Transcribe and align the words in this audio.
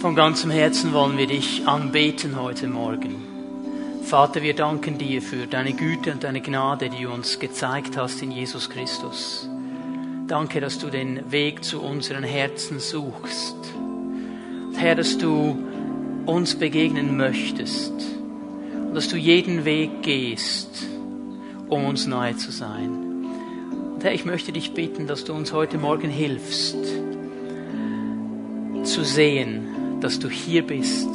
Von 0.00 0.14
ganzem 0.14 0.50
Herzen 0.50 0.94
wollen 0.94 1.18
wir 1.18 1.26
dich 1.26 1.68
anbeten 1.68 2.40
heute 2.40 2.68
Morgen. 2.68 3.16
Vater, 4.02 4.42
wir 4.42 4.54
danken 4.54 4.96
dir 4.96 5.20
für 5.20 5.46
deine 5.46 5.74
Güte 5.74 6.12
und 6.12 6.24
deine 6.24 6.40
Gnade, 6.40 6.88
die 6.88 7.02
du 7.04 7.10
uns 7.12 7.38
gezeigt 7.38 7.98
hast 7.98 8.22
in 8.22 8.30
Jesus 8.30 8.70
Christus. 8.70 9.46
Danke, 10.26 10.62
dass 10.62 10.78
du 10.78 10.88
den 10.88 11.30
Weg 11.30 11.64
zu 11.64 11.82
unseren 11.82 12.22
Herzen 12.22 12.80
suchst. 12.80 13.56
Herr, 14.74 14.94
dass 14.94 15.18
du 15.18 15.58
uns 16.24 16.54
begegnen 16.54 17.18
möchtest 17.18 17.92
und 18.72 18.94
dass 18.94 19.08
du 19.08 19.18
jeden 19.18 19.66
Weg 19.66 20.02
gehst, 20.02 20.86
um 21.68 21.84
uns 21.84 22.06
nahe 22.06 22.34
zu 22.38 22.52
sein. 22.52 23.26
Und 23.96 24.02
Herr, 24.02 24.14
ich 24.14 24.24
möchte 24.24 24.50
dich 24.50 24.72
bitten, 24.72 25.06
dass 25.06 25.24
du 25.24 25.34
uns 25.34 25.52
heute 25.52 25.76
Morgen 25.76 26.08
hilfst, 26.08 26.78
zu 28.82 29.04
sehen, 29.04 29.76
dass 30.00 30.18
du 30.18 30.28
hier 30.28 30.66
bist 30.66 31.08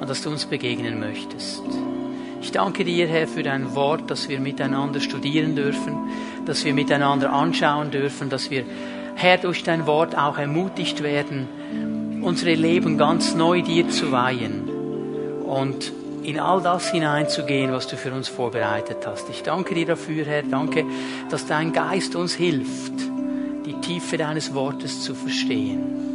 und 0.00 0.08
dass 0.08 0.22
du 0.22 0.30
uns 0.30 0.46
begegnen 0.46 1.00
möchtest. 1.00 1.62
Ich 2.40 2.52
danke 2.52 2.84
dir, 2.84 3.08
Herr, 3.08 3.26
für 3.26 3.42
dein 3.42 3.74
Wort, 3.74 4.10
dass 4.10 4.28
wir 4.28 4.40
miteinander 4.40 5.00
studieren 5.00 5.56
dürfen, 5.56 5.96
dass 6.46 6.64
wir 6.64 6.72
miteinander 6.72 7.32
anschauen 7.32 7.90
dürfen, 7.90 8.30
dass 8.30 8.50
wir, 8.50 8.64
Herr, 9.16 9.38
durch 9.38 9.64
dein 9.64 9.86
Wort 9.86 10.16
auch 10.16 10.38
ermutigt 10.38 11.02
werden, 11.02 11.48
unsere 12.22 12.54
Leben 12.54 12.96
ganz 12.96 13.34
neu 13.34 13.62
dir 13.62 13.88
zu 13.88 14.12
weihen 14.12 14.68
und 15.44 15.92
in 16.22 16.38
all 16.38 16.60
das 16.60 16.90
hineinzugehen, 16.90 17.72
was 17.72 17.86
du 17.86 17.96
für 17.96 18.12
uns 18.12 18.28
vorbereitet 18.28 18.98
hast. 19.06 19.28
Ich 19.30 19.42
danke 19.42 19.74
dir 19.74 19.86
dafür, 19.86 20.24
Herr. 20.24 20.42
Danke, 20.42 20.84
dass 21.30 21.46
dein 21.46 21.72
Geist 21.72 22.16
uns 22.16 22.34
hilft, 22.34 22.92
die 23.66 23.74
Tiefe 23.80 24.16
deines 24.16 24.54
Wortes 24.54 25.02
zu 25.02 25.14
verstehen. 25.14 26.07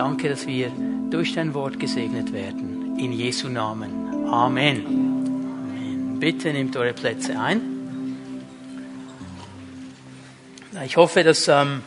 Danke, 0.00 0.30
dass 0.30 0.46
wir 0.46 0.72
durch 1.10 1.34
dein 1.34 1.52
Wort 1.52 1.78
gesegnet 1.78 2.32
werden. 2.32 2.98
In 2.98 3.12
Jesu 3.12 3.50
Namen. 3.50 4.26
Amen. 4.32 4.86
Amen. 4.86 6.16
Bitte 6.18 6.54
nehmt 6.54 6.74
eure 6.74 6.94
Plätze 6.94 7.38
ein. 7.38 8.16
Ich 10.86 10.96
hoffe, 10.96 11.22
dass 11.22 11.48
ähm, 11.48 11.82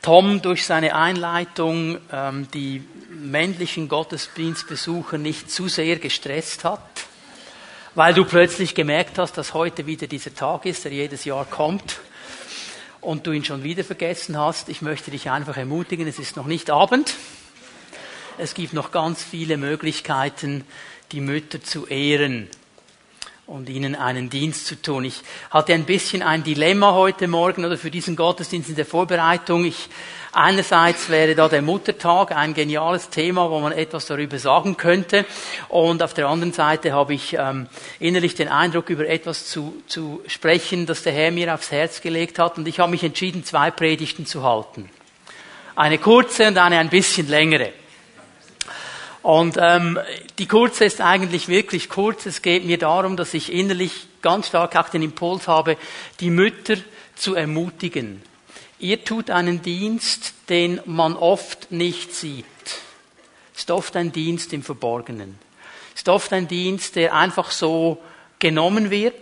Tom 0.00 0.42
durch 0.42 0.64
seine 0.64 0.94
Einleitung 0.94 1.98
ähm, 2.12 2.46
die 2.54 2.84
männlichen 3.10 3.88
Gottesdienstbesucher 3.88 5.18
nicht 5.18 5.50
zu 5.50 5.66
sehr 5.66 5.96
gestresst 5.96 6.62
hat, 6.62 6.78
weil 7.96 8.14
du 8.14 8.24
plötzlich 8.24 8.76
gemerkt 8.76 9.18
hast, 9.18 9.36
dass 9.36 9.54
heute 9.54 9.86
wieder 9.86 10.06
dieser 10.06 10.36
Tag 10.36 10.66
ist, 10.66 10.84
der 10.84 10.92
jedes 10.92 11.24
Jahr 11.24 11.46
kommt 11.46 11.98
und 13.02 13.26
du 13.26 13.32
ihn 13.32 13.44
schon 13.44 13.64
wieder 13.64 13.84
vergessen 13.84 14.38
hast. 14.38 14.70
Ich 14.70 14.80
möchte 14.80 15.10
dich 15.10 15.28
einfach 15.28 15.58
ermutigen, 15.58 16.06
es 16.08 16.18
ist 16.18 16.36
noch 16.36 16.46
nicht 16.46 16.70
Abend. 16.70 17.14
Es 18.38 18.54
gibt 18.54 18.72
noch 18.72 18.92
ganz 18.92 19.22
viele 19.22 19.58
Möglichkeiten, 19.58 20.64
die 21.10 21.20
Mütter 21.20 21.62
zu 21.62 21.86
ehren 21.86 22.48
und 23.46 23.68
ihnen 23.68 23.96
einen 23.96 24.30
Dienst 24.30 24.66
zu 24.66 24.80
tun. 24.80 25.04
Ich 25.04 25.20
hatte 25.50 25.74
ein 25.74 25.84
bisschen 25.84 26.22
ein 26.22 26.44
Dilemma 26.44 26.92
heute 26.92 27.28
Morgen 27.28 27.64
oder 27.64 27.76
für 27.76 27.90
diesen 27.90 28.16
Gottesdienst 28.16 28.70
in 28.70 28.76
der 28.76 28.86
Vorbereitung. 28.86 29.64
Ich, 29.64 29.90
einerseits 30.32 31.08
wäre 31.08 31.34
da 31.34 31.48
der 31.48 31.62
Muttertag 31.62 32.32
ein 32.32 32.54
geniales 32.54 33.10
Thema, 33.10 33.50
wo 33.50 33.60
man 33.60 33.72
etwas 33.72 34.06
darüber 34.06 34.38
sagen 34.38 34.76
könnte. 34.76 35.24
Und 35.68 36.02
auf 36.02 36.14
der 36.14 36.28
anderen 36.28 36.52
Seite 36.52 36.92
habe 36.92 37.14
ich 37.14 37.36
ähm, 37.38 37.68
innerlich 38.00 38.34
den 38.34 38.48
Eindruck, 38.48 38.90
über 38.90 39.06
etwas 39.06 39.46
zu, 39.46 39.82
zu 39.86 40.22
sprechen, 40.26 40.86
das 40.86 41.02
der 41.02 41.12
Herr 41.12 41.30
mir 41.30 41.54
aufs 41.54 41.70
Herz 41.70 42.00
gelegt 42.00 42.38
hat. 42.38 42.58
Und 42.58 42.66
ich 42.66 42.80
habe 42.80 42.90
mich 42.90 43.04
entschieden, 43.04 43.44
zwei 43.44 43.70
Predigten 43.70 44.26
zu 44.26 44.42
halten. 44.42 44.90
Eine 45.76 45.98
kurze 45.98 46.48
und 46.48 46.58
eine 46.58 46.78
ein 46.78 46.90
bisschen 46.90 47.28
längere. 47.28 47.72
Und 49.22 49.56
ähm, 49.60 49.98
die 50.38 50.46
kurze 50.46 50.84
ist 50.84 51.00
eigentlich 51.00 51.48
wirklich 51.48 51.88
kurz. 51.88 52.26
Es 52.26 52.42
geht 52.42 52.64
mir 52.64 52.78
darum, 52.78 53.16
dass 53.16 53.34
ich 53.34 53.52
innerlich 53.52 54.08
ganz 54.20 54.48
stark 54.48 54.74
auch 54.76 54.88
den 54.88 55.02
Impuls 55.02 55.46
habe, 55.46 55.76
die 56.20 56.30
Mütter 56.30 56.76
zu 57.14 57.36
ermutigen. 57.36 58.22
Ihr 58.82 59.02
tut 59.04 59.30
einen 59.30 59.62
Dienst, 59.62 60.34
den 60.50 60.80
man 60.84 61.16
oft 61.16 61.72
nicht 61.72 62.14
sieht. 62.14 62.44
Ist 63.56 63.70
oft 63.70 63.96
ein 63.96 64.12
Dienst 64.12 64.52
im 64.52 64.62
Verborgenen. 64.62 65.38
Ist 65.94 66.08
oft 66.08 66.32
ein 66.32 66.48
Dienst, 66.48 66.96
der 66.96 67.14
einfach 67.14 67.50
so 67.50 67.98
genommen 68.38 68.90
wird. 68.90 69.14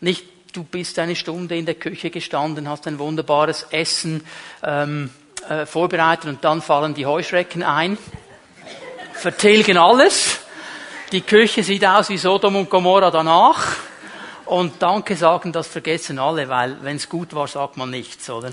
Nicht, 0.00 0.24
du 0.52 0.64
bist 0.64 0.98
eine 0.98 1.14
Stunde 1.14 1.56
in 1.56 1.66
der 1.66 1.74
Küche 1.76 2.10
gestanden, 2.10 2.68
hast 2.68 2.86
ein 2.88 2.98
wunderbares 2.98 3.66
Essen 3.70 4.24
ähm, 4.64 5.10
äh, 5.48 5.66
vorbereitet 5.66 6.26
und 6.26 6.42
dann 6.42 6.62
fallen 6.62 6.94
die 6.94 7.06
Heuschrecken 7.06 7.62
ein 7.62 7.96
vertilgen 9.20 9.76
alles. 9.76 10.38
Die 11.12 11.20
Küche 11.20 11.62
sieht 11.62 11.84
aus 11.84 12.08
wie 12.08 12.16
Sodom 12.16 12.56
und 12.56 12.70
Gomorra 12.70 13.10
danach. 13.10 13.76
Und 14.50 14.82
Danke 14.82 15.14
sagen, 15.14 15.52
das 15.52 15.68
vergessen 15.68 16.18
alle, 16.18 16.48
weil 16.48 16.82
wenn 16.82 16.96
es 16.96 17.08
gut 17.08 17.34
war, 17.34 17.46
sagt 17.46 17.76
man 17.76 17.88
nichts, 17.88 18.28
oder? 18.28 18.52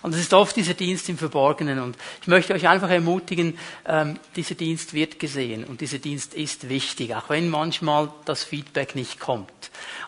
Und 0.00 0.14
es 0.14 0.20
ist 0.20 0.32
oft 0.32 0.54
dieser 0.54 0.74
Dienst 0.74 1.08
im 1.08 1.18
Verborgenen. 1.18 1.80
Und 1.80 1.96
ich 2.22 2.28
möchte 2.28 2.54
euch 2.54 2.68
einfach 2.68 2.88
ermutigen, 2.88 3.58
ähm, 3.84 4.20
dieser 4.36 4.54
Dienst 4.54 4.94
wird 4.94 5.18
gesehen 5.18 5.64
und 5.64 5.80
dieser 5.80 5.98
Dienst 5.98 6.34
ist 6.34 6.68
wichtig, 6.68 7.16
auch 7.16 7.30
wenn 7.30 7.48
manchmal 7.48 8.12
das 8.26 8.44
Feedback 8.44 8.94
nicht 8.94 9.18
kommt. 9.18 9.50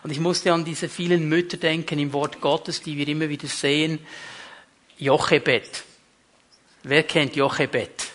Und 0.01 0.11
ich 0.11 0.21
musste 0.21 0.53
an 0.53 0.63
diese 0.63 0.87
vielen 0.87 1.27
Mütter 1.27 1.57
denken 1.57 1.99
im 1.99 2.13
Wort 2.13 2.39
Gottes, 2.39 2.81
die 2.81 2.95
wir 2.95 3.09
immer 3.09 3.27
wieder 3.27 3.49
sehen. 3.49 3.99
Jochebed. 4.97 5.83
Wer 6.83 7.03
kennt 7.03 7.35
Jochebed? 7.35 8.07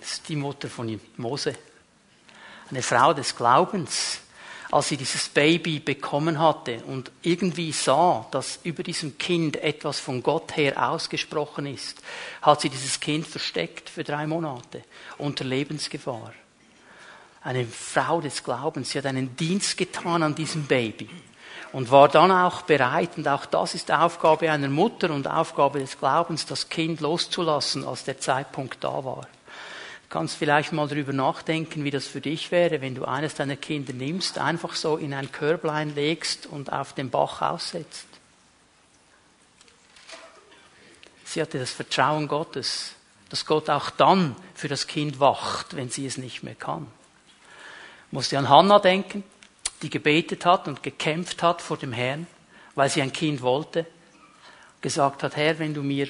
ist 0.00 0.26
die 0.26 0.36
Mutter 0.36 0.70
von 0.70 0.98
Mose. 1.18 1.54
Eine 2.70 2.82
Frau 2.82 3.12
des 3.12 3.36
Glaubens. 3.36 4.22
Als 4.72 4.88
sie 4.88 4.96
dieses 4.96 5.28
Baby 5.28 5.80
bekommen 5.80 6.38
hatte 6.38 6.84
und 6.84 7.10
irgendwie 7.22 7.72
sah, 7.72 8.26
dass 8.30 8.60
über 8.62 8.84
diesem 8.84 9.18
Kind 9.18 9.56
etwas 9.56 9.98
von 9.98 10.22
Gott 10.22 10.56
her 10.56 10.90
ausgesprochen 10.90 11.66
ist, 11.66 12.00
hat 12.42 12.60
sie 12.60 12.68
dieses 12.68 13.00
Kind 13.00 13.26
versteckt 13.26 13.90
für 13.90 14.04
drei 14.04 14.28
Monate 14.28 14.84
unter 15.18 15.44
Lebensgefahr. 15.44 16.32
Eine 17.42 17.66
Frau 17.66 18.20
des 18.20 18.44
Glaubens, 18.44 18.90
sie 18.90 18.98
hat 18.98 19.06
einen 19.06 19.34
Dienst 19.34 19.76
getan 19.76 20.22
an 20.22 20.36
diesem 20.36 20.66
Baby 20.66 21.08
und 21.72 21.90
war 21.90 22.08
dann 22.08 22.30
auch 22.30 22.62
bereit, 22.62 23.16
und 23.16 23.26
auch 23.26 23.46
das 23.46 23.74
ist 23.74 23.90
Aufgabe 23.90 24.52
einer 24.52 24.68
Mutter 24.68 25.10
und 25.10 25.26
Aufgabe 25.26 25.80
des 25.80 25.98
Glaubens, 25.98 26.46
das 26.46 26.68
Kind 26.68 27.00
loszulassen, 27.00 27.84
als 27.84 28.04
der 28.04 28.20
Zeitpunkt 28.20 28.84
da 28.84 29.04
war 29.04 29.26
kannst 30.10 30.36
vielleicht 30.36 30.72
mal 30.72 30.88
darüber 30.88 31.12
nachdenken, 31.12 31.84
wie 31.84 31.92
das 31.92 32.08
für 32.08 32.20
dich 32.20 32.50
wäre, 32.50 32.80
wenn 32.80 32.96
du 32.96 33.04
eines 33.04 33.36
deiner 33.36 33.56
Kinder 33.56 33.92
nimmst, 33.92 34.38
einfach 34.38 34.74
so 34.74 34.96
in 34.96 35.14
ein 35.14 35.30
Körblein 35.30 35.94
legst 35.94 36.46
und 36.46 36.72
auf 36.72 36.92
dem 36.94 37.10
Bach 37.10 37.40
aussetzt. 37.40 38.06
Sie 41.24 41.40
hatte 41.40 41.60
das 41.60 41.70
Vertrauen 41.70 42.26
Gottes, 42.26 42.94
dass 43.28 43.46
Gott 43.46 43.70
auch 43.70 43.90
dann 43.90 44.34
für 44.54 44.66
das 44.66 44.88
Kind 44.88 45.20
wacht, 45.20 45.76
wenn 45.76 45.90
sie 45.90 46.06
es 46.06 46.18
nicht 46.18 46.42
mehr 46.42 46.56
kann. 46.56 46.88
Musste 48.10 48.36
an 48.36 48.48
Hannah 48.48 48.80
denken, 48.80 49.22
die 49.82 49.90
gebetet 49.90 50.44
hat 50.44 50.66
und 50.66 50.82
gekämpft 50.82 51.44
hat 51.44 51.62
vor 51.62 51.76
dem 51.76 51.92
Herrn, 51.92 52.26
weil 52.74 52.90
sie 52.90 53.00
ein 53.00 53.12
Kind 53.12 53.42
wollte, 53.42 53.86
gesagt 54.80 55.22
hat, 55.22 55.36
Herr, 55.36 55.60
wenn 55.60 55.72
du 55.72 55.84
mir 55.84 56.08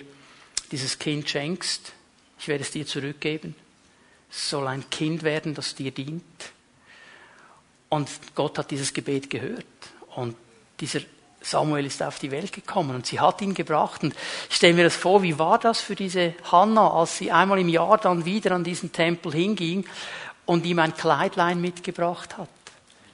dieses 0.72 0.98
Kind 0.98 1.28
schenkst, 1.28 1.92
ich 2.38 2.48
werde 2.48 2.62
es 2.62 2.70
dir 2.70 2.86
zurückgeben 2.86 3.54
soll 4.30 4.66
ein 4.68 4.88
Kind 4.90 5.22
werden, 5.22 5.54
das 5.54 5.74
dir 5.74 5.90
dient. 5.90 6.24
Und 7.88 8.08
Gott 8.34 8.58
hat 8.58 8.70
dieses 8.70 8.92
Gebet 8.94 9.28
gehört. 9.28 9.66
Und 10.14 10.36
dieser 10.78 11.00
Samuel 11.42 11.86
ist 11.86 12.02
auf 12.02 12.18
die 12.18 12.30
Welt 12.30 12.52
gekommen 12.52 12.94
und 12.94 13.06
sie 13.06 13.18
hat 13.18 13.40
ihn 13.42 13.54
gebracht. 13.54 14.02
Und 14.02 14.14
ich 14.48 14.56
stelle 14.56 14.74
mir 14.74 14.84
das 14.84 14.96
vor, 14.96 15.22
wie 15.22 15.38
war 15.38 15.58
das 15.58 15.80
für 15.80 15.94
diese 15.94 16.34
Hannah, 16.50 16.92
als 16.92 17.18
sie 17.18 17.32
einmal 17.32 17.58
im 17.58 17.68
Jahr 17.68 17.98
dann 17.98 18.24
wieder 18.24 18.52
an 18.52 18.64
diesen 18.64 18.92
Tempel 18.92 19.32
hinging 19.32 19.86
und 20.46 20.66
ihm 20.66 20.78
ein 20.78 20.94
Kleidlein 20.94 21.60
mitgebracht 21.60 22.36
hat. 22.36 22.48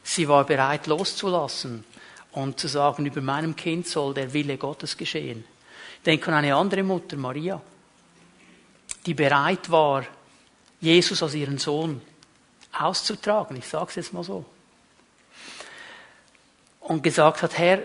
Sie 0.02 0.28
war 0.28 0.44
bereit 0.44 0.86
loszulassen 0.86 1.84
und 2.32 2.60
zu 2.60 2.68
sagen, 2.68 3.06
über 3.06 3.20
meinem 3.20 3.56
Kind 3.56 3.86
soll 3.86 4.14
der 4.14 4.32
Wille 4.32 4.58
Gottes 4.58 4.96
geschehen. 4.96 5.44
Ich 6.04 6.28
an 6.28 6.34
eine 6.34 6.54
andere 6.54 6.84
Mutter, 6.84 7.16
Maria, 7.16 7.60
die 9.04 9.14
bereit 9.14 9.70
war, 9.70 10.04
Jesus 10.80 11.22
als 11.22 11.34
ihren 11.34 11.58
Sohn 11.58 12.00
auszutragen. 12.72 13.56
Ich 13.56 13.66
sage 13.66 13.86
es 13.88 13.94
jetzt 13.96 14.12
mal 14.12 14.24
so. 14.24 14.44
Und 16.80 17.02
gesagt 17.02 17.42
hat, 17.42 17.58
Herr, 17.58 17.80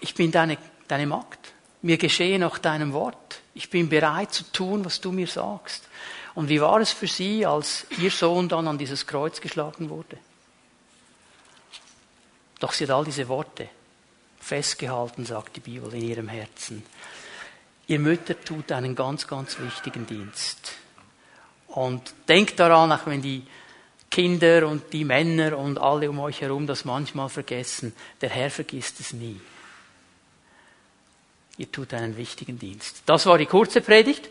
ich 0.00 0.14
bin 0.14 0.30
deine, 0.30 0.58
deine 0.88 1.06
Magd. 1.06 1.52
Mir 1.82 1.98
geschehe 1.98 2.38
nach 2.38 2.58
deinem 2.58 2.92
Wort. 2.92 3.40
Ich 3.54 3.70
bin 3.70 3.88
bereit 3.88 4.32
zu 4.32 4.44
tun, 4.44 4.84
was 4.84 5.00
du 5.00 5.12
mir 5.12 5.26
sagst. 5.26 5.88
Und 6.34 6.48
wie 6.48 6.60
war 6.60 6.80
es 6.80 6.92
für 6.92 7.06
sie, 7.06 7.44
als 7.44 7.86
ihr 7.98 8.10
Sohn 8.10 8.48
dann 8.48 8.68
an 8.68 8.78
dieses 8.78 9.06
Kreuz 9.06 9.40
geschlagen 9.40 9.90
wurde? 9.90 10.18
Doch 12.60 12.72
sie 12.72 12.84
hat 12.84 12.90
all 12.90 13.04
diese 13.04 13.26
Worte 13.28 13.68
festgehalten, 14.38 15.24
sagt 15.24 15.56
die 15.56 15.60
Bibel, 15.60 15.92
in 15.94 16.02
ihrem 16.02 16.28
Herzen. 16.28 16.84
Ihr 17.86 17.98
Mütter 17.98 18.38
tut 18.40 18.70
einen 18.70 18.94
ganz, 18.94 19.26
ganz 19.26 19.58
wichtigen 19.58 20.06
Dienst. 20.06 20.72
Und 21.70 22.12
denkt 22.28 22.58
daran, 22.58 22.92
auch 22.92 23.06
wenn 23.06 23.22
die 23.22 23.42
Kinder 24.10 24.66
und 24.66 24.92
die 24.92 25.04
Männer 25.04 25.56
und 25.56 25.78
alle 25.78 26.10
um 26.10 26.18
euch 26.18 26.40
herum 26.40 26.66
das 26.66 26.84
manchmal 26.84 27.28
vergessen, 27.28 27.94
der 28.20 28.28
Herr 28.28 28.50
vergisst 28.50 28.98
es 28.98 29.12
nie. 29.12 29.40
Ihr 31.58 31.70
tut 31.70 31.94
einen 31.94 32.16
wichtigen 32.16 32.58
Dienst. 32.58 33.02
Das 33.06 33.26
war 33.26 33.38
die 33.38 33.46
kurze 33.46 33.80
Predigt. 33.80 34.28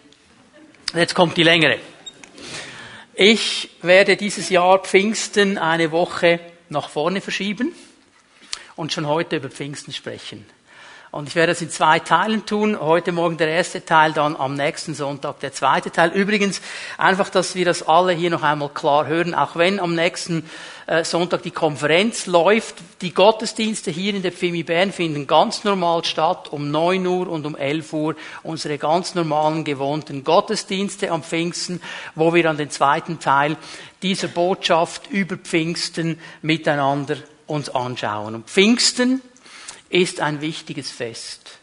Jetzt 0.94 1.16
kommt 1.16 1.38
die 1.38 1.44
längere. 1.44 1.78
Ich 3.14 3.70
werde 3.82 4.18
dieses 4.18 4.50
Jahr 4.50 4.80
Pfingsten 4.80 5.58
eine 5.58 5.92
Woche 5.92 6.40
nach 6.70 6.90
vorne 6.90 7.22
verschieben 7.22 7.74
und 8.76 8.92
schon 8.92 9.08
heute 9.08 9.38
über 9.38 9.50
Pfingsten 9.50 9.94
sprechen. 9.94 10.46
Und 11.12 11.28
ich 11.28 11.34
werde 11.34 11.54
das 11.54 11.62
in 11.64 11.72
zwei 11.72 11.98
Teilen 11.98 12.46
tun. 12.46 12.80
Heute 12.80 13.12
Morgen 13.12 13.38
der 13.38 13.48
erste 13.48 13.84
Teil, 13.84 14.14
dann 14.14 14.36
am 14.36 14.54
nächsten 14.54 14.94
Sonntag 14.94 15.40
der 15.40 15.52
zweite 15.52 15.90
Teil. 15.90 16.12
Übrigens, 16.12 16.62
einfach, 17.00 17.30
dass 17.30 17.56
wir 17.56 17.66
das 17.66 17.88
alle 17.88 18.14
hier 18.14 18.30
noch 18.30 18.44
einmal 18.44 18.70
klar 18.70 19.08
hören, 19.08 19.34
auch 19.34 19.56
wenn 19.56 19.80
am 19.80 19.96
nächsten 19.96 20.48
äh, 20.86 21.04
Sonntag 21.04 21.42
die 21.42 21.50
Konferenz 21.50 22.28
läuft, 22.28 22.76
die 23.02 23.12
Gottesdienste 23.12 23.90
hier 23.90 24.14
in 24.14 24.22
der 24.22 24.32
Pfimi 24.32 24.62
Bern 24.62 24.92
finden 24.92 25.26
ganz 25.26 25.64
normal 25.64 26.06
statt, 26.06 26.50
um 26.52 26.70
9 26.70 27.08
Uhr 27.08 27.28
und 27.28 27.44
um 27.48 27.56
11 27.56 27.92
Uhr, 27.92 28.16
unsere 28.44 28.78
ganz 28.78 29.16
normalen, 29.16 29.64
gewohnten 29.64 30.24
Gottesdienste 30.24 31.10
am 31.10 31.24
Pfingsten, 31.24 31.82
wo 32.14 32.36
wir 32.36 32.44
dann 32.44 32.58
den 32.58 32.70
zweiten 32.70 33.20
Teil 33.20 33.58
dieser 34.04 34.28
Botschaft 34.28 35.10
über 35.10 35.38
Pfingsten 35.38 36.20
miteinander 36.44 37.18
uns 37.48 37.70
anschauen. 37.70 38.36
Und 38.36 38.48
Pfingsten 38.48 39.24
ist 39.90 40.22
ein 40.22 40.42
wichtiges 40.42 40.92
Fest. 40.92 41.60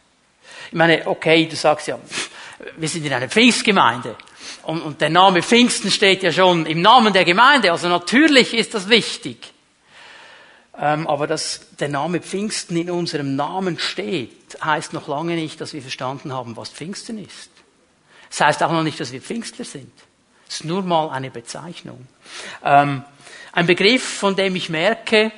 Ich 0.69 0.77
meine, 0.77 1.07
okay, 1.07 1.47
du 1.47 1.57
sagst 1.57 1.89
ja, 1.89 1.99
wir 2.77 2.89
sind 2.89 3.05
in 3.05 3.13
einer 3.13 3.29
Pfingstgemeinde. 3.29 4.17
Und, 4.65 4.83
und 4.83 5.01
der 5.01 5.11
Name 5.11 5.43
Pfingsten 5.43 5.91
steht 5.91 6.23
ja 6.23 6.33
schon 6.33 6.67
im 6.67 6.83
Namen 6.83 7.13
der 7.13 7.25
Gemeinde. 7.25 7.71
Also 7.71 7.89
natürlich 7.89 8.55
ist 8.55 8.75
das 8.75 8.89
wichtig. 8.89 9.53
Ähm, 10.79 11.07
aber 11.07 11.27
dass 11.27 11.77
der 11.79 11.89
Name 11.89 12.21
Pfingsten 12.21 12.77
in 12.77 12.91
unserem 12.91 13.37
Namen 13.37 13.79
steht, 13.79 14.59
heißt 14.63 14.93
noch 14.93 15.09
lange 15.09 15.35
nicht, 15.35 15.61
dass 15.61 15.73
wir 15.73 15.81
verstanden 15.81 16.33
haben, 16.33 16.57
was 16.57 16.69
Pfingsten 16.69 17.19
ist. 17.19 17.51
Das 18.29 18.41
heißt 18.41 18.63
auch 18.63 18.73
noch 18.73 18.83
nicht, 18.83 19.01
dass 19.01 19.13
wir 19.13 19.23
Pfingstler 19.23 19.65
sind. 19.65 19.93
Es 20.49 20.57
ist 20.57 20.65
nur 20.65 20.83
mal 20.83 21.11
eine 21.11 21.31
Bezeichnung. 21.31 22.07
Ähm, 22.63 23.05
ein 23.53 23.67
Begriff, 23.67 24.19
von 24.19 24.37
dem 24.37 24.55
ich 24.55 24.69
merke, 24.69 25.33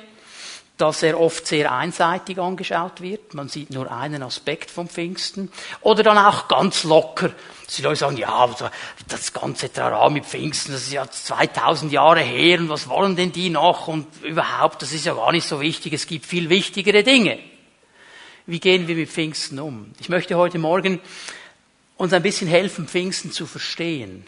dass 0.79 1.03
er 1.03 1.19
oft 1.19 1.45
sehr 1.45 1.73
einseitig 1.73 2.39
angeschaut 2.39 3.01
wird. 3.01 3.33
Man 3.33 3.49
sieht 3.49 3.69
nur 3.69 3.91
einen 3.91 4.23
Aspekt 4.23 4.71
vom 4.71 4.87
Pfingsten. 4.87 5.51
Oder 5.81 6.03
dann 6.03 6.17
auch 6.17 6.47
ganz 6.47 6.85
locker. 6.85 7.31
Die 7.77 7.81
Leute 7.81 7.97
sagen, 7.97 8.15
ja, 8.15 8.49
das 9.09 9.33
ganze 9.33 9.71
Trara 9.73 10.09
mit 10.09 10.25
Pfingsten, 10.25 10.71
das 10.71 10.83
ist 10.83 10.93
ja 10.93 11.05
2000 11.05 11.91
Jahre 11.91 12.21
her 12.21 12.59
und 12.59 12.69
was 12.69 12.87
wollen 12.87 13.17
denn 13.17 13.33
die 13.33 13.49
noch 13.49 13.89
und 13.89 14.07
überhaupt, 14.23 14.81
das 14.81 14.93
ist 14.93 15.05
ja 15.05 15.15
gar 15.15 15.33
nicht 15.33 15.45
so 15.45 15.59
wichtig, 15.59 15.91
es 15.91 16.07
gibt 16.07 16.25
viel 16.25 16.49
wichtigere 16.49 17.03
Dinge. 17.03 17.39
Wie 18.45 18.61
gehen 18.61 18.87
wir 18.87 18.95
mit 18.95 19.09
Pfingsten 19.09 19.59
um? 19.59 19.91
Ich 19.99 20.07
möchte 20.07 20.37
heute 20.37 20.59
Morgen 20.59 21.01
uns 21.97 22.13
ein 22.13 22.23
bisschen 22.23 22.47
helfen, 22.47 22.87
Pfingsten 22.87 23.33
zu 23.33 23.45
verstehen. 23.45 24.25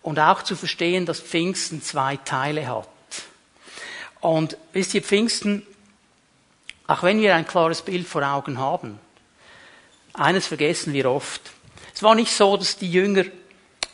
Und 0.00 0.20
auch 0.20 0.44
zu 0.44 0.54
verstehen, 0.54 1.06
dass 1.06 1.20
Pfingsten 1.20 1.82
zwei 1.82 2.16
Teile 2.18 2.68
hat. 2.68 2.88
Und 4.20 4.56
wisst 4.72 4.94
ihr, 4.94 5.02
Pfingsten, 5.02 5.66
auch 6.86 7.02
wenn 7.02 7.20
wir 7.20 7.34
ein 7.34 7.46
klares 7.46 7.82
Bild 7.82 8.06
vor 8.06 8.22
Augen 8.22 8.58
haben, 8.58 8.98
eines 10.14 10.46
vergessen 10.46 10.92
wir 10.92 11.10
oft. 11.10 11.40
Es 11.94 12.02
war 12.02 12.14
nicht 12.14 12.32
so, 12.32 12.56
dass 12.56 12.76
die 12.76 12.90
Jünger 12.90 13.24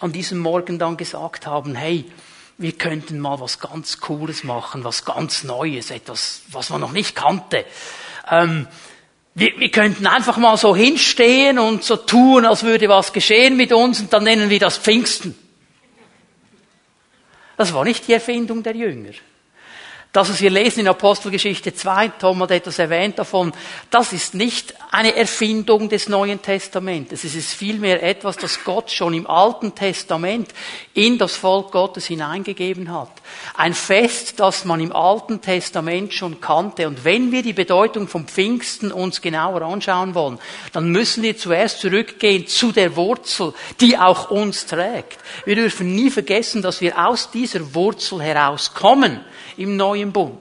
an 0.01 0.13
diesem 0.13 0.39
Morgen 0.39 0.79
dann 0.79 0.97
gesagt 0.97 1.47
haben, 1.47 1.75
hey, 1.75 2.05
wir 2.57 2.73
könnten 2.73 3.19
mal 3.19 3.41
was 3.41 3.59
ganz 3.59 4.01
Cooles 4.01 4.45
machen, 4.45 4.85
was 4.85 5.05
ganz 5.05 5.45
Neues, 5.45 5.91
etwas, 5.91 6.43
was 6.51 6.71
man 6.71 6.81
noch 6.81 6.93
nicht 6.93 7.17
kannte. 7.17 7.65
Ähm, 8.31 8.69
wir, 9.35 9.59
wir 9.59 9.71
könnten 9.71 10.07
einfach 10.07 10.37
mal 10.37 10.57
so 10.57 10.77
hinstehen 10.77 11.59
und 11.59 11.83
so 11.83 11.97
tun, 11.97 12.45
als 12.47 12.63
würde 12.63 12.89
was 12.89 13.13
geschehen 13.13 13.57
mit 13.57 13.73
uns 13.73 14.01
und 14.01 14.13
dann 14.13 14.25
nennen 14.25 14.51
wir 14.51 14.61
das 14.61 14.79
Pfingsten. 14.79 15.37
Das 17.57 17.75
war 17.75 17.85
nicht 17.85 18.07
die 18.09 18.13
Erfindung 18.13 18.63
der 18.63 18.77
Jünger. 18.77 19.13
Das, 20.15 20.31
was 20.31 20.41
wir 20.41 20.51
lesen 20.51 20.79
in 20.79 20.87
Apostelgeschichte 20.87 21.75
2, 21.75 22.07
Tom 22.21 22.39
hat 22.39 22.53
etwas 22.53 22.79
erwähnt 22.79 23.19
davon, 23.19 23.53
das 23.91 24.13
ist 24.13 24.33
nicht 24.33 24.73
eine 24.93 25.17
Erfindung 25.17 25.89
des 25.89 26.09
Neuen 26.09 26.41
Testamentes. 26.41 27.25
Es 27.25 27.35
ist 27.35 27.53
vielmehr 27.53 28.01
etwas, 28.01 28.37
das 28.37 28.63
Gott 28.63 28.93
schon 28.93 29.13
im 29.13 29.27
Alten 29.27 29.75
Testament 29.75 30.51
in 30.93 31.19
das 31.19 31.35
Volk 31.35 31.73
Gottes 31.73 32.07
hineingegeben 32.07 32.93
hat. 32.93 33.11
Ein 33.55 33.75
Fest, 33.75 34.39
das 34.39 34.65
man 34.65 34.79
im 34.79 34.93
Alten 34.93 35.41
Testament 35.41 36.15
schon 36.15 36.41
kannte. 36.41 36.87
Und 36.87 37.05
wenn 37.05 37.33
wir 37.33 37.43
die 37.43 37.53
Bedeutung 37.53 38.07
vom 38.07 38.29
Pfingsten 38.29 38.93
uns 38.93 39.21
genauer 39.21 39.63
anschauen 39.63 40.15
wollen, 40.15 40.39
dann 40.73 40.93
müssen 40.93 41.25
wir 41.25 41.37
zuerst 41.37 41.81
zurückgehen 41.81 42.47
zu 42.47 42.71
der 42.71 42.95
Wurzel, 42.95 43.53
die 43.81 43.99
auch 43.99 44.31
uns 44.31 44.67
trägt. 44.67 45.19
Wir 45.45 45.57
dürfen 45.57 45.93
nie 45.93 46.11
vergessen, 46.11 46.63
dass 46.63 46.81
wir 46.81 47.05
aus 47.05 47.33
dieser 47.33 47.75
Wurzel 47.75 48.23
herauskommen 48.23 49.19
im 49.57 49.77
neuen 49.77 50.13
Bund. 50.13 50.39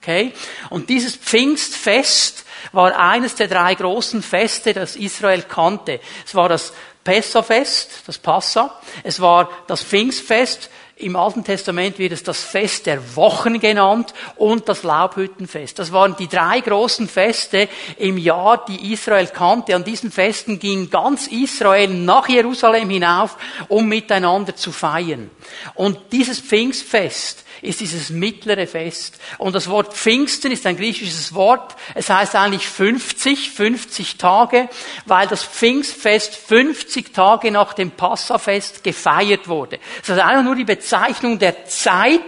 Okay? 0.00 0.32
Und 0.70 0.88
dieses 0.88 1.16
Pfingstfest 1.16 2.44
war 2.72 2.96
eines 2.98 3.34
der 3.34 3.48
drei 3.48 3.74
großen 3.74 4.22
Feste, 4.22 4.72
das 4.72 4.96
Israel 4.96 5.42
kannte. 5.42 6.00
Es 6.24 6.34
war 6.34 6.48
das 6.48 6.72
Pessafest, 7.02 8.02
das 8.06 8.18
Passa. 8.18 8.80
Es 9.02 9.20
war 9.20 9.48
das 9.66 9.82
Pfingstfest. 9.82 10.70
Im 10.98 11.14
Alten 11.14 11.44
Testament 11.44 11.98
wird 11.98 12.12
es 12.12 12.22
das 12.22 12.42
Fest 12.42 12.86
der 12.86 13.16
Wochen 13.16 13.60
genannt 13.60 14.14
und 14.36 14.66
das 14.68 14.82
Laubhüttenfest. 14.82 15.78
Das 15.78 15.92
waren 15.92 16.16
die 16.16 16.26
drei 16.26 16.60
großen 16.60 17.06
Feste 17.06 17.68
im 17.98 18.16
Jahr, 18.16 18.64
die 18.64 18.92
Israel 18.92 19.26
kannte. 19.26 19.74
An 19.74 19.84
diesen 19.84 20.10
Festen 20.10 20.58
ging 20.58 20.88
ganz 20.88 21.26
Israel 21.26 21.88
nach 21.88 22.28
Jerusalem 22.28 22.88
hinauf, 22.88 23.36
um 23.68 23.86
miteinander 23.88 24.56
zu 24.56 24.72
feiern. 24.72 25.30
Und 25.74 25.98
dieses 26.12 26.40
Pfingstfest 26.40 27.44
ist 27.66 27.80
dieses 27.80 28.10
mittlere 28.10 28.66
Fest. 28.66 29.18
Und 29.38 29.54
das 29.54 29.68
Wort 29.68 29.94
Pfingsten 29.94 30.52
ist 30.52 30.66
ein 30.66 30.76
griechisches 30.76 31.34
Wort. 31.34 31.76
Es 31.94 32.08
heißt 32.08 32.34
eigentlich 32.36 32.66
50, 32.66 33.50
50 33.50 34.16
Tage, 34.16 34.68
weil 35.04 35.26
das 35.26 35.42
Pfingstfest 35.42 36.34
50 36.34 37.12
Tage 37.12 37.50
nach 37.50 37.74
dem 37.74 37.90
Passafest 37.90 38.84
gefeiert 38.84 39.48
wurde. 39.48 39.78
Das 40.00 40.16
ist 40.16 40.22
einfach 40.22 40.44
nur 40.44 40.54
die 40.54 40.64
Bezeichnung 40.64 41.38
der 41.38 41.66
Zeit. 41.66 42.20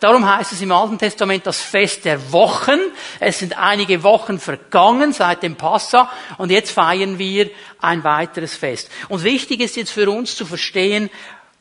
Darum 0.00 0.26
heißt 0.26 0.52
es 0.52 0.62
im 0.62 0.72
Alten 0.72 0.98
Testament 0.98 1.46
das 1.46 1.60
Fest 1.60 2.04
der 2.04 2.32
Wochen. 2.32 2.78
Es 3.20 3.40
sind 3.40 3.58
einige 3.58 4.02
Wochen 4.02 4.38
vergangen 4.38 5.12
seit 5.12 5.42
dem 5.42 5.56
Passa 5.56 6.10
und 6.38 6.50
jetzt 6.50 6.70
feiern 6.70 7.18
wir 7.18 7.50
ein 7.80 8.04
weiteres 8.04 8.56
Fest. 8.56 8.90
Und 9.08 9.24
wichtig 9.24 9.60
ist 9.60 9.76
jetzt 9.76 9.92
für 9.92 10.08
uns 10.10 10.36
zu 10.36 10.46
verstehen, 10.46 11.10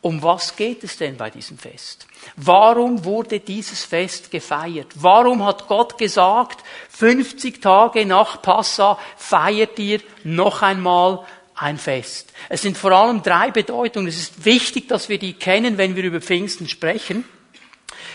um 0.03 0.21
was 0.21 0.55
geht 0.57 0.83
es 0.83 0.97
denn 0.97 1.15
bei 1.15 1.29
diesem 1.29 1.57
Fest? 1.57 2.05
Warum 2.35 3.05
wurde 3.05 3.39
dieses 3.39 3.85
Fest 3.85 4.29
gefeiert? 4.29 4.87
Warum 4.95 5.45
hat 5.45 5.67
Gott 5.67 5.97
gesagt, 5.97 6.61
50 6.89 7.61
Tage 7.61 8.05
nach 8.05 8.41
Passa 8.41 8.99
feiert 9.15 9.79
ihr 9.79 10.01
noch 10.25 10.61
einmal 10.61 11.25
ein 11.55 11.77
Fest? 11.77 12.33
Es 12.49 12.63
sind 12.63 12.77
vor 12.77 12.91
allem 12.91 13.23
drei 13.23 13.49
Bedeutungen. 13.51 14.07
Es 14.07 14.17
ist 14.17 14.43
wichtig, 14.43 14.89
dass 14.89 15.07
wir 15.07 15.19
die 15.19 15.33
kennen, 15.33 15.77
wenn 15.77 15.95
wir 15.95 16.03
über 16.03 16.19
Pfingsten 16.19 16.67
sprechen. 16.67 17.23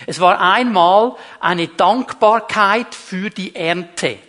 Es 0.05 0.19
war 0.19 0.39
einmal 0.39 1.15
eine 1.39 1.69
Dankbarkeit 1.69 2.93
für 2.93 3.31
die 3.31 3.55
Ernte. 3.55 4.19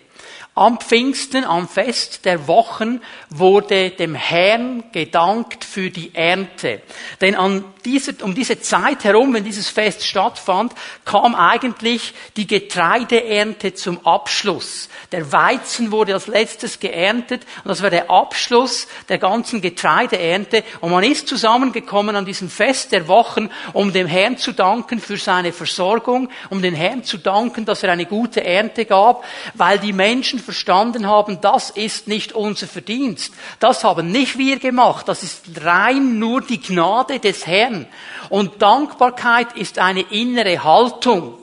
Am 0.60 0.78
Pfingsten, 0.78 1.44
am 1.44 1.66
Fest 1.66 2.26
der 2.26 2.46
Wochen, 2.46 3.00
wurde 3.30 3.88
dem 3.88 4.14
Herrn 4.14 4.84
gedankt 4.92 5.64
für 5.64 5.88
die 5.88 6.14
Ernte. 6.14 6.82
Denn 7.22 7.34
an 7.34 7.64
diese, 7.86 8.14
um 8.22 8.34
diese 8.34 8.60
Zeit 8.60 9.04
herum, 9.04 9.32
wenn 9.32 9.44
dieses 9.44 9.70
Fest 9.70 10.04
stattfand, 10.04 10.74
kam 11.06 11.34
eigentlich 11.34 12.12
die 12.36 12.46
Getreideernte 12.46 13.72
zum 13.72 14.04
Abschluss. 14.04 14.90
Der 15.12 15.32
Weizen 15.32 15.92
wurde 15.92 16.12
als 16.12 16.26
letztes 16.26 16.78
geerntet 16.78 17.46
und 17.64 17.68
das 17.68 17.82
war 17.82 17.88
der 17.88 18.10
Abschluss 18.10 18.86
der 19.08 19.16
ganzen 19.16 19.62
Getreideernte. 19.62 20.62
Und 20.82 20.90
man 20.90 21.04
ist 21.04 21.26
zusammengekommen 21.26 22.16
an 22.16 22.26
diesem 22.26 22.50
Fest 22.50 22.92
der 22.92 23.08
Wochen, 23.08 23.48
um 23.72 23.94
dem 23.94 24.06
Herrn 24.06 24.36
zu 24.36 24.52
danken 24.52 25.00
für 25.00 25.16
seine 25.16 25.54
Versorgung, 25.54 26.28
um 26.50 26.60
den 26.60 26.74
Herrn 26.74 27.02
zu 27.02 27.16
danken, 27.16 27.64
dass 27.64 27.82
er 27.82 27.92
eine 27.92 28.04
gute 28.04 28.44
Ernte 28.44 28.84
gab, 28.84 29.24
weil 29.54 29.78
die 29.78 29.94
Menschen 29.94 30.38
verstanden 30.50 31.06
haben, 31.06 31.40
das 31.40 31.70
ist 31.70 32.08
nicht 32.08 32.32
unser 32.32 32.66
Verdienst. 32.66 33.32
Das 33.60 33.84
haben 33.84 34.10
nicht 34.10 34.36
wir 34.36 34.58
gemacht. 34.58 35.06
Das 35.08 35.22
ist 35.22 35.64
rein 35.64 36.18
nur 36.18 36.40
die 36.40 36.60
Gnade 36.60 37.20
des 37.20 37.46
Herrn. 37.46 37.86
Und 38.30 38.60
Dankbarkeit 38.60 39.56
ist 39.56 39.78
eine 39.78 40.00
innere 40.00 40.64
Haltung. 40.64 41.34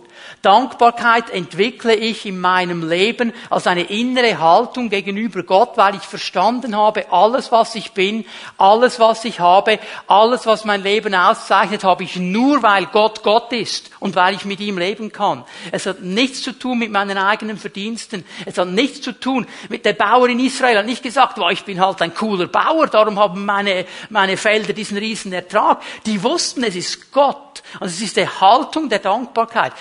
Dankbarkeit 0.41 1.29
entwickle 1.29 1.95
ich 1.95 2.25
in 2.25 2.39
meinem 2.39 2.87
Leben 2.87 3.33
als 3.49 3.67
eine 3.67 3.83
innere 3.83 4.39
Haltung 4.39 4.89
gegenüber 4.89 5.43
Gott, 5.43 5.77
weil 5.77 5.95
ich 5.95 6.01
verstanden 6.01 6.75
habe, 6.75 7.11
alles 7.11 7.51
was 7.51 7.75
ich 7.75 7.91
bin, 7.91 8.25
alles 8.57 8.99
was 8.99 9.25
ich 9.25 9.39
habe, 9.39 9.79
alles 10.07 10.45
was 10.45 10.65
mein 10.65 10.83
Leben 10.83 11.15
auszeichnet, 11.15 11.83
habe 11.83 12.03
ich 12.03 12.15
nur, 12.15 12.63
weil 12.63 12.85
Gott 12.87 13.23
Gott 13.23 13.51
ist 13.51 13.91
und 13.99 14.15
weil 14.15 14.35
ich 14.35 14.45
mit 14.45 14.59
ihm 14.59 14.77
leben 14.77 15.11
kann. 15.11 15.43
Es 15.71 15.85
hat 15.85 16.01
nichts 16.01 16.41
zu 16.41 16.51
tun 16.51 16.79
mit 16.79 16.91
meinen 16.91 17.17
eigenen 17.17 17.57
Verdiensten. 17.57 18.23
Es 18.45 18.57
hat 18.57 18.67
nichts 18.67 19.01
zu 19.01 19.11
tun 19.11 19.47
mit 19.69 19.85
der 19.85 19.93
Bauer 19.93 20.29
in 20.29 20.39
Israel. 20.39 20.77
hat 20.77 20.85
nicht 20.85 21.03
gesagt, 21.03 21.39
ich 21.51 21.63
bin 21.63 21.79
halt 21.79 22.01
ein 22.01 22.13
cooler 22.13 22.47
Bauer, 22.47 22.87
darum 22.87 23.19
haben 23.19 23.45
meine, 23.45 23.85
meine 24.09 24.37
Felder 24.37 24.73
diesen 24.73 24.97
riesen 24.97 25.33
Ertrag. 25.33 25.81
Die 26.05 26.21
wussten, 26.23 26.63
es 26.63 26.75
ist 26.75 27.11
Gott. 27.11 27.63
Und 27.79 27.87
es 27.87 28.01
ist 28.01 28.17
die 28.17 28.27
Haltung 28.27 28.89
der 28.89 28.99
Dankbarkeit. 28.99 29.73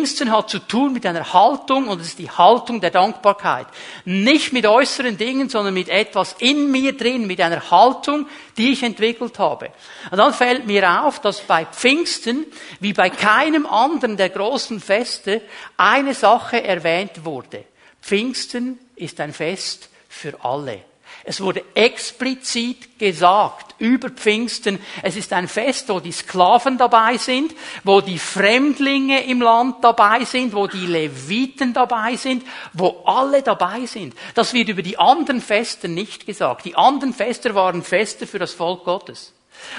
Pfingsten 0.00 0.32
hat 0.32 0.48
zu 0.48 0.60
tun 0.60 0.94
mit 0.94 1.04
einer 1.04 1.30
Haltung 1.34 1.88
und 1.88 2.00
es 2.00 2.08
ist 2.08 2.18
die 2.18 2.30
Haltung 2.30 2.80
der 2.80 2.90
Dankbarkeit. 2.90 3.66
Nicht 4.06 4.50
mit 4.50 4.64
äußeren 4.64 5.18
Dingen, 5.18 5.50
sondern 5.50 5.74
mit 5.74 5.90
etwas 5.90 6.36
in 6.38 6.70
mir 6.70 6.96
drin, 6.96 7.26
mit 7.26 7.38
einer 7.38 7.70
Haltung, 7.70 8.26
die 8.56 8.72
ich 8.72 8.82
entwickelt 8.82 9.38
habe. 9.38 9.70
Und 10.10 10.16
dann 10.16 10.32
fällt 10.32 10.66
mir 10.66 11.04
auf, 11.04 11.20
dass 11.20 11.42
bei 11.42 11.66
Pfingsten, 11.66 12.46
wie 12.80 12.94
bei 12.94 13.10
keinem 13.10 13.66
anderen 13.66 14.16
der 14.16 14.30
großen 14.30 14.80
Feste, 14.80 15.42
eine 15.76 16.14
Sache 16.14 16.64
erwähnt 16.64 17.26
wurde. 17.26 17.64
Pfingsten 18.00 18.78
ist 18.96 19.20
ein 19.20 19.34
Fest 19.34 19.90
für 20.08 20.42
alle. 20.42 20.80
Es 21.24 21.40
wurde 21.40 21.62
explizit 21.74 22.98
gesagt 22.98 23.74
über 23.78 24.10
Pfingsten, 24.10 24.78
es 25.02 25.16
ist 25.16 25.32
ein 25.32 25.48
Fest, 25.48 25.88
wo 25.88 26.00
die 26.00 26.12
Sklaven 26.12 26.78
dabei 26.78 27.16
sind, 27.16 27.54
wo 27.84 28.00
die 28.00 28.18
Fremdlinge 28.18 29.24
im 29.24 29.40
Land 29.40 29.82
dabei 29.82 30.24
sind, 30.24 30.54
wo 30.54 30.66
die 30.66 30.86
Leviten 30.86 31.72
dabei 31.72 32.16
sind, 32.16 32.44
wo 32.72 33.02
alle 33.04 33.42
dabei 33.42 33.86
sind. 33.86 34.14
Das 34.34 34.52
wird 34.52 34.68
über 34.68 34.82
die 34.82 34.98
anderen 34.98 35.40
Feste 35.40 35.88
nicht 35.88 36.26
gesagt. 36.26 36.64
Die 36.64 36.76
anderen 36.76 37.14
Feste 37.14 37.54
waren 37.54 37.82
Feste 37.82 38.26
für 38.26 38.38
das 38.38 38.52
Volk 38.52 38.84
Gottes. 38.84 39.32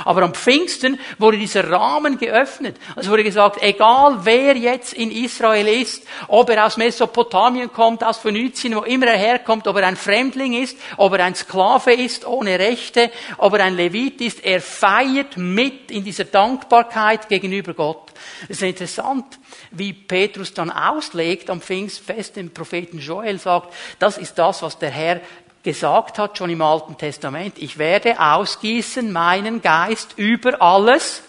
Aber 0.06 0.24
am 0.24 0.34
Pfingsten 0.34 1.00
wurde 1.18 1.38
dieser 1.38 1.70
Rahmen 1.70 2.18
geöffnet. 2.18 2.78
Es 2.96 3.10
wurde 3.10 3.24
gesagt, 3.24 3.62
egal 3.62 4.20
wer 4.24 4.56
jetzt 4.56 4.94
in 4.94 5.12
Israel 5.12 5.68
ist, 5.68 6.04
ob 6.28 6.50
er 6.50 6.66
aus 6.66 6.78
Mesopotamien 6.78 7.72
kommt, 7.72 8.04
aus 8.04 8.18
Phönizien, 8.18 8.76
wo 8.76 8.82
immer 8.82 9.08
er 9.08 9.18
herkommt, 9.18 9.68
ob 9.68 9.78
er 9.78 9.88
ein 9.88 9.96
Fremdling 9.96 10.54
ist, 10.54 10.78
ob 10.98 11.14
er 11.14 11.26
ein 11.26 11.36
Sklave 11.36 11.94
ist 11.94 12.26
ohne 12.26 12.60
Rechte, 12.60 13.12
ob 13.38 13.54
er 13.54 13.66
ein 13.66 13.76
Levit 13.76 14.22
ist, 14.22 14.44
er 14.44 14.62
feiert 14.62 15.38
mit 15.38 15.92
in 15.92 16.04
dieser 16.04 16.26
Dankbarkeit 16.26 17.30
gegenüber 17.30 17.74
Gott. 17.74 18.12
Es 18.44 18.58
ist 18.58 18.64
interessant, 18.64 19.40
wie 19.72 19.94
Petrus 19.94 20.54
dann 20.54 20.70
auslegt 20.70 21.50
am 21.50 21.62
Pfingstfest, 21.62 22.36
dem 22.36 22.54
Propheten 22.54 23.00
Joel 23.00 23.40
sagt, 23.40 23.74
das 24.00 24.18
ist 24.18 24.38
das, 24.38 24.62
was 24.62 24.78
der 24.78 24.90
Herr 24.90 25.22
gesagt 25.64 26.18
hat, 26.18 26.38
schon 26.38 26.50
im 26.50 26.62
Alten 26.62 26.98
Testament, 26.98 27.56
ich 27.58 27.78
werde 27.78 28.20
ausgießen 28.20 29.12
meinen 29.12 29.62
Geist 29.62 30.14
über 30.18 30.62
alles 30.62 31.22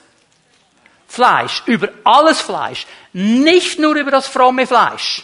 Fleisch, 1.06 1.62
über 1.66 1.90
alles 2.04 2.40
Fleisch, 2.40 2.86
nicht 3.12 3.78
nur 3.78 3.94
über 3.96 4.10
das 4.10 4.28
fromme 4.28 4.66
Fleisch, 4.66 5.22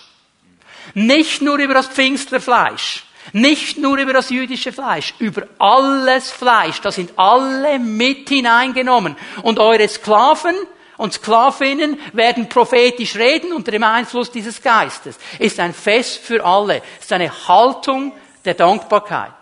nicht 0.95 1.41
nur 1.41 1.59
über 1.59 1.75
das 1.75 1.89
Pfingstlerfleisch, 1.89 3.05
nicht 3.33 3.79
nur 3.79 3.99
über 3.99 4.13
das 4.13 4.31
jüdische 4.31 4.73
Fleisch, 4.73 5.15
über 5.19 5.47
alles 5.59 6.31
Fleisch, 6.31 6.81
da 6.81 6.93
sind 6.93 7.13
alle 7.17 7.79
mit 7.79 8.29
hineingenommen. 8.29 9.17
Und 9.43 9.59
eure 9.59 9.89
Sklaven 9.89 10.55
und 10.97 11.15
Sklavinnen 11.15 11.99
werden 12.13 12.49
prophetisch 12.49 13.17
reden 13.17 13.53
unter 13.53 13.71
dem 13.71 13.85
Einfluss 13.85 14.31
dieses 14.31 14.61
Geistes. 14.63 15.19
Ist 15.39 15.61
ein 15.61 15.73
Fest 15.73 16.19
für 16.19 16.45
alle, 16.45 16.83
ist 17.01 17.13
eine 17.13 17.31
Haltung 17.49 18.13
der 18.45 18.55
Dankbarkeit. 18.55 19.33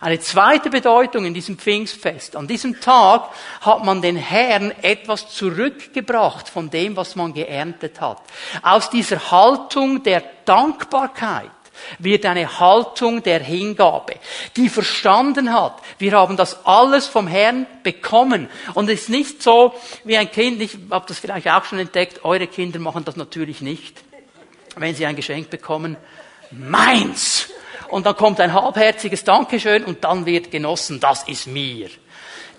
Eine 0.00 0.20
zweite 0.20 0.70
Bedeutung 0.70 1.26
in 1.26 1.34
diesem 1.34 1.58
Pfingstfest. 1.58 2.36
An 2.36 2.46
diesem 2.46 2.80
Tag 2.80 3.28
hat 3.60 3.84
man 3.84 4.00
den 4.00 4.16
Herrn 4.16 4.72
etwas 4.82 5.28
zurückgebracht 5.28 6.48
von 6.48 6.70
dem, 6.70 6.96
was 6.96 7.14
man 7.14 7.34
geerntet 7.34 8.00
hat. 8.00 8.22
Aus 8.62 8.90
dieser 8.90 9.30
Haltung 9.30 10.02
der 10.02 10.22
Dankbarkeit 10.44 11.50
wird 11.98 12.24
eine 12.24 12.58
Haltung 12.58 13.22
der 13.22 13.42
Hingabe, 13.42 14.14
die 14.56 14.70
verstanden 14.70 15.52
hat, 15.52 15.82
wir 15.98 16.12
haben 16.12 16.36
das 16.36 16.64
alles 16.64 17.06
vom 17.06 17.26
Herrn 17.26 17.66
bekommen. 17.82 18.48
Und 18.72 18.88
es 18.88 19.02
ist 19.02 19.08
nicht 19.10 19.42
so 19.42 19.74
wie 20.04 20.16
ein 20.16 20.30
Kind, 20.30 20.60
ich 20.62 20.78
habe 20.90 21.06
das 21.06 21.18
vielleicht 21.18 21.48
auch 21.48 21.64
schon 21.64 21.78
entdeckt, 21.78 22.24
eure 22.24 22.46
Kinder 22.46 22.78
machen 22.78 23.04
das 23.04 23.16
natürlich 23.16 23.60
nicht. 23.60 24.02
Wenn 24.76 24.94
sie 24.94 25.06
ein 25.06 25.16
Geschenk 25.16 25.50
bekommen, 25.50 25.96
meins 26.50 27.50
und 27.88 28.06
dann 28.06 28.16
kommt 28.16 28.40
ein 28.40 28.52
halbherziges 28.52 29.24
Dankeschön 29.24 29.84
und 29.84 30.04
dann 30.04 30.26
wird 30.26 30.50
genossen, 30.50 31.00
das 31.00 31.28
ist 31.28 31.46
mir. 31.46 31.88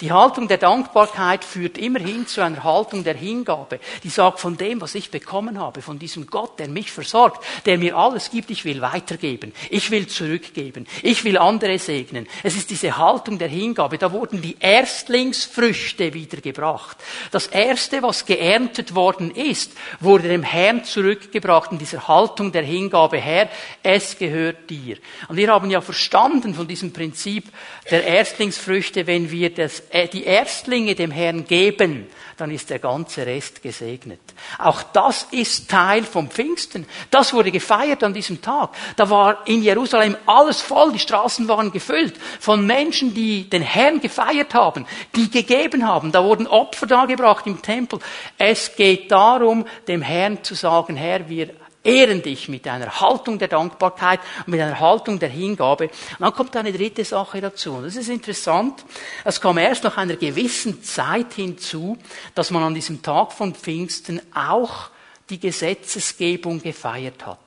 Die 0.02 0.12
Haltung 0.12 0.48
der 0.48 0.58
Dankbarkeit 0.58 1.44
führt 1.44 1.78
immerhin 1.78 2.28
zu 2.28 2.42
einer 2.42 2.64
Haltung 2.64 3.04
der 3.04 3.16
Hingabe, 3.16 3.80
die 4.04 4.10
sagt, 4.10 4.40
von 4.40 4.56
dem, 4.56 4.80
was 4.82 4.94
ich 4.94 5.10
bekommen 5.10 5.60
habe, 5.60 5.82
von 5.82 5.98
diesem 5.98 6.28
Gott, 6.28 6.60
der 6.60 6.68
mich 6.68 6.92
versorgt, 6.92 7.44
der 7.66 7.78
mir 7.78 7.98
alles 7.98 8.30
gibt, 8.30 8.52
ich 8.52 8.64
will 8.64 8.82
weitergeben, 8.82 9.54
ich 9.70 9.90
will 9.90 10.08
zurückgeben, 10.08 10.86
ich 11.02 11.24
will 11.24 11.38
andere 11.38 11.80
segnen. 11.80 12.28
Es 12.44 12.56
ist 12.56 12.70
diese 12.70 12.98
Haltung 12.98 13.40
der 13.40 13.48
Hingabe. 13.48 13.98
Da 13.98 14.12
wurden 14.12 14.42
die 14.42 14.58
Erstlingsfrüchte 14.60 16.14
wiedergebracht. 16.14 16.98
Das 17.32 17.48
Erste, 17.48 18.04
was 18.04 18.26
geerntet 18.26 18.94
worden 18.94 19.32
ist, 19.32 19.72
wurde 20.00 20.28
dem 20.28 20.44
Herrn 20.44 20.84
zurückgebracht 20.84 21.72
in 21.72 21.80
dieser 21.80 22.08
Haltung 22.08 22.52
der 22.52 22.64
Hingabe. 22.64 23.18
Herr, 23.18 23.50
es 23.82 24.18
gehört 24.18 24.70
dir. 24.70 24.98
Und 25.28 25.38
wir 25.38 25.50
haben 25.50 25.72
ja 25.72 25.82
verstanden 25.82 26.54
von 26.54 26.68
diesem 26.68 26.94
Prinzip 26.94 27.46
der 27.90 28.06
Erstlingsfrüchte, 28.06 29.08
wenn 29.08 29.32
wir 29.32 29.54
das 29.54 29.87
die 30.14 30.24
Erstlinge 30.24 30.96
dem 30.96 31.12
Herrn 31.12 31.46
geben, 31.46 32.08
dann 32.38 32.52
ist 32.52 32.70
der 32.70 32.80
ganze 32.80 33.26
Rest 33.26 33.64
gesegnet. 33.64 34.20
Auch 34.60 34.84
das 34.84 35.28
ist 35.32 35.70
Teil 35.70 36.04
vom 36.04 36.30
Pfingsten. 36.30 36.86
Das 37.10 37.34
wurde 37.34 37.52
gefeiert 37.52 38.04
an 38.04 38.14
diesem 38.14 38.42
Tag. 38.42 38.70
Da 38.96 39.10
war 39.10 39.48
in 39.48 39.64
Jerusalem 39.64 40.16
alles 40.26 40.62
voll, 40.62 40.92
die 40.92 41.00
Straßen 41.00 41.48
waren 41.48 41.72
gefüllt 41.72 42.16
von 42.40 42.66
Menschen, 42.66 43.14
die 43.14 43.50
den 43.50 43.64
Herrn 43.64 44.00
gefeiert 44.00 44.54
haben, 44.54 44.86
die 45.16 45.32
gegeben 45.32 45.88
haben. 45.88 46.12
Da 46.12 46.24
wurden 46.24 46.48
Opfer 46.48 46.86
dargebracht 46.86 47.48
im 47.48 47.62
Tempel. 47.62 48.00
Es 48.38 48.76
geht 48.76 49.12
darum, 49.12 49.66
dem 49.88 50.02
Herrn 50.02 50.44
zu 50.44 50.54
sagen, 50.54 50.96
Herr, 50.96 51.28
wir 51.30 51.50
ehren 51.88 52.22
dich 52.22 52.50
mit 52.50 52.68
einer 52.68 53.00
Haltung 53.00 53.40
der 53.40 53.48
Dankbarkeit 53.48 54.20
und 54.46 54.50
mit 54.50 54.60
einer 54.60 54.80
Haltung 54.80 55.20
der 55.20 55.30
Hingabe. 55.30 55.86
Und 55.86 56.20
dann 56.20 56.34
kommt 56.34 56.56
eine 56.56 56.74
dritte 56.74 57.06
Sache 57.06 57.40
dazu. 57.40 57.76
Und 57.76 57.86
das 57.86 57.96
ist 57.96 58.10
interessant. 58.10 58.84
Es 59.24 59.40
kam 59.40 59.58
erst 59.58 59.86
nach 59.86 59.98
einer 59.98 60.18
gewissen 60.18 60.84
Zeit 60.84 61.34
hinzu, 61.34 61.98
dass 62.36 62.52
man 62.52 62.64
an 62.64 62.76
diesem 62.76 63.02
Tag 63.02 63.32
von 63.32 63.56
Pfingsten 63.56 64.22
auch 64.34 64.90
die 65.30 65.40
Gesetzesgebung 65.40 66.62
gefeiert 66.62 67.26
hat. 67.26 67.40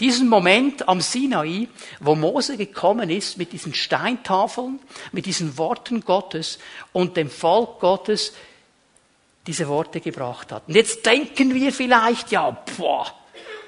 Diesen 0.00 0.28
Moment 0.28 0.88
am 0.88 1.00
Sinai, 1.00 1.68
wo 1.98 2.14
Mose 2.14 2.56
gekommen 2.56 3.10
ist 3.10 3.36
mit 3.36 3.52
diesen 3.52 3.74
Steintafeln, 3.74 4.78
mit 5.12 5.26
diesen 5.26 5.58
Worten 5.58 6.02
Gottes 6.02 6.58
und 6.92 7.16
dem 7.16 7.28
Volk 7.28 7.80
Gottes 7.80 8.32
diese 9.46 9.66
Worte 9.66 10.00
gebracht 10.00 10.52
hat. 10.52 10.68
Und 10.68 10.74
jetzt 10.74 11.04
denken 11.04 11.52
wir 11.54 11.72
vielleicht, 11.72 12.30
ja, 12.30 12.62
boah, 12.76 13.12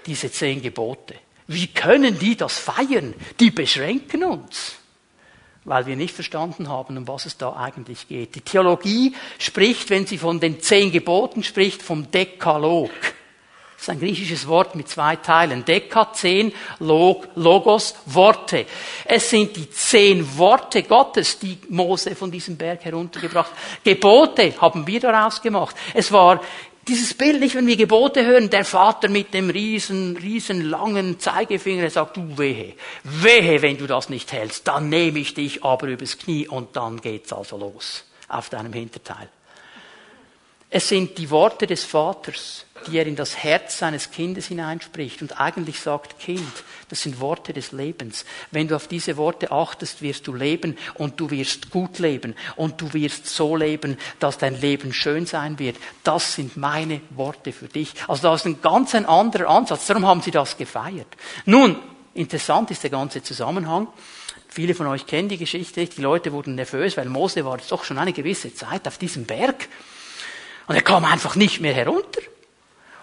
diese 0.07 0.30
zehn 0.30 0.62
Gebote. 0.62 1.14
Wie 1.47 1.66
können 1.66 2.19
die 2.19 2.37
das 2.37 2.59
feiern? 2.59 3.14
Die 3.40 3.50
beschränken 3.50 4.23
uns, 4.23 4.76
weil 5.64 5.87
wir 5.87 5.97
nicht 5.97 6.14
verstanden 6.14 6.69
haben, 6.69 6.97
um 6.97 7.09
was 7.09 7.26
es 7.26 7.37
da 7.37 7.57
eigentlich 7.57 8.07
geht. 8.07 8.37
Die 8.37 8.40
Theologie 8.40 9.14
spricht, 9.38 9.90
wenn 9.90 10.07
sie 10.07 10.19
von 10.19 10.38
den 10.38 10.61
zehn 10.61 10.92
Geboten 10.92 11.42
spricht, 11.42 11.83
vom 11.83 12.11
Dekalog. 12.11 12.90
Das 13.80 13.88
ist 13.88 13.95
ein 13.95 13.99
griechisches 13.99 14.47
Wort 14.47 14.75
mit 14.75 14.90
zwei 14.90 15.16
Teilen. 15.16 15.64
Deka, 15.64 16.12
zehn, 16.12 16.52
Log, 16.80 17.28
Logos, 17.35 17.95
Worte. 18.04 18.66
Es 19.07 19.30
sind 19.30 19.57
die 19.57 19.71
zehn 19.71 20.37
Worte 20.37 20.83
Gottes, 20.83 21.38
die 21.38 21.57
Mose 21.71 22.14
von 22.14 22.30
diesem 22.30 22.59
Berg 22.59 22.85
heruntergebracht. 22.85 23.50
Gebote 23.83 24.52
haben 24.61 24.87
wir 24.87 25.00
daraus 25.00 25.40
gemacht. 25.40 25.75
Es 25.95 26.12
war 26.12 26.42
dieses 26.90 27.14
Bild 27.14 27.40
nicht, 27.40 27.54
wenn 27.54 27.66
wir 27.66 27.76
Gebote 27.76 28.26
hören, 28.26 28.50
der 28.50 28.64
Vater 28.64 29.09
mit 29.09 29.32
dem 29.32 29.49
riesen, 29.49 30.16
riesen 30.16 30.68
langen 30.68 31.18
Zeigefinger, 31.20 31.85
er 31.85 31.90
sagt, 31.90 32.16
du 32.16 32.37
wehe, 32.37 32.75
wehe, 33.04 33.62
wenn 33.62 33.78
du 33.78 33.87
das 33.87 34.09
nicht 34.09 34.32
hältst, 34.32 34.66
dann 34.66 34.88
nehme 34.88 35.20
ich 35.20 35.35
dich 35.35 35.64
aber 35.64 35.87
übers 35.87 36.18
Knie 36.18 36.49
und 36.49 36.75
dann 36.76 37.00
geht's 37.00 37.32
also 37.32 37.56
los 37.56 38.04
auf 38.28 38.49
deinem 38.49 38.73
Hinterteil. 38.73 39.28
Es 40.70 40.88
sind 40.88 41.18
die 41.18 41.30
Worte 41.30 41.66
des 41.66 41.84
Vaters, 41.84 42.64
die 42.86 42.96
er 42.96 43.06
in 43.06 43.16
das 43.16 43.36
Herz 43.36 43.78
seines 43.78 44.10
Kindes 44.10 44.46
hineinspricht 44.46 45.20
und 45.20 45.40
eigentlich 45.40 45.80
sagt, 45.80 46.18
Kind, 46.20 46.52
Das 46.90 47.02
sind 47.02 47.20
Worte 47.20 47.52
des 47.52 47.70
Lebens. 47.70 48.24
Wenn 48.50 48.66
du 48.66 48.74
auf 48.74 48.88
diese 48.88 49.16
Worte 49.16 49.52
achtest, 49.52 50.02
wirst 50.02 50.26
du 50.26 50.34
leben 50.34 50.76
und 50.94 51.20
du 51.20 51.30
wirst 51.30 51.70
gut 51.70 52.00
leben 52.00 52.34
und 52.56 52.80
du 52.80 52.92
wirst 52.92 53.28
so 53.28 53.54
leben, 53.54 53.96
dass 54.18 54.38
dein 54.38 54.60
Leben 54.60 54.92
schön 54.92 55.24
sein 55.24 55.60
wird. 55.60 55.76
Das 56.02 56.34
sind 56.34 56.56
meine 56.56 57.00
Worte 57.10 57.52
für 57.52 57.68
dich. 57.68 57.92
Also 58.08 58.22
da 58.22 58.34
ist 58.34 58.44
ein 58.44 58.60
ganz 58.60 58.96
ein 58.96 59.06
anderer 59.06 59.48
Ansatz. 59.48 59.86
Darum 59.86 60.04
haben 60.04 60.20
sie 60.20 60.32
das 60.32 60.56
gefeiert. 60.56 61.06
Nun, 61.46 61.76
interessant 62.14 62.72
ist 62.72 62.82
der 62.82 62.90
ganze 62.90 63.22
Zusammenhang. 63.22 63.86
Viele 64.48 64.74
von 64.74 64.88
euch 64.88 65.06
kennen 65.06 65.28
die 65.28 65.38
Geschichte. 65.38 65.86
Die 65.86 66.02
Leute 66.02 66.32
wurden 66.32 66.56
nervös, 66.56 66.96
weil 66.96 67.08
Mose 67.08 67.44
war 67.44 67.58
doch 67.68 67.84
schon 67.84 67.98
eine 67.98 68.12
gewisse 68.12 68.52
Zeit 68.52 68.88
auf 68.88 68.98
diesem 68.98 69.26
Berg. 69.26 69.68
Und 70.70 70.76
er 70.76 70.82
kam 70.82 71.04
einfach 71.04 71.34
nicht 71.34 71.60
mehr 71.60 71.74
herunter. 71.74 72.20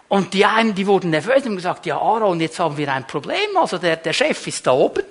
Und 0.07 0.33
die 0.33 0.45
einen, 0.45 0.74
die 0.74 0.88
wurden 0.88 1.09
nervös 1.09 1.39
und 1.39 1.47
haben 1.47 1.55
gesagt, 1.57 1.86
ja 1.86 1.97
Aaron, 1.97 2.39
jetzt 2.39 2.57
haben 2.59 2.77
wir 2.77 2.89
ein 2.93 3.05
Problem. 3.05 3.57
Also 3.57 3.77
der, 3.77 3.97
der 3.97 4.13
Chef 4.13 4.47
ist 4.47 4.65
da 4.65 4.71
oben. 4.71 5.03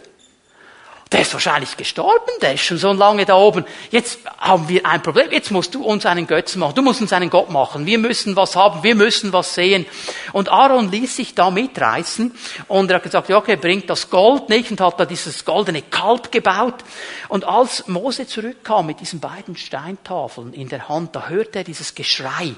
Der 1.13 1.21
ist 1.21 1.33
wahrscheinlich 1.33 1.77
gestorben, 1.77 2.33
der 2.43 2.55
ist 2.55 2.63
schon 2.63 2.79
so 2.79 2.93
lange 2.93 3.25
da 3.25 3.37
oben. 3.37 3.65
Jetzt 3.93 4.19
haben 4.39 4.69
wir 4.69 4.85
ein 4.85 5.03
Problem, 5.03 5.31
jetzt 5.31 5.53
musst 5.53 5.73
du 5.73 5.85
uns 5.85 6.05
einen 6.05 6.27
Götzen 6.27 6.59
machen, 6.59 6.75
du 6.75 6.83
musst 6.83 7.01
uns 7.01 7.13
einen 7.13 7.31
Gott 7.31 7.49
machen, 7.49 7.87
wir 7.87 7.99
müssen 7.99 8.35
was 8.35 8.57
haben, 8.57 8.83
wir 8.83 8.97
müssen 8.97 9.33
was 9.33 9.55
sehen. 9.55 9.87
Und 10.33 10.49
Aaron 10.49 10.91
ließ 10.91 11.15
sich 11.15 11.37
da 11.37 11.53
mitreißen 11.53 12.35
und 12.67 12.91
er 12.91 12.97
hat 12.97 13.05
gesagt, 13.05 13.29
ja, 13.29 13.37
okay, 13.37 13.55
bringt 13.55 13.89
das 13.89 14.11
Gold 14.11 14.49
nicht 14.49 14.73
und 14.73 14.81
hat 14.81 14.99
da 14.99 15.05
dieses 15.05 15.45
goldene 15.45 15.83
Kalb 15.83 16.33
gebaut. 16.33 16.83
Und 17.29 17.45
als 17.45 17.87
Mose 17.87 18.27
zurückkam 18.27 18.87
mit 18.87 18.99
diesen 18.99 19.21
beiden 19.21 19.57
Steintafeln 19.57 20.53
in 20.55 20.69
der 20.69 20.89
Hand, 20.89 21.15
da 21.15 21.29
hörte 21.29 21.61
er 21.61 21.65
dieses 21.65 21.95
Geschrei 21.95 22.57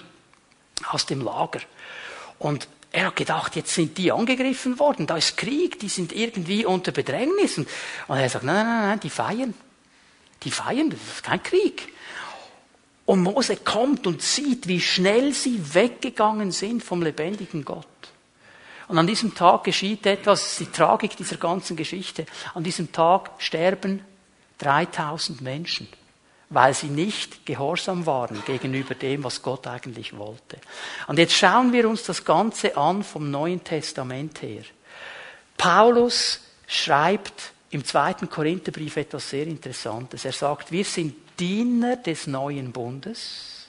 aus 0.89 1.05
dem 1.05 1.21
Lager. 1.21 1.61
Und 2.39 2.67
er 2.91 3.07
hat 3.07 3.17
gedacht, 3.17 3.57
jetzt 3.57 3.75
sind 3.75 3.99
die 3.99 4.13
angegriffen 4.13 4.79
worden, 4.79 5.07
da 5.07 5.17
ist 5.17 5.37
Krieg, 5.37 5.79
die 5.79 5.89
sind 5.89 6.13
irgendwie 6.13 6.65
unter 6.65 6.93
Bedrängnis. 6.93 7.59
Und 7.59 7.69
er 8.09 8.29
sagt, 8.29 8.45
nein, 8.45 8.67
nein, 8.67 8.89
nein, 8.89 9.01
die 9.01 9.11
feiern. 9.11 9.55
Die 10.43 10.51
feiern, 10.51 10.91
das 10.91 11.01
ist 11.01 11.23
kein 11.23 11.43
Krieg. 11.43 11.93
Und 13.05 13.23
Mose 13.23 13.57
kommt 13.57 14.07
und 14.07 14.23
sieht, 14.23 14.69
wie 14.69 14.81
schnell 14.81 15.33
sie 15.33 15.75
weggegangen 15.75 16.53
sind 16.53 16.83
vom 16.83 17.03
lebendigen 17.03 17.65
Gott. 17.65 17.87
Und 18.87 18.99
an 18.99 19.07
diesem 19.07 19.35
Tag 19.35 19.65
geschieht 19.65 20.07
etwas, 20.07 20.57
die 20.57 20.67
Tragik 20.67 21.17
dieser 21.17 21.37
ganzen 21.37 21.77
Geschichte. 21.77 22.25
An 22.55 22.65
diesem 22.65 22.91
Tag 22.93 23.31
sterben 23.39 24.03
3000 24.59 25.43
Menschen 25.43 25.89
weil 26.51 26.73
sie 26.73 26.89
nicht 26.89 27.45
gehorsam 27.45 28.07
waren 28.07 28.43
gegenüber 28.47 28.95
dem, 28.95 29.25
was 29.25 29.43
Gott 29.43 29.67
eigentlich 29.67 30.17
wollte. 30.17 30.59
Und 31.07 31.19
jetzt 31.19 31.35
schauen 31.35 31.73
wir 31.73 31.89
uns 31.89 32.05
das 32.05 32.25
Ganze 32.25 32.77
an 32.77 33.03
vom 33.03 33.31
Neuen 33.31 33.63
Testament 33.63 34.41
her. 34.41 34.63
Paulus 35.59 36.41
schreibt 36.67 37.53
im 37.71 37.85
zweiten 37.85 38.31
Korintherbrief 38.31 38.97
etwas 38.97 39.29
sehr 39.29 39.47
Interessantes. 39.47 40.25
Er 40.25 40.33
sagt, 40.33 40.73
wir 40.73 40.85
sind 40.85 41.15
Diener 41.39 41.97
des 41.97 42.27
neuen 42.27 42.73
Bundes, 42.73 43.69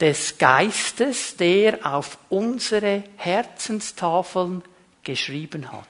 des 0.00 0.38
Geistes, 0.38 1.36
der 1.36 1.84
auf 1.84 2.16
unsere 2.30 3.04
Herzenstafeln 3.16 4.62
geschrieben 5.02 5.70
hat. 5.70 5.89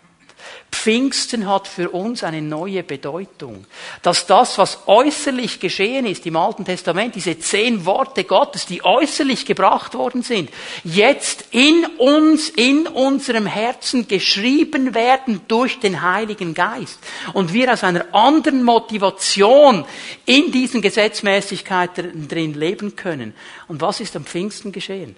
Pfingsten 0.80 1.46
hat 1.46 1.68
für 1.68 1.90
uns 1.90 2.24
eine 2.24 2.40
neue 2.40 2.82
Bedeutung. 2.82 3.66
Dass 4.00 4.26
das, 4.26 4.56
was 4.56 4.86
äußerlich 4.86 5.60
geschehen 5.60 6.06
ist 6.06 6.24
im 6.24 6.36
Alten 6.36 6.64
Testament, 6.64 7.14
diese 7.14 7.38
zehn 7.38 7.84
Worte 7.84 8.24
Gottes, 8.24 8.64
die 8.64 8.82
äußerlich 8.82 9.44
gebracht 9.44 9.92
worden 9.92 10.22
sind, 10.22 10.48
jetzt 10.82 11.44
in 11.50 11.84
uns, 11.98 12.48
in 12.48 12.86
unserem 12.86 13.44
Herzen 13.44 14.08
geschrieben 14.08 14.94
werden 14.94 15.42
durch 15.48 15.80
den 15.80 16.00
Heiligen 16.00 16.54
Geist. 16.54 16.98
Und 17.34 17.52
wir 17.52 17.70
aus 17.70 17.84
einer 17.84 18.14
anderen 18.14 18.62
Motivation 18.62 19.84
in 20.24 20.50
diesen 20.50 20.80
Gesetzmäßigkeiten 20.80 22.26
drin 22.26 22.54
leben 22.54 22.96
können. 22.96 23.34
Und 23.68 23.82
was 23.82 24.00
ist 24.00 24.16
am 24.16 24.24
Pfingsten 24.24 24.72
geschehen? 24.72 25.14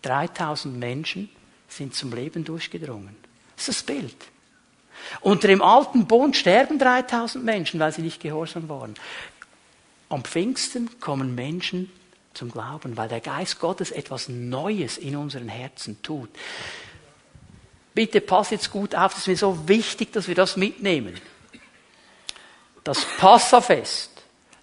3000 0.00 0.78
Menschen 0.78 1.28
sind 1.68 1.94
zum 1.94 2.14
Leben 2.14 2.42
durchgedrungen. 2.42 3.16
Das 3.54 3.68
ist 3.68 3.80
das 3.80 3.96
Bild. 3.96 4.16
Unter 5.20 5.48
dem 5.48 5.62
alten 5.62 6.06
Bund 6.06 6.36
sterben 6.36 6.78
3000 6.78 7.44
Menschen, 7.44 7.80
weil 7.80 7.92
sie 7.92 8.02
nicht 8.02 8.20
gehorsam 8.20 8.68
waren. 8.68 8.94
Am 10.08 10.24
Pfingsten 10.24 11.00
kommen 11.00 11.34
Menschen 11.34 11.90
zum 12.34 12.50
Glauben, 12.50 12.96
weil 12.96 13.08
der 13.08 13.20
Geist 13.20 13.58
Gottes 13.58 13.90
etwas 13.90 14.28
Neues 14.28 14.98
in 14.98 15.16
unseren 15.16 15.48
Herzen 15.48 16.02
tut. 16.02 16.30
Bitte 17.94 18.20
pass 18.20 18.50
jetzt 18.50 18.70
gut 18.70 18.94
auf, 18.94 19.12
es 19.12 19.20
ist 19.20 19.26
mir 19.26 19.36
so 19.36 19.68
wichtig, 19.68 20.12
dass 20.12 20.28
wir 20.28 20.34
das 20.34 20.56
mitnehmen. 20.56 21.18
Das 22.84 23.04
Passafest, 23.18 24.10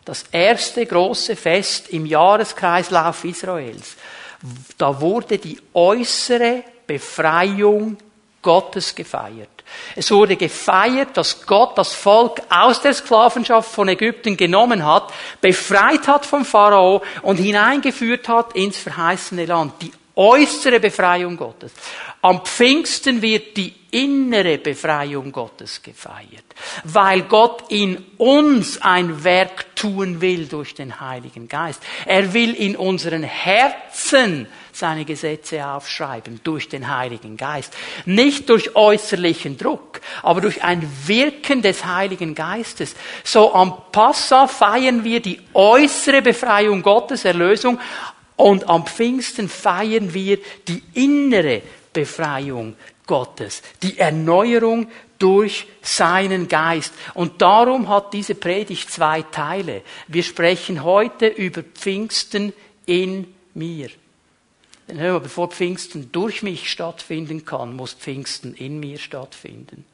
das 0.06 0.24
erste 0.32 0.86
große 0.86 1.36
Fest 1.36 1.90
im 1.90 2.06
Jahreskreislauf 2.06 3.26
Israels, 3.26 3.96
da 4.78 5.02
wurde 5.02 5.38
die 5.40 5.60
äußere 5.74 6.64
Befreiung 6.86 7.98
Gottes 8.42 8.94
gefeiert. 8.94 9.50
Es 9.96 10.12
wurde 10.12 10.36
gefeiert, 10.36 11.16
dass 11.18 11.46
Gott 11.46 11.78
das 11.78 11.94
Volk 11.94 12.42
aus 12.50 12.82
der 12.82 12.94
Sklavenschaft 12.94 13.72
von 13.72 13.88
Ägypten 13.88 14.38
genommen 14.38 14.86
hat, 14.86 15.14
befreit 15.42 16.08
hat 16.08 16.26
vom 16.26 16.46
Pharao 16.46 17.02
und 17.22 17.38
hineingeführt 17.38 18.28
hat 18.28 18.56
ins 18.56 18.78
verheißene 18.78 19.46
Land. 19.46 19.74
Die 19.82 19.92
äußere 20.16 20.80
Befreiung 20.80 21.38
Gottes. 21.38 21.72
Am 22.22 22.46
Pfingsten 22.46 23.22
wird 23.22 23.58
die 23.58 23.74
innere 23.92 24.58
Befreiung 24.58 25.32
Gottes 25.32 25.82
gefeiert, 25.82 26.46
weil 26.84 27.24
Gott 27.24 27.66
in 27.70 28.04
uns 28.18 28.82
ein 28.82 29.24
Werk 29.24 29.76
tun 29.76 30.22
will 30.22 30.48
durch 30.48 30.74
den 30.74 31.00
Heiligen 31.00 31.48
Geist. 31.48 31.82
Er 32.06 32.34
will 32.34 32.54
in 32.54 32.76
unseren 32.76 33.24
Herzen 33.24 34.48
seine 34.76 35.06
Gesetze 35.06 35.66
aufschreiben 35.68 36.40
durch 36.44 36.70
den 36.70 36.96
Heiligen 36.96 37.38
Geist. 37.38 37.74
Nicht 38.06 38.50
durch 38.50 38.76
äußerlichen 38.76 39.58
Druck, 39.58 40.02
aber 40.22 40.42
durch 40.42 40.64
ein 40.64 40.90
Wirken 41.06 41.62
des 41.62 41.86
Heiligen 41.86 42.36
Geistes. 42.36 42.96
So 43.24 43.54
am 43.54 43.76
Passa 43.92 44.48
feiern 44.48 45.04
wir 45.04 45.20
die 45.20 45.40
äußere 45.54 46.22
Befreiung 46.22 46.82
Gottes, 46.82 47.26
Erlösung, 47.26 47.80
und 48.36 48.68
am 48.68 48.86
Pfingsten 48.86 49.48
feiern 49.48 50.14
wir 50.14 50.40
die 50.68 50.82
innere 50.94 51.62
Befreiung 51.94 52.76
Gottes, 53.06 53.62
die 53.84 54.00
Erneuerung 54.00 54.88
durch 55.20 55.68
seinen 55.82 56.48
Geist. 56.48 56.94
Und 57.14 57.42
darum 57.42 57.90
hat 57.90 58.14
diese 58.14 58.36
Predigt 58.36 58.90
zwei 58.92 59.22
Teile. 59.22 59.84
Wir 60.08 60.24
sprechen 60.24 60.84
heute 60.84 61.28
über 61.28 61.64
Pfingsten 61.64 62.54
in 62.86 63.34
mir. 63.54 63.90
Denn 64.88 65.00
hör 65.00 65.14
mal, 65.14 65.20
bevor 65.20 65.50
Pfingsten 65.50 66.12
durch 66.12 66.44
mich 66.44 66.70
stattfinden 66.70 67.46
kann, 67.46 67.76
muss 67.76 67.94
Pfingsten 67.94 68.54
in 68.54 68.80
mir 68.80 68.98
stattfinden. 68.98 69.86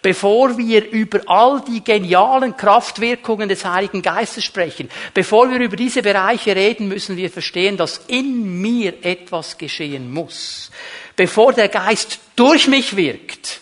Bevor 0.00 0.56
wir 0.56 0.88
über 0.90 1.20
all 1.26 1.60
die 1.62 1.82
genialen 1.82 2.56
Kraftwirkungen 2.56 3.48
des 3.48 3.64
Heiligen 3.64 4.00
Geistes 4.00 4.44
sprechen, 4.44 4.88
bevor 5.12 5.50
wir 5.50 5.58
über 5.58 5.76
diese 5.76 6.02
Bereiche 6.02 6.54
reden, 6.54 6.88
müssen 6.88 7.16
wir 7.16 7.30
verstehen, 7.30 7.76
dass 7.76 8.02
in 8.06 8.60
mir 8.60 9.04
etwas 9.04 9.58
geschehen 9.58 10.12
muss. 10.12 10.70
Bevor 11.16 11.52
der 11.52 11.68
Geist 11.68 12.20
durch 12.36 12.68
mich 12.68 12.96
wirkt, 12.96 13.60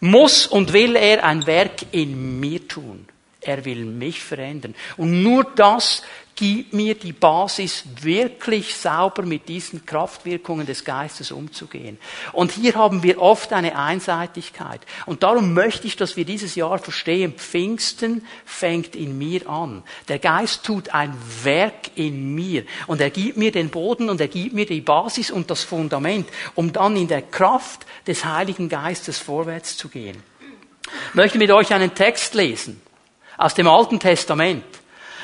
muss 0.00 0.46
und 0.46 0.72
will 0.72 0.96
er 0.96 1.24
ein 1.24 1.46
Werk 1.46 1.82
in 1.92 2.40
mir 2.40 2.66
tun. 2.66 3.06
Er 3.40 3.64
will 3.66 3.84
mich 3.84 4.20
verändern. 4.22 4.74
Und 4.96 5.22
nur 5.22 5.44
das 5.44 6.02
gib 6.36 6.72
mir 6.72 6.94
die 6.94 7.12
Basis, 7.12 7.84
wirklich 8.00 8.74
sauber 8.74 9.22
mit 9.22 9.48
diesen 9.48 9.86
Kraftwirkungen 9.86 10.66
des 10.66 10.84
Geistes 10.84 11.30
umzugehen. 11.30 11.98
Und 12.32 12.52
hier 12.52 12.74
haben 12.74 13.02
wir 13.02 13.20
oft 13.20 13.52
eine 13.52 13.78
Einseitigkeit. 13.78 14.80
Und 15.06 15.22
darum 15.22 15.54
möchte 15.54 15.86
ich, 15.86 15.96
dass 15.96 16.16
wir 16.16 16.24
dieses 16.24 16.54
Jahr 16.54 16.78
verstehen, 16.78 17.34
Pfingsten 17.34 18.26
fängt 18.44 18.96
in 18.96 19.16
mir 19.16 19.48
an. 19.48 19.82
Der 20.08 20.18
Geist 20.18 20.64
tut 20.64 20.92
ein 20.94 21.16
Werk 21.42 21.90
in 21.94 22.34
mir. 22.34 22.64
Und 22.86 23.00
er 23.00 23.10
gibt 23.10 23.36
mir 23.36 23.52
den 23.52 23.70
Boden 23.70 24.10
und 24.10 24.20
er 24.20 24.28
gibt 24.28 24.54
mir 24.54 24.66
die 24.66 24.80
Basis 24.80 25.30
und 25.30 25.50
das 25.50 25.62
Fundament, 25.62 26.28
um 26.54 26.72
dann 26.72 26.96
in 26.96 27.08
der 27.08 27.22
Kraft 27.22 27.86
des 28.06 28.24
Heiligen 28.24 28.68
Geistes 28.68 29.18
vorwärts 29.18 29.76
zu 29.76 29.88
gehen. 29.88 30.22
Ich 31.08 31.14
möchte 31.14 31.38
mit 31.38 31.50
euch 31.50 31.72
einen 31.72 31.94
Text 31.94 32.34
lesen 32.34 32.80
aus 33.36 33.54
dem 33.54 33.66
Alten 33.66 33.98
Testament. 33.98 34.64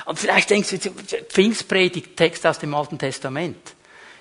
Und 0.05 0.19
vielleicht 0.19 0.51
denkst 0.51 0.71
du, 0.71 0.91
Pfingstpredigt, 1.29 2.17
Text 2.17 2.47
aus 2.47 2.59
dem 2.59 2.75
Alten 2.75 2.99
Testament. 2.99 3.75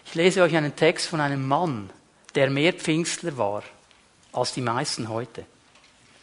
Ich 0.06 0.15
lese 0.15 0.42
euch 0.42 0.56
einen 0.56 0.76
Text 0.76 1.08
von 1.08 1.22
einem 1.22 1.48
Mann, 1.48 1.89
der 2.36 2.50
mehr 2.50 2.74
Pfingstler 2.74 3.38
war 3.38 3.63
als 4.34 4.54
die 4.54 4.62
meisten 4.62 5.10
heute. 5.10 5.46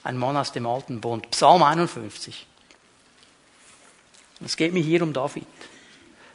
Ein 0.05 0.19
Mann 0.19 0.37
aus 0.37 0.53
dem 0.53 0.67
Alten 0.67 1.01
Bund. 1.01 1.31
Psalm 1.31 1.63
51. 1.63 2.47
Es 4.45 4.57
geht 4.57 4.73
mir 4.73 4.83
hier 4.83 5.03
um 5.03 5.13
David. 5.13 5.47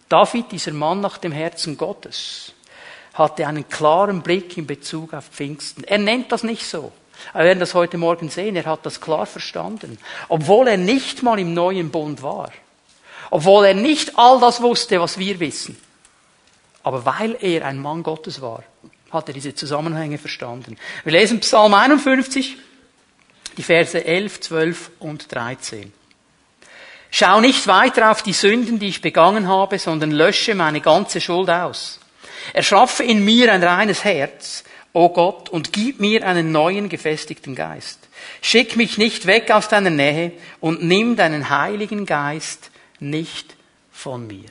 David, 0.10 0.52
dieser 0.52 0.74
Mann 0.74 1.02
nach 1.02 1.18
dem 1.18 1.32
Herzen 1.32 1.78
Gottes, 1.78 2.54
hatte 3.14 3.48
einen 3.48 3.68
klaren 3.70 4.22
Blick 4.22 4.58
in 4.58 4.68
Bezug 4.68 5.14
auf 5.14 5.28
Pfingsten. 5.28 5.84
Er 5.84 6.00
nennt 6.00 6.32
das 6.32 6.44
nicht 6.44 6.66
so. 6.66 6.92
Wir 7.34 7.44
werden 7.44 7.60
das 7.60 7.74
heute 7.74 7.98
Morgen 7.98 8.30
sehen. 8.30 8.56
Er 8.56 8.66
hat 8.66 8.86
das 8.86 9.00
klar 9.00 9.26
verstanden. 9.26 9.98
Obwohl 10.28 10.68
er 10.68 10.78
nicht 10.78 11.24
mal 11.24 11.40
im 11.40 11.54
neuen 11.54 11.92
Bund 11.92 12.24
war. 12.24 12.52
Obwohl 13.32 13.66
er 13.66 13.74
nicht 13.74 14.18
all 14.18 14.40
das 14.40 14.62
wusste, 14.62 15.00
was 15.00 15.18
wir 15.18 15.40
wissen. 15.40 15.78
Aber 16.84 17.06
weil 17.06 17.38
er 17.40 17.66
ein 17.66 17.80
Mann 17.80 18.04
Gottes 18.04 18.42
war, 18.42 18.64
hat 19.10 19.30
er 19.30 19.34
diese 19.34 19.56
Zusammenhänge 19.56 20.18
verstanden. 20.18 20.78
Wir 21.04 21.14
lesen 21.14 21.40
Psalm 21.40 21.74
51, 21.74 22.58
die 23.58 23.64
Verse 23.64 24.04
11, 24.04 24.42
12 24.42 24.92
und 25.00 25.34
13. 25.34 25.94
Schau 27.10 27.40
nicht 27.40 27.68
weiter 27.68 28.12
auf 28.12 28.22
die 28.22 28.34
Sünden, 28.34 28.80
die 28.80 28.90
ich 28.90 29.02
begangen 29.02 29.48
habe, 29.48 29.80
sondern 29.80 30.12
lösche 30.12 30.54
meine 30.54 30.82
ganze 30.82 31.22
Schuld 31.22 31.50
aus. 31.50 32.00
Erschaffe 32.54 33.04
in 33.04 33.24
mir 33.24 33.52
ein 33.52 33.64
reines 33.64 34.04
Herz, 34.04 34.66
o 34.92 35.08
Gott, 35.10 35.48
und 35.50 35.72
gib 35.72 36.02
mir 36.02 36.26
einen 36.28 36.52
neuen 36.52 36.90
gefestigten 36.90 37.56
Geist. 37.56 38.00
Schick 38.42 38.76
mich 38.76 38.98
nicht 38.98 39.26
weg 39.26 39.52
aus 39.52 39.70
deiner 39.70 39.90
Nähe 39.90 40.34
und 40.60 40.84
nimm 40.84 41.16
deinen 41.16 41.50
heiligen 41.50 42.06
Geist 42.06 42.71
nicht 43.02 43.56
von 43.92 44.26
mir. 44.28 44.50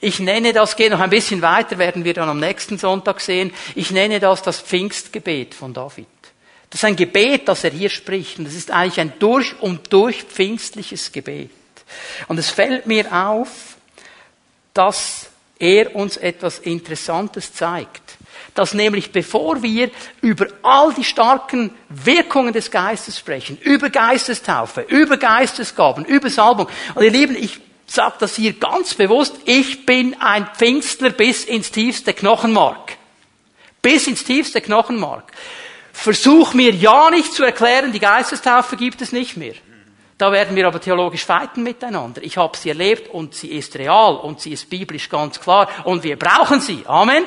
Ich 0.00 0.18
nenne 0.18 0.52
das, 0.52 0.76
geht 0.76 0.90
noch 0.90 1.00
ein 1.00 1.10
bisschen 1.10 1.42
weiter, 1.42 1.78
werden 1.78 2.04
wir 2.04 2.14
dann 2.14 2.28
am 2.28 2.40
nächsten 2.40 2.78
Sonntag 2.78 3.20
sehen, 3.20 3.52
ich 3.74 3.90
nenne 3.90 4.18
das 4.18 4.42
das 4.42 4.60
Pfingstgebet 4.60 5.54
von 5.54 5.74
David. 5.74 6.06
Das 6.70 6.80
ist 6.80 6.84
ein 6.84 6.96
Gebet, 6.96 7.48
das 7.48 7.64
er 7.64 7.70
hier 7.70 7.90
spricht, 7.90 8.38
und 8.38 8.44
das 8.44 8.54
ist 8.54 8.70
eigentlich 8.70 9.00
ein 9.00 9.12
durch 9.18 9.60
und 9.60 9.92
durch 9.92 10.22
pfingstliches 10.22 11.12
Gebet. 11.12 11.50
Und 12.28 12.38
es 12.38 12.50
fällt 12.50 12.86
mir 12.86 13.12
auf, 13.12 13.76
dass 14.72 15.28
er 15.58 15.94
uns 15.94 16.16
etwas 16.16 16.60
Interessantes 16.60 17.52
zeigt. 17.52 18.16
Dass 18.54 18.74
nämlich 18.74 19.12
bevor 19.12 19.62
wir 19.62 19.90
über 20.20 20.46
all 20.62 20.92
die 20.94 21.04
starken 21.04 21.70
Wirkungen 21.88 22.52
des 22.52 22.70
Geistes 22.70 23.18
sprechen, 23.18 23.58
über 23.62 23.90
Geistestaufe, 23.90 24.82
über 24.82 25.16
Geistesgaben, 25.16 26.04
über 26.04 26.30
Salbung, 26.30 26.68
und 26.94 27.02
ihr 27.02 27.10
Lieben, 27.10 27.36
ich 27.36 27.60
sage 27.86 28.16
das 28.20 28.36
hier 28.36 28.52
ganz 28.52 28.94
bewusst, 28.94 29.36
ich 29.44 29.86
bin 29.86 30.16
ein 30.20 30.48
Pfingstler 30.56 31.10
bis 31.10 31.44
ins 31.44 31.70
tiefste 31.70 32.12
Knochenmark. 32.12 32.96
Bis 33.82 34.06
ins 34.06 34.24
tiefste 34.24 34.60
Knochenmark. 34.60 35.32
Versuch 35.92 36.54
mir 36.54 36.72
ja 36.72 37.10
nicht 37.10 37.34
zu 37.34 37.44
erklären, 37.44 37.92
die 37.92 37.98
Geistestaufe 37.98 38.76
gibt 38.76 39.02
es 39.02 39.12
nicht 39.12 39.36
mehr. 39.36 39.54
Da 40.20 40.30
werden 40.32 40.54
wir 40.54 40.66
aber 40.66 40.80
theologisch 40.80 41.24
feiten 41.24 41.62
miteinander. 41.62 42.22
Ich 42.22 42.36
habe 42.36 42.56
sie 42.56 42.68
erlebt 42.68 43.08
und 43.08 43.34
sie 43.34 43.48
ist 43.48 43.74
real 43.76 44.16
und 44.16 44.38
sie 44.38 44.52
ist 44.52 44.68
biblisch 44.68 45.08
ganz 45.08 45.40
klar 45.40 45.66
und 45.84 46.04
wir 46.04 46.18
brauchen 46.18 46.60
sie. 46.60 46.82
Amen. 46.86 47.24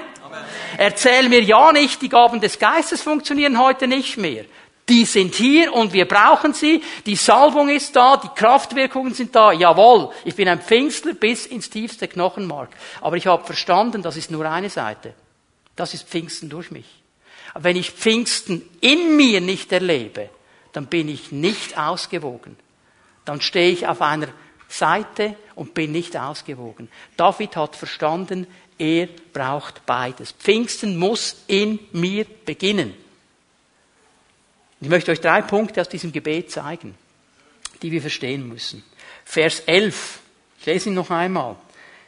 Erzähl 0.77 1.29
mir 1.29 1.41
ja 1.41 1.71
nicht, 1.71 2.01
die 2.01 2.09
Gaben 2.09 2.41
des 2.41 2.59
Geistes 2.59 3.01
funktionieren 3.01 3.59
heute 3.59 3.87
nicht 3.87 4.17
mehr. 4.17 4.45
Die 4.89 5.05
sind 5.05 5.35
hier 5.35 5.73
und 5.73 5.93
wir 5.93 6.07
brauchen 6.07 6.53
sie. 6.53 6.83
Die 7.05 7.15
Salbung 7.15 7.69
ist 7.69 7.95
da, 7.95 8.17
die 8.17 8.29
Kraftwirkungen 8.35 9.13
sind 9.13 9.33
da. 9.35 9.51
Jawohl, 9.51 10.11
ich 10.25 10.35
bin 10.35 10.49
ein 10.49 10.61
Pfingstler 10.61 11.13
bis 11.13 11.45
ins 11.45 11.69
tiefste 11.69 12.07
Knochenmark. 12.07 12.69
Aber 12.99 13.15
ich 13.15 13.27
habe 13.27 13.45
verstanden, 13.45 14.01
das 14.01 14.17
ist 14.17 14.31
nur 14.31 14.49
eine 14.49 14.69
Seite. 14.69 15.13
Das 15.75 15.93
ist 15.93 16.07
Pfingsten 16.07 16.49
durch 16.49 16.71
mich. 16.71 16.85
wenn 17.55 17.75
ich 17.77 17.91
Pfingsten 17.91 18.67
in 18.81 19.15
mir 19.15 19.39
nicht 19.39 19.71
erlebe, 19.71 20.29
dann 20.73 20.87
bin 20.87 21.07
ich 21.07 21.31
nicht 21.31 21.77
ausgewogen 21.77 22.57
dann 23.25 23.41
stehe 23.41 23.71
ich 23.71 23.87
auf 23.87 24.01
einer 24.01 24.27
Seite 24.67 25.35
und 25.55 25.73
bin 25.73 25.91
nicht 25.91 26.17
ausgewogen. 26.17 26.89
David 27.15 27.55
hat 27.55 27.75
verstanden, 27.75 28.47
er 28.84 29.08
braucht 29.32 29.86
beides. 29.86 30.34
Pfingsten 30.34 30.98
muss 30.98 31.38
in 31.48 31.80
mir 31.93 32.26
beginnen. 32.46 32.93
Ich 34.82 34.89
möchte 34.89 35.12
euch 35.12 35.22
drei 35.22 35.41
Punkte 35.41 35.80
aus 35.80 35.88
diesem 35.88 36.12
Gebet 36.12 36.52
zeigen, 36.52 36.96
die 37.82 37.91
wir 37.91 38.02
verstehen 38.02 38.48
müssen. 38.50 38.84
Vers 39.24 39.62
11. 39.62 40.19
Ich 40.60 40.65
lese 40.65 40.89
ihn 40.89 40.96
noch 40.96 41.10
einmal. 41.10 41.56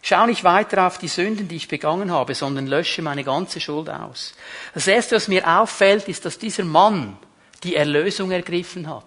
Schau 0.01 0.25
nicht 0.25 0.43
weiter 0.43 0.85
auf 0.85 0.97
die 0.97 1.07
Sünden, 1.07 1.47
die 1.47 1.55
ich 1.55 1.69
begangen 1.69 2.11
habe, 2.11 2.35
sondern 2.35 2.67
lösche 2.67 3.01
meine 3.01 3.23
ganze 3.23 3.61
Schuld 3.61 3.89
aus. 3.89 4.33
Das 4.73 4.85
erste, 4.85 5.15
was 5.15 5.29
mir 5.29 5.47
auffällt, 5.47 6.09
ist, 6.09 6.25
dass 6.25 6.37
dieser 6.37 6.65
Mann 6.65 7.17
die 7.63 7.75
Erlösung 7.75 8.31
ergriffen 8.31 8.89
hat. 8.89 9.05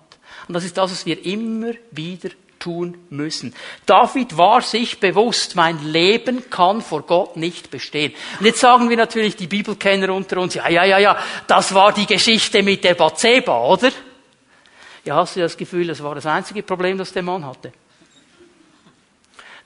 Und 0.49 0.55
das 0.55 0.65
ist 0.65 0.79
das, 0.79 0.91
was 0.91 1.05
wir 1.05 1.25
immer 1.25 1.73
wieder 1.91 2.31
tun 2.59 2.99
müssen. 3.11 3.55
David 3.87 4.37
war 4.37 4.63
sich 4.63 5.01
bewusst, 5.01 5.57
mein 5.57 5.83
Leben 5.85 6.51
kann 6.51 6.83
vor 6.83 7.03
Gott 7.03 7.37
nicht 7.37 7.71
bestehen. 7.71 8.13
Und 8.39 8.47
jetzt 8.47 8.61
sagen 8.61 8.89
wir 8.91 8.97
natürlich 8.97 9.37
die 9.37 9.47
Bibelkenner 9.47 10.13
unter 10.13 10.39
uns, 10.39 10.55
ja, 10.55 10.69
ja, 10.69 10.85
ja, 10.85 10.99
ja, 10.99 11.17
das 11.47 11.75
war 11.75 11.93
die 11.93 12.07
Geschichte 12.07 12.63
mit 12.63 12.85
der 12.85 12.95
Bathseba, 12.95 13.67
oder? 13.67 13.91
Ja, 15.05 15.17
hast 15.17 15.37
du 15.37 15.41
das 15.41 15.57
Gefühl, 15.57 15.87
das 15.87 16.03
war 16.03 16.15
das 16.15 16.27
einzige 16.27 16.63
Problem, 16.63 16.99
das 16.99 17.13
der 17.13 17.23
Mann 17.23 17.47
hatte? 17.47 17.73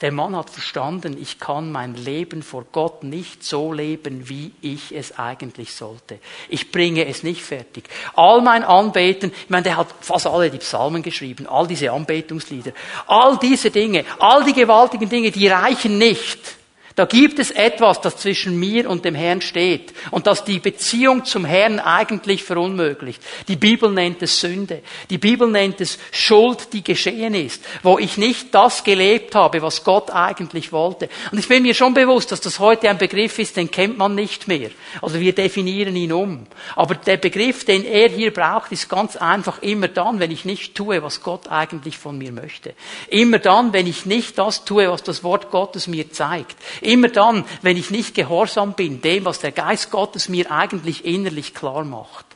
Der 0.03 0.11
Mann 0.11 0.35
hat 0.35 0.51
verstanden, 0.51 1.17
ich 1.21 1.39
kann 1.39 1.71
mein 1.71 1.95
Leben 1.95 2.43
vor 2.43 2.65
Gott 2.73 3.05
nicht 3.05 3.45
so 3.45 3.73
leben, 3.73 4.29
wie 4.29 4.51
ich 4.61 4.93
es 4.93 5.17
eigentlich 5.17 5.73
sollte. 5.75 6.19
Ich 6.49 6.73
bringe 6.73 7.07
es 7.07 7.23
nicht 7.23 7.41
fertig. 7.41 7.85
All 8.15 8.43
mein 8.43 8.65
Anbeten, 8.65 9.31
ich 9.31 9.49
meine, 9.49 9.63
der 9.63 9.77
hat 9.77 9.87
fast 10.01 10.27
alle 10.27 10.51
die 10.51 10.59
Psalmen 10.59 11.03
geschrieben, 11.03 11.47
all 11.47 11.69
diese 11.69 11.93
Anbetungslieder, 11.93 12.73
all 13.07 13.39
diese 13.39 13.71
Dinge, 13.71 14.05
all 14.19 14.43
die 14.43 14.53
gewaltigen 14.53 15.09
Dinge, 15.09 15.31
die 15.31 15.47
reichen 15.47 15.99
nicht 15.99 16.62
da 16.95 17.05
gibt 17.05 17.39
es 17.39 17.51
etwas, 17.51 18.01
das 18.01 18.17
zwischen 18.17 18.59
mir 18.59 18.89
und 18.89 19.05
dem 19.05 19.15
Herrn 19.15 19.41
steht 19.41 19.93
und 20.11 20.27
das 20.27 20.45
die 20.45 20.59
Beziehung 20.59 21.25
zum 21.25 21.45
Herrn 21.45 21.79
eigentlich 21.81 22.45
verunmöglicht. 22.45 23.23
Die 23.49 23.57
Bibel 23.57 23.91
nennt 23.91 24.23
es 24.23 24.41
Sünde. 24.41 24.83
Die 25.11 25.19
Bibel 25.19 25.49
nennt 25.49 25.81
es 25.81 25.99
Schuld, 26.11 26.73
die 26.73 26.85
geschehen 26.85 27.35
ist, 27.35 27.65
wo 27.83 27.99
ich 27.99 28.19
nicht 28.19 28.55
das 28.55 28.85
gelebt 28.85 29.35
habe, 29.35 29.63
was 29.63 29.85
Gott 29.85 30.11
eigentlich 30.11 30.73
wollte. 30.73 31.09
Und 31.31 31.39
ich 31.39 31.49
bin 31.49 31.63
mir 31.63 31.75
schon 31.75 31.95
bewusst, 31.95 32.33
dass 32.33 32.41
das 32.41 32.59
heute 32.59 32.91
ein 32.91 32.99
Begriff 32.99 33.39
ist, 33.39 33.57
den 33.57 33.71
kennt 33.71 33.97
man 33.97 34.15
nicht 34.15 34.49
mehr. 34.49 34.71
Also 35.01 35.19
wir 35.21 35.35
definieren 35.35 35.97
ihn 35.97 36.13
um. 36.13 36.47
Aber 36.77 36.95
der 36.95 37.17
Begriff, 37.17 37.65
den 37.65 37.85
er 37.85 38.09
hier 38.09 38.33
braucht, 38.33 38.73
ist 38.73 38.89
ganz 38.89 39.17
einfach 39.17 39.63
immer 39.63 39.89
dann, 39.89 40.21
wenn 40.21 40.31
ich 40.31 40.45
nicht 40.45 40.75
tue, 40.75 41.03
was 41.03 41.23
Gott 41.23 41.49
eigentlich 41.49 41.97
von 41.97 42.19
mir 42.19 42.33
möchte. 42.33 42.75
Immer 43.09 43.39
dann, 43.39 43.73
wenn 43.73 43.87
ich 43.87 44.07
nicht 44.07 44.39
das 44.39 44.65
tue, 44.65 44.91
was 44.91 45.03
das 45.03 45.25
Wort 45.25 45.51
Gottes 45.51 45.87
mir 45.87 46.11
zeigt. 46.11 46.57
Immer 46.83 47.09
dann, 47.09 47.45
wenn 47.63 47.77
ich 47.77 47.91
nicht 47.91 48.15
gehorsam 48.15 48.75
bin, 48.75 49.01
dem, 49.01 49.25
was 49.25 49.41
der 49.41 49.53
Geist 49.53 49.91
Gottes 49.91 50.29
mir 50.29 50.51
eigentlich 50.51 51.05
innerlich 51.05 51.55
klar 51.55 51.85
macht. 51.85 52.27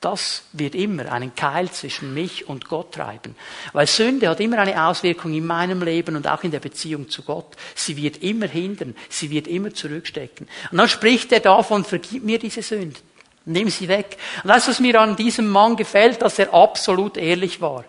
Das 0.00 0.44
wird 0.52 0.76
immer 0.76 1.10
einen 1.10 1.34
Keil 1.34 1.70
zwischen 1.72 2.14
mich 2.14 2.48
und 2.48 2.68
Gott 2.68 2.94
treiben. 2.94 3.34
Weil 3.72 3.88
Sünde 3.88 4.28
hat 4.28 4.38
immer 4.38 4.58
eine 4.58 4.86
Auswirkung 4.86 5.34
in 5.34 5.44
meinem 5.44 5.82
Leben 5.82 6.14
und 6.14 6.28
auch 6.28 6.44
in 6.44 6.52
der 6.52 6.60
Beziehung 6.60 7.08
zu 7.08 7.22
Gott. 7.22 7.56
Sie 7.74 7.96
wird 7.96 8.22
immer 8.22 8.46
hindern, 8.46 8.94
sie 9.08 9.30
wird 9.30 9.48
immer 9.48 9.74
zurückstecken. 9.74 10.46
Und 10.70 10.78
dann 10.78 10.88
spricht 10.88 11.32
er 11.32 11.40
davon, 11.40 11.84
vergib 11.84 12.22
mir 12.22 12.38
diese 12.38 12.62
Sünden. 12.62 13.02
Nimm 13.44 13.70
sie 13.70 13.88
weg. 13.88 14.18
Und 14.44 14.50
das, 14.50 14.68
was 14.68 14.78
mir 14.78 15.00
an 15.00 15.16
diesem 15.16 15.48
Mann 15.48 15.74
gefällt, 15.74 16.22
dass 16.22 16.38
er 16.38 16.54
absolut 16.54 17.16
ehrlich 17.16 17.60
war. 17.60 17.84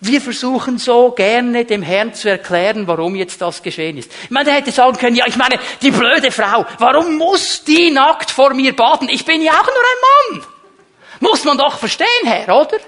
Wir 0.00 0.20
versuchen 0.20 0.78
so 0.78 1.10
gerne 1.10 1.66
dem 1.66 1.82
Herrn 1.82 2.14
zu 2.14 2.30
erklären, 2.30 2.86
warum 2.86 3.14
jetzt 3.16 3.40
das 3.42 3.62
geschehen 3.62 3.98
ist. 3.98 4.10
Ich 4.24 4.30
meine, 4.30 4.46
der 4.46 4.54
hätte 4.54 4.72
sagen 4.72 4.96
können, 4.96 5.14
ja, 5.14 5.26
ich 5.26 5.36
meine, 5.36 5.58
die 5.82 5.90
blöde 5.90 6.30
Frau, 6.30 6.64
warum 6.78 7.16
muss 7.18 7.64
die 7.64 7.90
nackt 7.90 8.30
vor 8.30 8.54
mir 8.54 8.74
baden? 8.74 9.10
Ich 9.10 9.26
bin 9.26 9.42
ja 9.42 9.52
auch 9.52 9.66
nur 9.66 9.74
ein 9.74 10.38
Mann. 10.40 10.46
Muss 11.20 11.44
man 11.44 11.58
doch 11.58 11.78
verstehen, 11.78 12.06
Herr, 12.24 12.60
oder? 12.60 12.78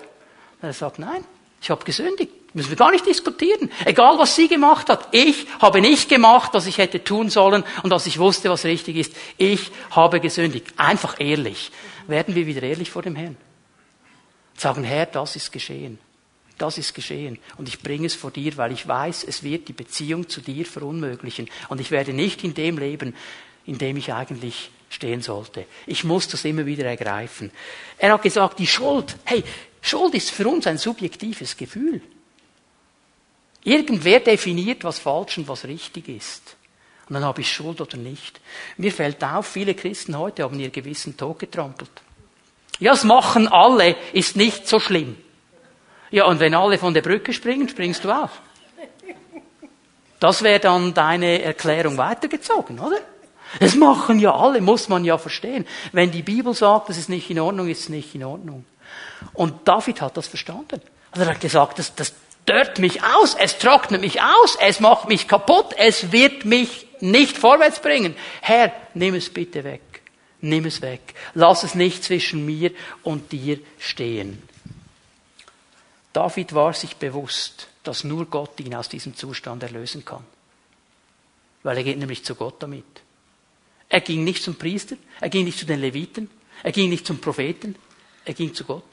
Er 0.63 0.73
sagt, 0.73 0.99
nein, 0.99 1.23
ich 1.61 1.71
habe 1.71 1.85
gesündigt. 1.85 2.33
Müssen 2.55 2.71
wir 2.71 2.77
gar 2.77 2.91
nicht 2.91 3.07
diskutieren. 3.07 3.71
Egal, 3.85 4.19
was 4.19 4.37
sie 4.37 4.49
gemacht 4.49 4.89
hat. 4.89 5.09
Ich 5.13 5.47
habe 5.61 5.81
nicht 5.81 6.09
gemacht, 6.09 6.51
was 6.53 6.67
ich 6.67 6.79
hätte 6.79 7.03
tun 7.03 7.31
sollen 7.31 7.65
und 7.83 7.91
was 7.91 8.07
ich 8.07 8.19
wusste, 8.19 8.51
was 8.51 8.65
richtig 8.65 8.97
ist. 8.97 9.15
Ich 9.39 9.71
habe 9.91 10.21
gesündigt. 10.21 10.67
Einfach 10.77 11.17
ehrlich. 11.19 11.73
Werden 12.07 12.35
wir 12.35 12.47
wieder 12.47 12.63
ehrlich 12.63 12.91
vor 12.91 13.03
dem 13.03 13.17
Herrn? 13.17 13.37
Sagen, 14.57 14.85
Herr, 14.85 15.07
das 15.07 15.37
ist 15.37 15.51
geschehen. 15.51 15.99
Das 16.63 16.79
ist 16.79 16.95
geschehen. 16.95 17.41
Und 17.57 17.67
ich 17.67 17.81
bringe 17.81 18.07
es 18.07 18.15
vor 18.15 18.31
dir, 18.31 18.57
weil 18.57 18.71
ich 18.71 18.87
weiß, 18.87 19.25
es 19.25 19.43
wird 19.43 19.67
die 19.67 19.73
Beziehung 19.73 20.29
zu 20.29 20.41
dir 20.41 20.65
verunmöglichen. 20.65 21.51
Und 21.69 21.81
ich 21.81 21.91
werde 21.91 22.13
nicht 22.13 22.45
in 22.45 22.55
dem 22.55 22.79
leben, 22.79 23.17
in 23.67 23.79
dem 23.79 23.97
ich 23.97 24.13
eigentlich 24.13 24.71
stehen 24.89 25.23
sollte. 25.23 25.67
Ich 25.87 26.05
muss 26.05 26.29
das 26.29 26.45
immer 26.45 26.65
wieder 26.65 26.85
ergreifen. 26.85 27.51
Er 27.99 28.13
hat 28.13 28.23
gesagt, 28.23 28.61
die 28.61 28.69
Schuld, 28.69 29.17
hey, 29.25 29.43
Schuld 29.81 30.15
ist 30.15 30.31
für 30.31 30.47
uns 30.47 30.69
ein 30.69 30.79
subjektives 30.79 31.57
Gefühl. 31.57 32.01
Irgendwer 33.65 34.21
definiert, 34.21 34.85
was 34.85 35.01
falsch 35.01 35.39
und 35.39 35.49
was 35.49 35.65
richtig 35.65 36.09
ist. 36.09 36.55
Und 37.09 37.15
dann 37.15 37.25
habe 37.25 37.41
ich 37.41 37.51
Schuld 37.51 37.81
oder 37.81 37.97
nicht. 37.97 38.41
Mir 38.77 38.93
fällt 38.93 39.25
auf, 39.25 39.49
viele 39.49 39.75
Christen 39.75 40.17
heute 40.17 40.45
haben 40.45 40.61
ihr 40.61 40.71
Gewissen 40.71 41.17
totgetrampelt. 41.17 41.91
Ja, 42.79 42.93
das 42.93 43.03
machen 43.03 43.49
alle, 43.49 43.97
ist 44.13 44.37
nicht 44.37 44.69
so 44.69 44.79
schlimm. 44.79 45.17
Ja, 46.13 46.27
und 46.27 46.39
wenn 46.41 46.55
alle 46.55 46.79
von 46.79 46.95
der 46.95 47.03
Brücke 47.03 47.33
springen, 47.33 47.69
springst 47.69 48.05
du 48.05 48.11
auch. 48.11 48.31
Das 50.21 50.43
wäre 50.43 50.61
dann 50.61 50.95
deine 50.95 51.43
Erklärung 51.43 51.97
weitergezogen, 51.97 52.79
oder? 52.79 52.99
Das 53.59 53.75
machen 53.75 54.19
ja 54.19 54.35
alle, 54.35 54.61
muss 54.61 54.89
man 54.89 55.05
ja 55.05 55.19
verstehen. 55.19 55.67
Wenn 55.91 56.11
die 56.11 56.23
Bibel 56.23 56.55
sagt, 56.55 56.91
das 56.91 56.99
ist 56.99 57.09
nicht 57.09 57.29
in 57.31 57.41
Ordnung, 57.41 57.69
ist 57.69 57.81
es 57.81 57.89
nicht 57.89 58.15
in 58.15 58.25
Ordnung. 58.25 58.65
Und 59.33 59.67
David 59.67 60.01
hat 60.01 60.17
das 60.17 60.29
verstanden. 60.29 60.81
Also 61.11 61.25
er 61.25 61.35
hat 61.35 61.41
gesagt, 61.41 61.79
das, 61.79 61.95
das 61.95 62.15
dört 62.47 62.79
mich 62.79 63.03
aus, 63.03 63.35
es 63.35 63.59
trocknet 63.59 64.01
mich 64.01 64.21
aus, 64.23 64.57
es 64.61 64.81
macht 64.81 65.09
mich 65.09 65.29
kaputt, 65.29 65.75
es 65.77 66.13
wird 66.13 66.45
mich 66.45 66.87
nicht 67.01 67.37
vorwärts 67.37 67.81
bringen. 67.81 68.15
Herr, 68.43 68.71
nimm 68.95 69.15
es 69.15 69.33
bitte 69.33 69.65
weg. 69.65 69.83
Nimm 70.41 70.67
es 70.67 70.83
weg. 70.83 71.15
Lass 71.35 71.63
es 71.63 71.75
nicht 71.75 72.05
zwischen 72.05 72.45
mir 72.45 72.71
und 73.03 73.33
dir 73.33 73.59
stehen. 73.79 74.43
David 76.13 76.55
war 76.55 76.73
sich 76.75 76.97
bewusst, 76.97 77.69
dass 77.83 78.05
nur 78.05 78.27
Gott 78.27 78.61
ihn 78.61 78.75
aus 78.75 78.89
diesem 78.89 79.17
Zustand 79.17 79.63
erlösen 79.63 80.05
kann. 80.05 80.25
Weil 81.63 81.79
er 81.79 81.85
geht 81.85 81.99
nämlich 81.99 82.25
zu 82.25 82.35
Gott 82.35 82.63
damit. 82.63 82.85
Er 83.89 84.01
ging 84.01 84.25
nicht 84.25 84.43
zum 84.43 84.57
Priester, 84.57 84.97
er 85.21 85.29
ging 85.29 85.45
nicht 85.45 85.59
zu 85.59 85.67
den 85.67 85.81
Leviten, 85.81 86.31
er 86.63 86.73
ging 86.73 86.91
nicht 86.91 87.07
zum 87.07 87.19
Propheten, 87.19 87.77
er 88.25 88.35
ging 88.35 88.55
zu 88.55 88.65
Gott. 88.65 88.85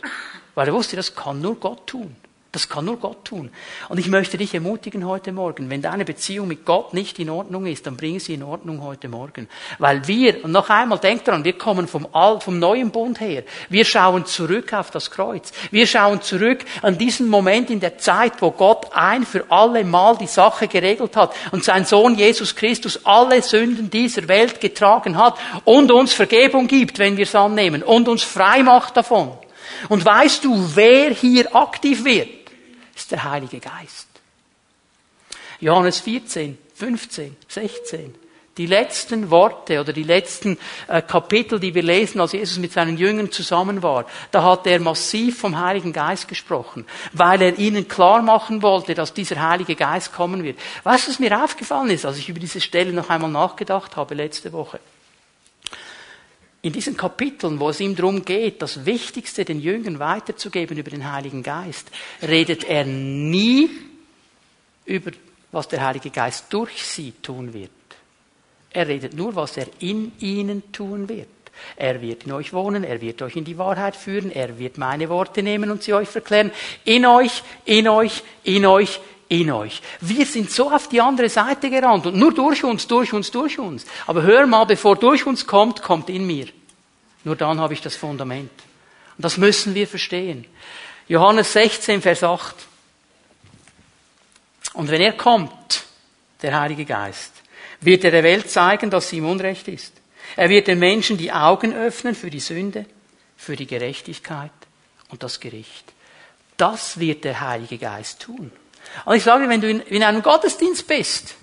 Weil 0.55 0.67
er 0.67 0.73
wusste, 0.73 0.95
das 0.95 1.15
kann 1.15 1.41
nur 1.41 1.55
Gott 1.55 1.87
tun. 1.87 2.15
Das 2.51 2.67
kann 2.67 2.85
nur 2.85 2.97
Gott 2.97 3.25
tun. 3.25 3.51
Und 3.89 3.99
ich 3.99 4.07
möchte 4.07 4.35
dich 4.35 4.55
ermutigen 4.55 5.05
heute 5.05 5.31
Morgen, 5.31 5.69
wenn 5.69 5.83
deine 5.83 6.03
Beziehung 6.03 6.47
mit 6.47 6.65
Gott 6.65 6.95
nicht 6.95 7.19
in 7.19 7.29
Ordnung 7.29 7.67
ist, 7.67 7.85
dann 7.85 7.95
bring 7.95 8.19
sie 8.19 8.33
in 8.33 8.41
Ordnung 8.41 8.81
heute 8.81 9.07
Morgen. 9.07 9.47
Weil 9.77 10.07
wir, 10.07 10.43
und 10.43 10.51
noch 10.51 10.71
einmal, 10.71 10.97
denk 10.97 11.23
daran, 11.25 11.43
wir 11.43 11.53
kommen 11.53 11.87
vom, 11.87 12.07
Alt, 12.11 12.41
vom 12.41 12.57
neuen 12.57 12.89
Bund 12.89 13.19
her. 13.19 13.43
Wir 13.69 13.85
schauen 13.85 14.25
zurück 14.25 14.73
auf 14.73 14.89
das 14.89 15.11
Kreuz. 15.11 15.51
Wir 15.69 15.85
schauen 15.85 16.23
zurück 16.23 16.65
an 16.81 16.97
diesen 16.97 17.27
Moment 17.27 17.69
in 17.69 17.81
der 17.81 17.99
Zeit, 17.99 18.41
wo 18.41 18.49
Gott 18.49 18.87
ein 18.93 19.27
für 19.27 19.45
alle 19.49 19.83
Mal 19.83 20.17
die 20.17 20.25
Sache 20.25 20.67
geregelt 20.67 21.15
hat 21.15 21.35
und 21.51 21.63
sein 21.63 21.85
Sohn 21.85 22.15
Jesus 22.15 22.55
Christus 22.55 23.05
alle 23.05 23.43
Sünden 23.43 23.91
dieser 23.91 24.27
Welt 24.27 24.59
getragen 24.59 25.17
hat 25.17 25.37
und 25.65 25.91
uns 25.91 26.13
Vergebung 26.13 26.65
gibt, 26.65 26.97
wenn 26.97 27.15
wir 27.15 27.25
es 27.25 27.35
annehmen 27.35 27.83
und 27.83 28.07
uns 28.07 28.23
frei 28.23 28.63
macht 28.63 28.97
davon. 28.97 29.33
Und 29.87 30.03
weißt 30.03 30.43
du, 30.43 30.71
wer 30.75 31.11
hier 31.11 31.55
aktiv 31.55 32.03
wird? 32.03 32.38
Ist 32.99 33.11
der 33.11 33.23
Heilige 33.23 33.59
Geist. 33.59 34.07
Johannes 35.59 35.99
14, 35.99 36.57
15, 36.75 37.35
16. 37.47 38.15
Die 38.57 38.65
letzten 38.65 39.29
Worte 39.29 39.79
oder 39.79 39.93
die 39.93 40.03
letzten 40.03 40.57
äh, 40.87 41.01
Kapitel, 41.01 41.61
die 41.61 41.73
wir 41.73 41.83
lesen, 41.83 42.19
als 42.19 42.33
Jesus 42.33 42.57
mit 42.57 42.73
seinen 42.73 42.97
Jüngern 42.97 43.31
zusammen 43.31 43.81
war, 43.83 44.05
da 44.31 44.43
hat 44.43 44.67
er 44.67 44.79
massiv 44.81 45.39
vom 45.39 45.57
Heiligen 45.57 45.93
Geist 45.93 46.27
gesprochen, 46.27 46.85
weil 47.13 47.41
er 47.41 47.57
ihnen 47.57 47.87
klar 47.87 48.21
machen 48.21 48.61
wollte, 48.61 48.95
dass 48.95 49.13
dieser 49.13 49.41
Heilige 49.47 49.75
Geist 49.75 50.11
kommen 50.11 50.43
wird. 50.43 50.59
Weißt 50.83 51.07
du, 51.07 51.11
was 51.11 51.19
mir 51.19 51.41
aufgefallen 51.41 51.89
ist, 51.89 52.05
als 52.05 52.17
ich 52.17 52.27
über 52.27 52.39
diese 52.39 52.59
Stelle 52.59 52.91
noch 52.91 53.09
einmal 53.09 53.31
nachgedacht 53.31 53.95
habe 53.95 54.13
letzte 54.13 54.51
Woche? 54.51 54.79
In 56.61 56.73
diesen 56.73 56.97
Kapiteln, 56.97 57.59
wo 57.59 57.69
es 57.69 57.79
ihm 57.79 57.95
darum 57.95 58.25
geht, 58.25 58.61
das 58.61 58.85
Wichtigste 58.85 59.45
den 59.45 59.61
Jüngern 59.61 59.99
weiterzugeben 59.99 60.77
über 60.77 60.91
den 60.91 61.09
Heiligen 61.11 61.41
Geist, 61.41 61.89
redet 62.21 62.65
er 62.65 62.85
nie 62.85 63.69
über, 64.85 65.11
was 65.51 65.67
der 65.69 65.85
Heilige 65.85 66.09
Geist 66.09 66.45
durch 66.49 66.83
sie 66.83 67.13
tun 67.21 67.53
wird. 67.53 67.71
Er 68.71 68.87
redet 68.87 69.13
nur, 69.13 69.35
was 69.35 69.57
er 69.57 69.67
in 69.79 70.11
ihnen 70.19 70.71
tun 70.71 71.07
wird. 71.07 71.27
Er 71.75 72.01
wird 72.01 72.25
in 72.25 72.31
euch 72.31 72.53
wohnen, 72.53 72.83
er 72.83 73.01
wird 73.01 73.21
euch 73.21 73.35
in 73.35 73.45
die 73.45 73.57
Wahrheit 73.57 73.95
führen, 73.95 74.31
er 74.31 74.59
wird 74.59 74.77
meine 74.77 75.09
Worte 75.09 75.43
nehmen 75.43 75.71
und 75.71 75.83
sie 75.83 75.93
euch 75.93 76.07
verklären. 76.07 76.51
In 76.85 77.05
euch, 77.05 77.43
in 77.65 77.87
euch, 77.87 78.23
in 78.43 78.65
euch, 78.65 78.99
in 79.29 79.51
euch. 79.51 79.81
Wir 80.01 80.25
sind 80.25 80.51
so 80.51 80.71
auf 80.71 80.89
die 80.89 80.99
andere 80.99 81.29
Seite 81.29 81.69
gerannt 81.69 82.07
und 82.07 82.17
nur 82.17 82.33
durch 82.33 82.63
uns, 82.63 82.87
durch 82.87 83.13
uns, 83.13 83.31
durch 83.31 83.57
uns. 83.59 83.85
Aber 84.07 84.23
hör 84.23 84.45
mal, 84.47 84.65
bevor 84.65 84.95
durch 84.97 85.25
uns 85.25 85.45
kommt, 85.45 85.81
kommt 85.81 86.09
in 86.09 86.25
mir. 86.25 86.47
Nur 87.23 87.35
dann 87.35 87.59
habe 87.59 87.73
ich 87.73 87.81
das 87.81 87.95
Fundament. 87.95 88.51
Und 89.17 89.23
das 89.23 89.37
müssen 89.37 89.75
wir 89.75 89.87
verstehen. 89.87 90.45
Johannes 91.07 91.53
16, 91.53 92.01
Vers 92.01 92.23
8. 92.23 92.55
Und 94.73 94.89
wenn 94.89 95.01
er 95.01 95.13
kommt, 95.13 95.83
der 96.41 96.59
Heilige 96.59 96.85
Geist, 96.85 97.33
wird 97.81 98.03
er 98.03 98.11
der 98.11 98.23
Welt 98.23 98.49
zeigen, 98.49 98.89
dass 98.89 99.09
sie 99.09 99.17
ihm 99.17 99.25
Unrecht 99.25 99.67
ist. 99.67 99.93
Er 100.35 100.49
wird 100.49 100.67
den 100.67 100.79
Menschen 100.79 101.17
die 101.17 101.31
Augen 101.31 101.73
öffnen 101.73 102.15
für 102.15 102.29
die 102.29 102.39
Sünde, 102.39 102.85
für 103.37 103.55
die 103.55 103.67
Gerechtigkeit 103.67 104.51
und 105.09 105.23
das 105.23 105.39
Gericht. 105.39 105.93
Das 106.57 106.99
wird 106.99 107.23
der 107.23 107.41
Heilige 107.41 107.77
Geist 107.77 108.21
tun. 108.21 108.51
Und 109.05 109.15
ich 109.15 109.23
sage, 109.23 109.47
wenn 109.49 109.61
du 109.61 109.69
in, 109.69 110.03
einem 110.03 110.21
Gottesdienst 110.21 110.87
bist 110.87 111.35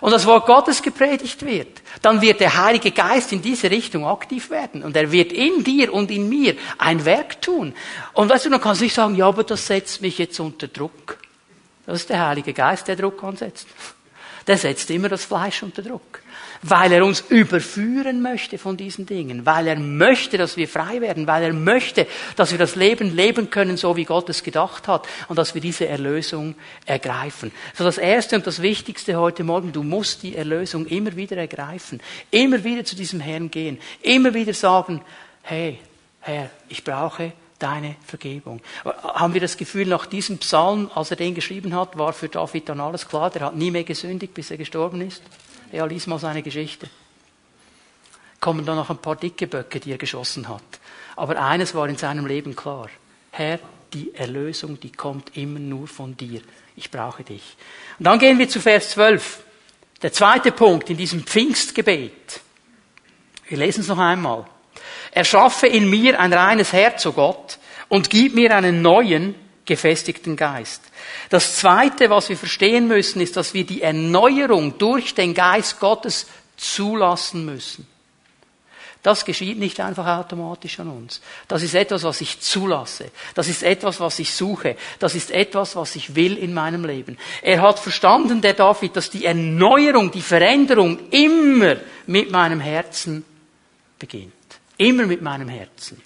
und 0.00 0.10
das 0.10 0.26
Wort 0.26 0.46
Gottes 0.46 0.82
gepredigt 0.82 1.44
wird, 1.44 1.82
dann 2.02 2.20
wird 2.20 2.40
der 2.40 2.62
Heilige 2.62 2.90
Geist 2.90 3.32
in 3.32 3.42
diese 3.42 3.70
Richtung 3.70 4.06
aktiv 4.06 4.50
werden. 4.50 4.82
Und 4.82 4.96
er 4.96 5.10
wird 5.10 5.32
in 5.32 5.64
dir 5.64 5.92
und 5.92 6.10
in 6.10 6.28
mir 6.28 6.56
ein 6.78 7.04
Werk 7.04 7.40
tun. 7.40 7.74
Und 8.12 8.30
weißt 8.30 8.46
du, 8.46 8.50
dann 8.50 8.60
kannst 8.60 8.80
du 8.80 8.84
nicht 8.84 8.94
sagen, 8.94 9.14
ja, 9.14 9.26
aber 9.26 9.44
das 9.44 9.66
setzt 9.66 10.02
mich 10.02 10.18
jetzt 10.18 10.38
unter 10.40 10.68
Druck. 10.68 11.18
Das 11.86 12.00
ist 12.00 12.10
der 12.10 12.26
Heilige 12.26 12.52
Geist, 12.52 12.88
der 12.88 12.96
Druck 12.96 13.22
ansetzt. 13.22 13.66
Der 14.46 14.56
setzt 14.58 14.90
immer 14.90 15.08
das 15.08 15.24
Fleisch 15.24 15.62
unter 15.62 15.82
Druck 15.82 16.23
weil 16.66 16.92
er 16.92 17.04
uns 17.04 17.20
überführen 17.28 18.22
möchte 18.22 18.56
von 18.56 18.78
diesen 18.78 19.04
Dingen, 19.04 19.44
weil 19.44 19.66
er 19.66 19.78
möchte, 19.78 20.38
dass 20.38 20.56
wir 20.56 20.66
frei 20.66 21.02
werden, 21.02 21.26
weil 21.26 21.42
er 21.42 21.52
möchte, 21.52 22.06
dass 22.36 22.52
wir 22.52 22.58
das 22.58 22.74
Leben 22.74 23.14
leben 23.14 23.50
können, 23.50 23.76
so 23.76 23.96
wie 23.96 24.04
Gott 24.04 24.30
es 24.30 24.42
gedacht 24.42 24.88
hat 24.88 25.06
und 25.28 25.38
dass 25.38 25.54
wir 25.54 25.60
diese 25.60 25.86
Erlösung 25.86 26.54
ergreifen. 26.86 27.52
So 27.74 27.84
das 27.84 27.98
Erste 27.98 28.36
und 28.36 28.46
das 28.46 28.62
Wichtigste 28.62 29.16
heute 29.16 29.44
Morgen, 29.44 29.72
du 29.72 29.82
musst 29.82 30.22
die 30.22 30.36
Erlösung 30.36 30.86
immer 30.86 31.14
wieder 31.16 31.36
ergreifen, 31.36 32.00
immer 32.30 32.64
wieder 32.64 32.84
zu 32.84 32.96
diesem 32.96 33.20
Herrn 33.20 33.50
gehen, 33.50 33.78
immer 34.00 34.32
wieder 34.32 34.54
sagen, 34.54 35.02
hey, 35.42 35.78
Herr, 36.20 36.48
ich 36.70 36.82
brauche 36.82 37.32
deine 37.58 37.96
Vergebung. 38.06 38.62
Haben 38.84 39.34
wir 39.34 39.42
das 39.42 39.58
Gefühl, 39.58 39.86
nach 39.86 40.06
diesem 40.06 40.38
Psalm, 40.38 40.90
als 40.94 41.10
er 41.10 41.18
den 41.18 41.34
geschrieben 41.34 41.74
hat, 41.74 41.98
war 41.98 42.14
für 42.14 42.30
David 42.30 42.70
dann 42.70 42.80
alles 42.80 43.06
klar, 43.06 43.28
der 43.28 43.42
hat 43.42 43.54
nie 43.56 43.70
mehr 43.70 43.84
gesündigt, 43.84 44.32
bis 44.32 44.50
er 44.50 44.56
gestorben 44.56 45.02
ist? 45.02 45.22
Ja, 45.72 45.84
lies 45.84 46.06
mal 46.06 46.18
seine 46.18 46.42
Geschichte. 46.42 46.88
Kommen 48.40 48.66
dann 48.66 48.76
noch 48.76 48.90
ein 48.90 48.98
paar 48.98 49.16
dicke 49.16 49.46
Böcke, 49.46 49.80
die 49.80 49.92
er 49.92 49.98
geschossen 49.98 50.48
hat. 50.48 50.62
Aber 51.16 51.40
eines 51.42 51.74
war 51.74 51.88
in 51.88 51.96
seinem 51.96 52.26
Leben 52.26 52.54
klar. 52.54 52.88
Herr, 53.30 53.58
die 53.92 54.14
Erlösung, 54.14 54.78
die 54.78 54.92
kommt 54.92 55.36
immer 55.36 55.58
nur 55.58 55.88
von 55.88 56.16
dir. 56.16 56.40
Ich 56.76 56.90
brauche 56.90 57.22
dich. 57.22 57.56
Und 57.98 58.06
dann 58.06 58.18
gehen 58.18 58.38
wir 58.38 58.48
zu 58.48 58.60
Vers 58.60 58.90
12. 58.90 59.42
Der 60.02 60.12
zweite 60.12 60.52
Punkt 60.52 60.90
in 60.90 60.96
diesem 60.96 61.24
Pfingstgebet. 61.24 62.40
Wir 63.48 63.58
lesen 63.58 63.80
es 63.80 63.88
noch 63.88 63.98
einmal. 63.98 64.44
Erschaffe 65.12 65.66
in 65.66 65.88
mir 65.88 66.18
ein 66.18 66.32
reines 66.32 66.72
Herz, 66.72 67.06
o 67.06 67.10
oh 67.10 67.12
Gott, 67.12 67.58
und 67.88 68.10
gib 68.10 68.34
mir 68.34 68.54
einen 68.54 68.82
neuen, 68.82 69.34
gefestigten 69.64 70.36
Geist. 70.36 70.82
Das 71.30 71.56
Zweite, 71.56 72.10
was 72.10 72.28
wir 72.28 72.36
verstehen 72.36 72.86
müssen, 72.88 73.20
ist, 73.20 73.36
dass 73.36 73.54
wir 73.54 73.64
die 73.64 73.82
Erneuerung 73.82 74.78
durch 74.78 75.14
den 75.14 75.34
Geist 75.34 75.80
Gottes 75.80 76.26
zulassen 76.56 77.44
müssen. 77.44 77.86
Das 79.04 79.26
geschieht 79.26 79.58
nicht 79.58 79.80
einfach 79.80 80.06
automatisch 80.06 80.80
an 80.80 80.88
uns. 80.88 81.20
Das 81.46 81.62
ist 81.62 81.74
etwas, 81.74 82.04
was 82.04 82.22
ich 82.22 82.40
zulasse. 82.40 83.10
Das 83.34 83.48
ist 83.48 83.62
etwas, 83.62 84.00
was 84.00 84.18
ich 84.18 84.32
suche. 84.32 84.76
Das 84.98 85.14
ist 85.14 85.30
etwas, 85.30 85.76
was 85.76 85.94
ich 85.94 86.14
will 86.14 86.38
in 86.38 86.54
meinem 86.54 86.86
Leben. 86.86 87.18
Er 87.42 87.60
hat 87.60 87.78
verstanden, 87.78 88.40
der 88.40 88.54
David, 88.54 88.96
dass 88.96 89.10
die 89.10 89.26
Erneuerung, 89.26 90.10
die 90.10 90.22
Veränderung 90.22 91.10
immer 91.10 91.76
mit 92.06 92.30
meinem 92.30 92.60
Herzen 92.60 93.26
beginnt. 93.98 94.32
Immer 94.78 95.04
mit 95.04 95.20
meinem 95.20 95.50
Herzen. 95.50 96.00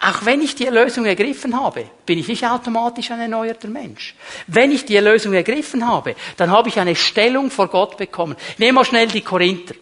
Auch 0.00 0.24
wenn 0.24 0.42
ich 0.42 0.54
die 0.54 0.66
Erlösung 0.66 1.06
ergriffen 1.06 1.58
habe, 1.58 1.88
bin 2.04 2.18
ich 2.18 2.28
nicht 2.28 2.44
automatisch 2.44 3.10
ein 3.10 3.20
erneuerter 3.20 3.68
Mensch. 3.68 4.14
Wenn 4.46 4.70
ich 4.70 4.84
die 4.84 4.96
Erlösung 4.96 5.32
ergriffen 5.32 5.86
habe, 5.86 6.14
dann 6.36 6.50
habe 6.50 6.68
ich 6.68 6.78
eine 6.78 6.94
Stellung 6.94 7.50
vor 7.50 7.68
Gott 7.68 7.96
bekommen. 7.96 8.36
Nehmen 8.58 8.76
wir 8.76 8.84
schnell 8.84 9.08
die 9.08 9.22
Korinther. 9.22 9.74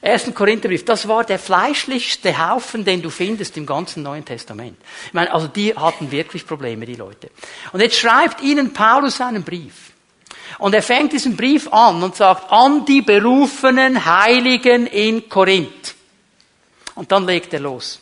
Ersten 0.00 0.34
Korintherbrief, 0.34 0.84
das 0.84 1.06
war 1.06 1.22
der 1.22 1.38
fleischlichste 1.38 2.36
Haufen, 2.36 2.84
den 2.84 3.02
du 3.02 3.10
findest 3.10 3.56
im 3.56 3.66
ganzen 3.66 4.02
Neuen 4.02 4.24
Testament. 4.24 4.76
Ich 5.06 5.12
meine, 5.12 5.32
also 5.32 5.46
die 5.46 5.74
hatten 5.76 6.10
wirklich 6.10 6.44
Probleme, 6.44 6.86
die 6.86 6.96
Leute. 6.96 7.30
Und 7.72 7.80
jetzt 7.80 7.96
schreibt 7.96 8.40
ihnen 8.42 8.72
Paulus 8.72 9.20
einen 9.20 9.44
Brief. 9.44 9.92
Und 10.58 10.74
er 10.74 10.82
fängt 10.82 11.12
diesen 11.12 11.36
Brief 11.36 11.72
an 11.72 12.02
und 12.02 12.16
sagt, 12.16 12.50
an 12.50 12.84
die 12.84 13.02
berufenen 13.02 14.04
Heiligen 14.04 14.86
in 14.86 15.28
Korinth. 15.28 15.94
Und 16.96 17.10
dann 17.12 17.24
legt 17.24 17.54
er 17.54 17.60
los. 17.60 18.01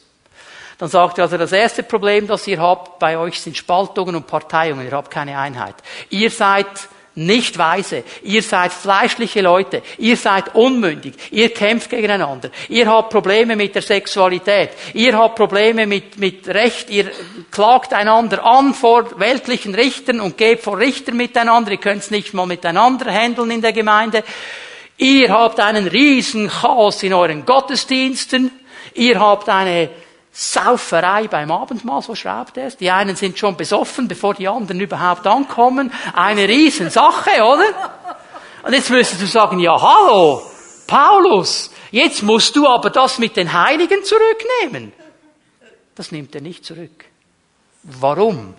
Dann 0.81 0.89
sagt 0.89 1.19
er 1.19 1.25
also, 1.25 1.37
das 1.37 1.53
erste 1.53 1.83
Problem, 1.83 2.27
das 2.27 2.47
ihr 2.47 2.59
habt 2.59 2.99
bei 2.99 3.19
euch 3.19 3.39
sind 3.39 3.55
Spaltungen 3.55 4.17
und 4.17 4.27
Parteiungen. 4.27 4.87
Ihr 4.87 4.93
habt 4.93 5.11
keine 5.11 5.39
Einheit. 5.39 5.75
Ihr 6.09 6.31
seid 6.31 6.67
nicht 7.15 7.59
weise. 7.59 8.03
Ihr 8.23 8.43
seid 8.43 8.73
fleischliche 8.73 9.43
Leute. 9.43 9.83
Ihr 9.99 10.17
seid 10.17 10.55
unmündig. 10.55 11.17
Ihr 11.33 11.51
kämpft 11.51 11.91
gegeneinander. 11.91 12.49
Ihr 12.71 12.89
habt 12.89 13.11
Probleme 13.11 13.57
mit 13.57 13.75
der 13.75 13.83
Sexualität. 13.83 14.71
Ihr 14.95 15.19
habt 15.19 15.37
Probleme 15.37 15.87
mit, 15.87 16.19
mit 16.19 16.49
Recht. 16.49 16.89
Ihr 16.89 17.11
klagt 17.51 17.93
einander 17.93 18.43
an 18.43 18.73
vor 18.73 19.21
weltlichen 19.21 19.75
Richtern 19.75 20.19
und 20.19 20.39
geht 20.39 20.61
vor 20.61 20.79
Richtern 20.79 21.19
miteinander. 21.19 21.73
Ihr 21.73 21.77
könnt 21.77 22.05
es 22.05 22.11
nicht 22.11 22.33
mal 22.33 22.47
miteinander 22.47 23.13
handeln 23.13 23.51
in 23.51 23.61
der 23.61 23.75
Gemeinde. 23.75 24.25
Ihr 24.97 25.29
habt 25.29 25.61
einen 25.61 25.89
riesen 25.89 26.49
Chaos 26.49 27.03
in 27.03 27.13
euren 27.13 27.45
Gottesdiensten. 27.45 28.51
Ihr 28.95 29.21
habt 29.21 29.51
eine 29.51 29.91
Sauferei 30.33 31.27
beim 31.27 31.51
Abendmahl, 31.51 32.03
so 32.03 32.15
schreibt 32.15 32.57
er 32.57 32.67
es. 32.69 32.77
Die 32.77 32.91
einen 32.91 33.17
sind 33.17 33.39
schon 33.39 33.57
besoffen, 33.57 34.07
bevor 34.07 34.35
die 34.35 34.47
anderen 34.47 34.81
überhaupt 34.81 35.27
ankommen. 35.27 35.93
Eine 36.15 36.49
Riesensache, 36.49 37.43
oder? 37.43 37.65
Und 38.63 38.73
jetzt 38.73 38.91
müsstest 38.91 39.23
du 39.23 39.27
sagen, 39.27 39.59
ja, 39.59 39.81
hallo, 39.81 40.43
Paulus, 40.87 41.71
jetzt 41.91 42.23
musst 42.23 42.55
du 42.55 42.69
aber 42.69 42.91
das 42.91 43.19
mit 43.19 43.37
den 43.37 43.53
Heiligen 43.53 44.05
zurücknehmen. 44.05 44.93
Das 45.95 46.13
nimmt 46.13 46.35
er 46.35 46.41
nicht 46.41 46.65
zurück. 46.65 47.05
Warum? 47.83 48.55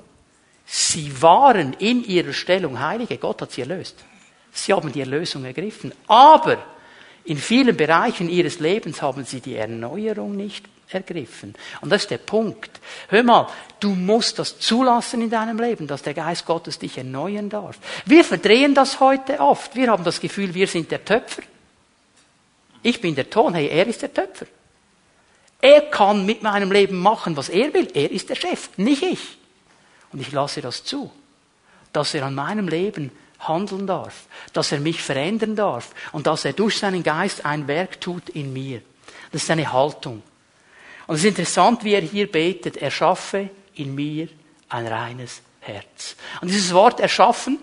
Sie 0.66 1.22
waren 1.22 1.74
in 1.74 2.04
ihrer 2.04 2.34
Stellung 2.34 2.80
Heilige. 2.80 3.18
Gott 3.18 3.42
hat 3.42 3.52
sie 3.52 3.62
erlöst. 3.62 3.96
Sie 4.52 4.74
haben 4.74 4.92
die 4.92 5.02
Erlösung 5.02 5.46
ergriffen. 5.46 5.94
Aber 6.08 6.58
in 7.24 7.38
vielen 7.38 7.78
Bereichen 7.78 8.30
ihres 8.30 8.60
Lebens 8.60 9.02
haben 9.02 9.26
sie 9.26 9.42
die 9.42 9.56
Erneuerung 9.56 10.36
nicht 10.36 10.66
ergriffen. 10.94 11.56
Und 11.82 11.90
das 11.90 12.04
ist 12.04 12.12
der 12.12 12.18
Punkt. 12.18 12.80
Hör 13.10 13.24
mal, 13.24 13.48
du 13.80 13.90
musst 13.90 14.40
das 14.40 14.60
zulassen 14.60 15.22
in 15.22 15.30
deinem 15.30 15.60
Leben, 15.60 15.88
dass 15.88 16.04
der 16.04 16.14
Geist 16.14 16.46
Gottes 16.46 16.80
dich 16.80 16.98
erneuern 16.98 17.50
darf. 17.50 17.78
Wir 18.06 18.24
verdrehen 18.24 18.76
das 18.76 19.00
heute 19.00 19.40
oft. 19.40 19.76
Wir 19.76 19.90
haben 19.90 20.04
das 20.04 20.20
Gefühl, 20.20 20.54
wir 20.54 20.68
sind 20.68 20.92
der 20.92 21.04
Töpfer. 21.04 21.44
Ich 22.84 23.00
bin 23.00 23.16
der 23.16 23.30
Ton, 23.30 23.54
hey, 23.54 23.68
er 23.68 23.88
ist 23.88 24.02
der 24.02 24.14
Töpfer. 24.14 24.48
Er 25.62 25.82
kann 25.82 26.26
mit 26.26 26.42
meinem 26.42 26.72
Leben 26.72 26.98
machen, 26.98 27.38
was 27.38 27.50
er 27.50 27.74
will. 27.74 27.88
Er 27.94 28.10
ist 28.12 28.30
der 28.30 28.36
Chef, 28.36 28.70
nicht 28.78 29.04
ich. 29.04 29.38
Und 30.12 30.20
ich 30.20 30.32
lasse 30.32 30.62
das 30.62 30.84
zu, 30.84 31.12
dass 31.94 32.14
er 32.14 32.26
an 32.26 32.36
meinem 32.36 32.68
Leben 32.68 33.12
handeln 33.40 33.88
darf, 33.88 34.26
dass 34.54 34.72
er 34.72 34.80
mich 34.80 35.02
verändern 35.02 35.56
darf 35.56 35.92
und 36.12 36.28
dass 36.28 36.46
er 36.46 36.54
durch 36.54 36.78
seinen 36.78 37.04
Geist 37.04 37.46
ein 37.46 37.68
Werk 37.68 38.02
tut 38.02 38.30
in 38.30 38.54
mir. 38.54 38.82
Das 39.32 39.44
ist 39.44 39.52
eine 39.52 39.72
Haltung. 39.72 40.22
Und 41.12 41.18
es 41.18 41.26
ist 41.26 41.32
interessant, 41.32 41.84
wie 41.84 41.94
er 41.94 42.02
hier 42.02 42.32
betet, 42.32 42.78
er 42.78 42.90
schaffe 42.90 43.50
in 43.76 43.94
mir 43.94 44.30
ein 44.70 44.88
reines 44.88 45.42
Herz. 45.60 46.16
Und 46.40 46.48
dieses 46.48 46.74
Wort 46.74 47.02
erschaffen 47.02 47.60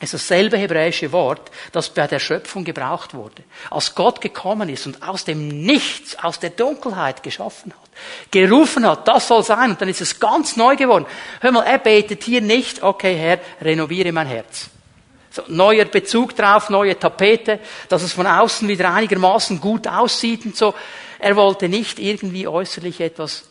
ist 0.00 0.14
dasselbe 0.14 0.56
hebräische 0.56 1.12
Wort, 1.12 1.50
das 1.72 1.90
bei 1.90 2.06
der 2.06 2.18
Schöpfung 2.18 2.64
gebraucht 2.64 3.12
wurde. 3.12 3.42
Als 3.68 3.94
Gott 3.94 4.22
gekommen 4.22 4.70
ist 4.70 4.86
und 4.86 5.06
aus 5.06 5.26
dem 5.26 5.48
Nichts, 5.48 6.18
aus 6.24 6.40
der 6.40 6.48
Dunkelheit 6.48 7.22
geschaffen 7.22 7.74
hat, 7.74 8.30
gerufen 8.30 8.88
hat, 8.88 9.06
das 9.06 9.28
soll 9.28 9.44
sein, 9.44 9.72
und 9.72 9.82
dann 9.82 9.90
ist 9.90 10.00
es 10.00 10.18
ganz 10.18 10.56
neu 10.56 10.74
geworden. 10.74 11.04
Hör 11.42 11.52
mal, 11.52 11.64
er 11.64 11.80
betet 11.80 12.24
hier 12.24 12.40
nicht, 12.40 12.82
okay 12.82 13.14
Herr, 13.14 13.40
renoviere 13.60 14.10
mein 14.10 14.26
Herz. 14.26 14.70
So, 15.30 15.42
neuer 15.48 15.84
Bezug 15.84 16.34
drauf, 16.34 16.70
neue 16.70 16.98
Tapete, 16.98 17.60
dass 17.90 18.02
es 18.02 18.14
von 18.14 18.26
außen 18.26 18.66
wieder 18.66 18.90
einigermaßen 18.90 19.60
gut 19.60 19.86
aussieht 19.86 20.46
und 20.46 20.56
so. 20.56 20.74
Er 21.20 21.36
wollte 21.36 21.68
nicht 21.68 21.98
irgendwie 21.98 22.48
äußerlich 22.48 23.00
etwas 23.00 23.49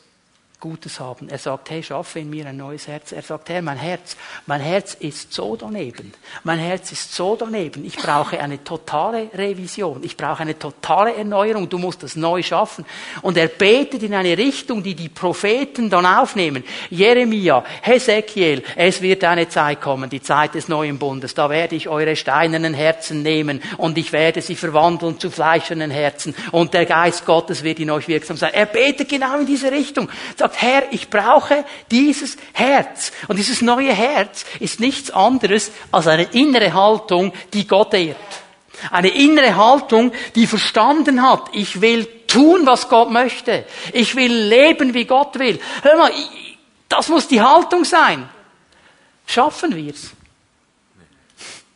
Gutes 0.59 0.99
haben. 0.99 1.29
Er 1.29 1.37
sagt, 1.37 1.69
hey, 1.69 1.81
schaffe 1.81 2.19
in 2.19 2.29
mir 2.29 2.45
ein 2.45 2.57
neues 2.57 2.87
Herz. 2.87 3.11
Er 3.11 3.21
sagt, 3.21 3.49
Herr, 3.49 3.61
mein 3.61 3.77
Herz, 3.77 4.17
mein 4.45 4.59
Herz 4.59 4.93
ist 4.93 5.31
so 5.31 5.55
daneben. 5.55 6.13
Mein 6.43 6.59
Herz 6.59 6.91
ist 6.91 7.13
so 7.13 7.37
daneben. 7.37 7.85
Ich 7.85 7.95
brauche 7.95 8.39
eine 8.39 8.61
totale 8.63 9.29
Revision. 9.33 10.03
Ich 10.03 10.17
brauche 10.17 10.41
eine 10.41 10.59
totale 10.59 11.15
Erneuerung. 11.15 11.69
Du 11.69 11.77
musst 11.77 12.03
das 12.03 12.15
neu 12.15 12.43
schaffen. 12.43 12.85
Und 13.21 13.37
er 13.37 13.47
betet 13.47 14.03
in 14.03 14.13
eine 14.13 14.37
Richtung, 14.37 14.83
die 14.83 14.95
die 14.95 15.07
Propheten 15.07 15.89
dann 15.89 16.05
aufnehmen. 16.05 16.63
Jeremia, 16.89 17.63
Hesekiel, 17.81 18.63
es 18.75 19.01
wird 19.01 19.23
eine 19.23 19.47
Zeit 19.47 19.79
kommen, 19.79 20.09
die 20.09 20.21
Zeit 20.21 20.55
des 20.55 20.67
neuen 20.67 20.99
Bundes. 20.99 21.35
Da 21.35 21.49
werde 21.49 21.75
ich 21.75 21.87
eure 21.87 22.15
steinernen 22.15 22.73
Herzen 22.73 23.21
nehmen 23.21 23.61
und 23.77 23.97
ich 23.97 24.11
werde 24.11 24.41
sie 24.41 24.55
verwandeln 24.55 25.19
zu 25.19 25.31
fleischernen 25.31 25.91
Herzen. 25.91 26.35
Und 26.51 26.73
der 26.73 26.85
Geist 26.85 27.25
Gottes 27.25 27.63
wird 27.63 27.79
in 27.79 27.91
euch 27.91 28.09
wirksam 28.09 28.35
sein. 28.35 28.53
Er 28.53 28.65
betet 28.65 29.07
genau 29.07 29.39
in 29.39 29.45
diese 29.45 29.71
Richtung 29.71 30.09
sagt, 30.48 30.48
Herr, 30.55 30.91
ich 30.91 31.09
brauche 31.09 31.65
dieses 31.91 32.37
Herz. 32.53 33.11
Und 33.27 33.37
dieses 33.37 33.61
neue 33.61 33.93
Herz 33.93 34.45
ist 34.59 34.79
nichts 34.79 35.11
anderes 35.11 35.71
als 35.91 36.07
eine 36.07 36.23
innere 36.23 36.73
Haltung, 36.73 37.33
die 37.53 37.67
Gott 37.67 37.93
ehrt. 37.93 38.17
Eine 38.91 39.09
innere 39.09 39.55
Haltung, 39.55 40.11
die 40.35 40.47
verstanden 40.47 41.21
hat, 41.21 41.49
ich 41.53 41.81
will 41.81 42.05
tun, 42.27 42.65
was 42.65 42.87
Gott 42.87 43.09
möchte. 43.11 43.65
Ich 43.93 44.15
will 44.15 44.33
leben, 44.33 44.93
wie 44.93 45.05
Gott 45.05 45.37
will. 45.37 45.59
Hör 45.81 45.97
mal, 45.97 46.11
das 46.87 47.09
muss 47.09 47.27
die 47.27 47.41
Haltung 47.41 47.83
sein. 47.83 48.29
Schaffen 49.25 49.75
wir's? 49.75 50.11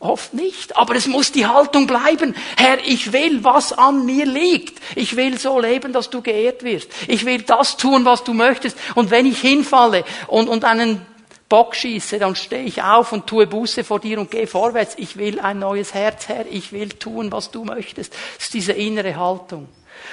Oft 0.04 0.34
nicht. 0.34 0.76
Aber 0.76 0.96
es 0.96 1.08
muss 1.08 1.32
die 1.32 1.48
Haltung 1.48 1.88
bleiben. 1.88 2.36
Herr, 2.58 2.78
ich 2.86 3.14
will, 3.14 3.46
was 3.46 3.72
an 3.72 4.06
mir 4.06 4.26
liegt. 4.26 4.82
Ich 4.96 5.16
will 5.16 5.40
so 5.40 5.62
leben, 5.62 5.94
dass 5.94 6.10
du 6.10 6.22
geehrt 6.22 6.64
wirst. 6.64 6.90
Ich 7.08 7.26
will 7.26 7.44
das 7.44 7.78
tun, 7.78 8.04
was 8.04 8.26
du 8.26 8.34
möchtest. 8.34 8.78
Und 8.96 9.12
wenn 9.12 9.26
ich 9.26 9.40
hinfalle 9.40 10.04
und, 10.28 10.50
und 10.50 10.66
einen 10.66 11.06
Bock 11.48 11.74
schieße, 11.74 12.20
dann 12.20 12.36
stehe 12.36 12.66
ich 12.66 12.84
auf 12.84 13.14
und 13.14 13.28
tue 13.28 13.48
Buße 13.48 13.86
vor 13.86 14.02
dir 14.02 14.20
und 14.20 14.30
gehe 14.30 14.46
vorwärts. 14.46 14.96
Ich 14.98 15.16
will 15.16 15.40
ein 15.40 15.60
neues 15.60 15.94
Herz, 15.94 16.28
Herr. 16.28 16.46
Ich 16.50 16.74
will 16.74 16.90
tun, 16.90 17.32
was 17.32 17.52
du 17.52 17.64
möchtest. 17.64 18.12
Das 18.12 18.44
ist 18.44 18.54
diese 18.54 18.74
innere 18.74 19.16
Haltung. 19.16 19.70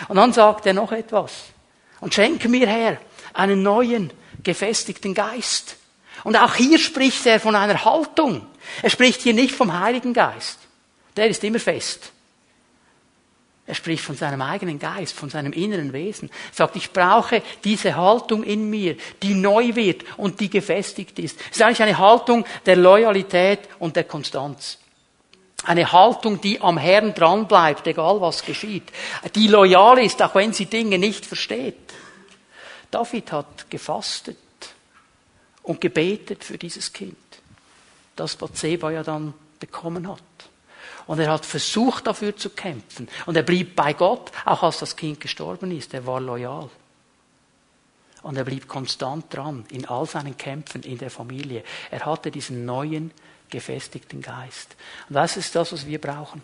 Und 0.07 0.17
dann 0.17 0.33
sagt 0.33 0.67
er 0.67 0.75
noch 0.75 0.93
etwas. 0.93 1.33
Und 2.01 2.15
schenke 2.15 2.49
mir, 2.49 2.69
Herr, 2.69 2.99
einen 3.33 3.65
neuen, 3.65 4.13
gefestigten 4.45 5.15
Geist. 5.15 5.77
Und 6.23 6.37
auch 6.37 6.55
hier 6.55 6.79
spricht 6.79 7.27
er 7.27 7.41
von 7.41 7.57
einer 7.57 7.85
Haltung. 7.85 8.47
Er 8.83 8.91
spricht 8.91 9.23
hier 9.23 9.35
nicht 9.35 9.55
vom 9.55 9.79
Heiligen 9.79 10.13
Geist. 10.13 10.59
Der 11.17 11.29
ist 11.29 11.43
immer 11.45 11.59
fest. 11.59 12.13
Er 13.67 13.75
spricht 13.77 14.03
von 14.03 14.17
seinem 14.17 14.43
eigenen 14.43 14.81
Geist, 14.81 15.15
von 15.15 15.31
seinem 15.31 15.53
inneren 15.53 15.93
Wesen. 15.93 16.29
Er 16.29 16.57
sagt, 16.57 16.75
ich 16.75 16.91
brauche 16.91 17.41
diese 17.63 17.95
Haltung 17.95 18.43
in 18.43 18.69
mir, 18.69 18.97
die 19.23 19.35
neu 19.35 19.77
wird 19.77 20.03
und 20.19 20.41
die 20.41 20.51
gefestigt 20.51 21.21
ist. 21.21 21.39
Es 21.51 21.59
ist 21.59 21.63
eigentlich 21.63 21.83
eine 21.83 21.99
Haltung 21.99 22.45
der 22.67 22.75
Loyalität 22.75 23.61
und 23.79 23.95
der 23.95 24.05
Konstanz. 24.05 24.79
Eine 25.63 25.93
Haltung, 25.93 26.41
die 26.41 26.61
am 26.61 26.79
Herrn 26.79 27.15
dranbleibt, 27.15 27.87
egal 27.87 28.21
was 28.21 28.45
geschieht. 28.45 28.91
Die 29.37 29.47
loyal 29.47 29.99
ist, 29.99 30.21
auch 30.21 30.35
wenn 30.35 30.53
sie 30.53 30.67
Dinge 30.67 30.99
nicht 30.99 31.25
versteht. 31.25 31.77
David 32.91 33.31
hat 33.31 33.71
gefastet 33.71 34.37
und 35.63 35.81
gebetet 35.81 36.43
für 36.43 36.59
dieses 36.59 36.93
Kind 36.93 37.17
das 38.21 38.37
Bathseba 38.37 38.91
ja 38.91 39.03
dann 39.03 39.35
bekommen 39.59 40.09
hat. 40.09 40.23
Und 41.07 41.19
er 41.19 41.31
hat 41.31 41.45
versucht, 41.45 42.07
dafür 42.07 42.37
zu 42.37 42.51
kämpfen. 42.51 43.09
Und 43.27 43.37
er 43.37 43.43
blieb 43.43 43.75
bei 43.75 43.95
Gott, 43.95 44.31
auch 44.45 44.63
als 44.63 44.79
das 44.79 44.95
Kind 44.95 45.21
gestorben 45.21 45.77
ist. 45.77 45.93
Er 45.95 46.07
war 46.07 46.21
loyal. 46.21 46.69
Und 48.23 48.37
er 48.37 48.45
blieb 48.45 48.69
konstant 48.69 49.35
dran 49.35 49.65
in 49.71 49.87
all 49.87 50.07
seinen 50.07 50.37
Kämpfen 50.37 50.83
in 50.83 50.99
der 50.99 51.11
Familie. 51.11 51.65
Er 51.91 52.05
hatte 52.05 52.31
diesen 52.31 52.65
neuen, 52.65 53.13
gefestigten 53.49 54.23
Geist. 54.23 54.77
Und 55.09 55.17
das 55.17 55.37
ist 55.37 55.57
das, 55.57 55.73
was 55.73 55.87
wir 55.87 56.01
brauchen. 56.01 56.43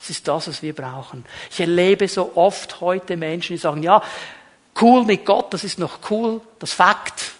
Das 0.00 0.10
ist 0.10 0.26
das, 0.26 0.48
was 0.48 0.62
wir 0.62 0.74
brauchen. 0.74 1.24
Ich 1.50 1.60
erlebe 1.60 2.08
so 2.08 2.32
oft 2.34 2.80
heute 2.80 3.16
Menschen, 3.16 3.54
die 3.54 3.58
sagen, 3.58 3.82
ja, 3.82 4.02
cool 4.80 5.04
mit 5.04 5.24
Gott, 5.24 5.52
das 5.52 5.64
ist 5.64 5.78
noch 5.78 6.10
cool, 6.10 6.40
das 6.58 6.72
Fakt. 6.72 7.32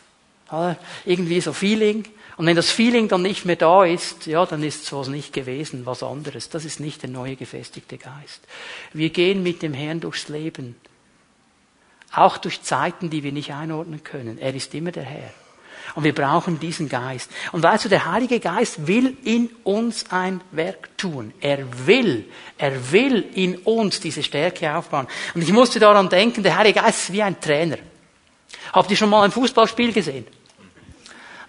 Irgendwie 1.04 1.40
so 1.40 1.52
Feeling. 1.52 2.04
Und 2.38 2.46
wenn 2.46 2.54
das 2.54 2.70
Feeling 2.70 3.08
dann 3.08 3.22
nicht 3.22 3.44
mehr 3.44 3.56
da 3.56 3.84
ist, 3.84 4.26
ja, 4.26 4.46
dann 4.46 4.62
ist 4.62 4.84
es 4.84 4.92
was 4.92 5.08
nicht 5.08 5.32
gewesen, 5.32 5.84
was 5.86 6.04
anderes. 6.04 6.48
Das 6.48 6.64
ist 6.64 6.78
nicht 6.78 7.02
der 7.02 7.10
neue 7.10 7.34
gefestigte 7.34 7.98
Geist. 7.98 8.40
Wir 8.92 9.10
gehen 9.10 9.42
mit 9.42 9.60
dem 9.60 9.74
Herrn 9.74 9.98
durchs 9.98 10.28
Leben. 10.28 10.76
Auch 12.12 12.38
durch 12.38 12.62
Zeiten, 12.62 13.10
die 13.10 13.24
wir 13.24 13.32
nicht 13.32 13.52
einordnen 13.52 14.04
können. 14.04 14.38
Er 14.38 14.54
ist 14.54 14.72
immer 14.72 14.92
der 14.92 15.02
Herr. 15.02 15.30
Und 15.96 16.04
wir 16.04 16.14
brauchen 16.14 16.60
diesen 16.60 16.88
Geist. 16.88 17.28
Und 17.50 17.64
weißt 17.64 17.86
du, 17.86 17.88
der 17.88 18.06
Heilige 18.06 18.38
Geist 18.38 18.86
will 18.86 19.16
in 19.24 19.50
uns 19.64 20.12
ein 20.12 20.40
Werk 20.52 20.96
tun. 20.96 21.34
Er 21.40 21.86
will, 21.88 22.24
er 22.56 22.92
will 22.92 23.26
in 23.34 23.56
uns 23.56 23.98
diese 23.98 24.22
Stärke 24.22 24.76
aufbauen. 24.76 25.08
Und 25.34 25.42
ich 25.42 25.52
musste 25.52 25.80
daran 25.80 26.08
denken, 26.08 26.44
der 26.44 26.56
Heilige 26.56 26.80
Geist 26.82 27.00
ist 27.00 27.12
wie 27.12 27.22
ein 27.22 27.40
Trainer. 27.40 27.78
Habt 28.72 28.92
ihr 28.92 28.96
schon 28.96 29.10
mal 29.10 29.24
ein 29.24 29.32
Fußballspiel 29.32 29.92
gesehen? 29.92 30.24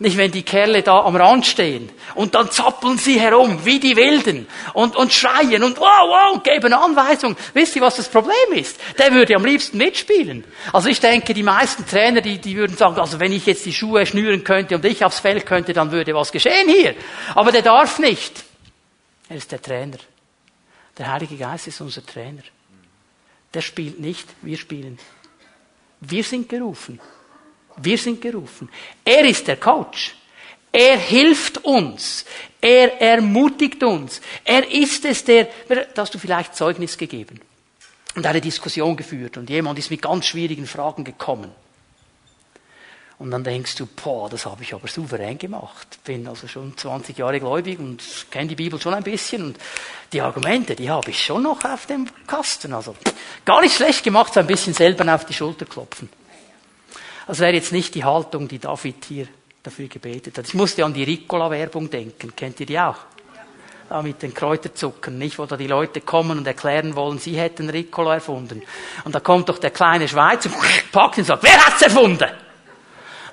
Nicht, 0.01 0.15
wenn 0.15 0.31
die 0.31 0.43
Kerle 0.43 0.81
da 0.81 1.01
am 1.01 1.17
Rand 1.17 1.45
stehen 1.45 1.89
und 2.15 2.33
dann 2.33 2.49
zappeln 2.49 2.97
sie 2.97 3.19
herum 3.19 3.65
wie 3.65 3.81
die 3.81 3.97
Wilden 3.97 4.47
und, 4.73 4.95
und 4.95 5.11
schreien 5.11 5.61
und 5.61 5.77
wow, 5.77 6.07
wow, 6.07 6.41
geben 6.41 6.71
Anweisungen. 6.71 7.35
Wisst 7.53 7.75
ihr, 7.75 7.81
was 7.81 7.97
das 7.97 8.07
Problem 8.07 8.53
ist? 8.53 8.79
Der 8.97 9.11
würde 9.11 9.35
am 9.35 9.43
liebsten 9.43 9.77
mitspielen. 9.77 10.45
Also 10.71 10.87
ich 10.87 11.01
denke, 11.01 11.33
die 11.33 11.43
meisten 11.43 11.85
Trainer, 11.85 12.21
die, 12.21 12.37
die 12.37 12.55
würden 12.55 12.77
sagen, 12.77 12.97
also 12.97 13.19
wenn 13.19 13.33
ich 13.33 13.45
jetzt 13.45 13.65
die 13.65 13.73
Schuhe 13.73 14.05
schnüren 14.05 14.45
könnte 14.45 14.75
und 14.75 14.85
ich 14.85 15.03
aufs 15.03 15.19
Feld 15.19 15.45
könnte, 15.45 15.73
dann 15.73 15.91
würde 15.91 16.15
was 16.15 16.31
geschehen 16.31 16.69
hier. 16.69 16.95
Aber 17.35 17.51
der 17.51 17.61
darf 17.61 17.99
nicht. 17.99 18.45
Er 19.27 19.35
ist 19.35 19.51
der 19.51 19.61
Trainer. 19.61 19.97
Der 20.97 21.11
Heilige 21.11 21.35
Geist 21.35 21.67
ist 21.67 21.81
unser 21.81 22.05
Trainer. 22.05 22.43
Der 23.53 23.61
spielt 23.61 23.99
nicht, 23.99 24.27
wir 24.41 24.57
spielen. 24.57 24.97
Wir 25.99 26.23
sind 26.23 26.47
gerufen. 26.47 27.01
Wir 27.77 27.97
sind 27.97 28.21
gerufen. 28.21 28.69
Er 29.05 29.25
ist 29.25 29.47
der 29.47 29.57
Coach. 29.57 30.15
Er 30.71 30.97
hilft 30.97 31.63
uns. 31.63 32.25
Er 32.61 33.01
ermutigt 33.01 33.83
uns. 33.83 34.21
Er 34.43 34.69
ist 34.69 35.05
es, 35.05 35.23
der, 35.23 35.47
da 35.67 36.01
hast 36.01 36.13
du 36.13 36.19
vielleicht 36.19 36.55
Zeugnis 36.55 36.97
gegeben 36.97 37.39
und 38.15 38.25
eine 38.25 38.41
Diskussion 38.41 38.97
geführt 38.97 39.37
und 39.37 39.49
jemand 39.49 39.79
ist 39.79 39.89
mit 39.89 40.01
ganz 40.01 40.25
schwierigen 40.25 40.67
Fragen 40.67 41.03
gekommen. 41.03 41.51
Und 43.17 43.31
dann 43.31 43.43
denkst 43.43 43.75
du, 43.75 43.85
boah, 43.85 44.29
das 44.29 44.45
habe 44.45 44.63
ich 44.63 44.73
aber 44.73 44.87
souverän 44.87 45.37
gemacht. 45.37 45.99
Bin 46.05 46.25
also 46.25 46.47
schon 46.47 46.77
20 46.77 47.17
Jahre 47.17 47.39
gläubig 47.39 47.77
und 47.77 48.01
kenne 48.31 48.47
die 48.47 48.55
Bibel 48.55 48.79
schon 48.79 48.93
ein 48.93 49.03
bisschen 49.03 49.43
und 49.43 49.57
die 50.13 50.21
Argumente, 50.21 50.73
die 50.73 50.89
habe 50.89 51.11
ich 51.11 51.21
schon 51.21 51.43
noch 51.43 51.65
auf 51.65 51.85
dem 51.85 52.07
Kasten. 52.25 52.73
Also 52.73 52.95
gar 53.43 53.61
nicht 53.61 53.75
schlecht 53.75 54.05
gemacht, 54.05 54.33
so 54.33 54.39
ein 54.39 54.47
bisschen 54.47 54.73
selber 54.73 55.13
auf 55.13 55.25
die 55.25 55.33
Schulter 55.33 55.65
klopfen. 55.65 56.09
Das 57.29 57.37
wäre 57.37 57.53
jetzt 57.53 57.71
nicht 57.71 57.93
die 57.93 58.03
Haltung, 58.03 58.47
die 58.47 58.57
David 58.57 59.05
hier 59.07 59.27
dafür 59.61 59.87
gebetet 59.87 60.35
hat. 60.35 60.47
Ich 60.47 60.55
musste 60.55 60.83
an 60.83 60.95
die 60.95 61.03
Ricola-Werbung 61.03 61.87
denken. 61.87 62.35
Kennt 62.35 62.59
ihr 62.59 62.65
die 62.65 62.79
auch? 62.79 62.95
Ja, 63.87 64.01
mit 64.01 64.23
den 64.23 64.33
Kräuterzuckern, 64.33 65.15
nicht? 65.15 65.37
Wo 65.37 65.45
da 65.45 65.55
die 65.55 65.67
Leute 65.67 66.01
kommen 66.01 66.39
und 66.39 66.47
erklären 66.47 66.95
wollen, 66.95 67.19
sie 67.19 67.37
hätten 67.37 67.69
Ricola 67.69 68.15
erfunden. 68.15 68.63
Und 69.03 69.13
da 69.13 69.19
kommt 69.19 69.47
doch 69.47 69.59
der 69.59 69.69
kleine 69.69 70.07
Schweizer, 70.07 70.49
packt 70.91 71.17
ihn 71.17 71.21
und 71.21 71.27
sagt, 71.27 71.43
wer 71.43 71.67
hat's 71.67 71.83
erfunden? 71.83 72.31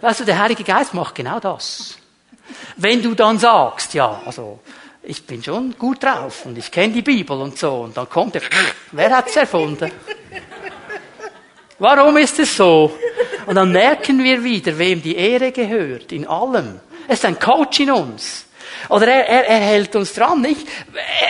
Weißt 0.03 0.21
du, 0.21 0.25
der 0.27 0.41
Heilige 0.41 0.63
Geist 0.63 0.93
macht 0.93 1.15
genau 1.15 1.41
das. 1.41 1.97
Wenn 2.77 3.03
du 3.03 3.15
dann 3.15 3.39
sagst, 3.39 3.95
ja, 3.95 4.21
also, 4.27 4.61
ich 5.05 5.27
bin 5.27 5.43
schon 5.43 5.75
gut 5.79 6.03
drauf 6.03 6.45
und 6.45 6.59
ich 6.59 6.71
kenne 6.71 6.93
die 6.93 7.01
Bibel 7.01 7.41
und 7.41 7.57
so, 7.57 7.85
und 7.85 7.97
dann 7.97 8.11
kommt 8.11 8.35
er, 8.35 8.43
wer 8.93 9.17
hat's 9.17 9.37
erfunden? 9.37 9.91
Warum 11.79 12.19
ist 12.19 12.39
es 12.39 12.55
so? 12.55 12.93
Und 13.47 13.55
dann 13.55 13.73
merken 13.73 14.23
wir 14.23 14.43
wieder, 14.43 14.79
wem 14.79 15.03
die 15.03 15.17
Ehre 15.17 15.53
gehört, 15.53 16.13
in 16.13 16.27
allem. 16.27 16.81
Es 17.09 17.21
ist 17.21 17.25
ein 17.25 17.39
Coach 17.39 17.81
in 17.81 17.91
uns. 17.91 18.46
Oder 18.89 19.09
er, 19.09 19.27
er, 19.27 19.47
er 19.47 19.59
hält 19.59 19.97
uns 19.97 20.13
dran, 20.15 20.41
nicht? 20.41 20.67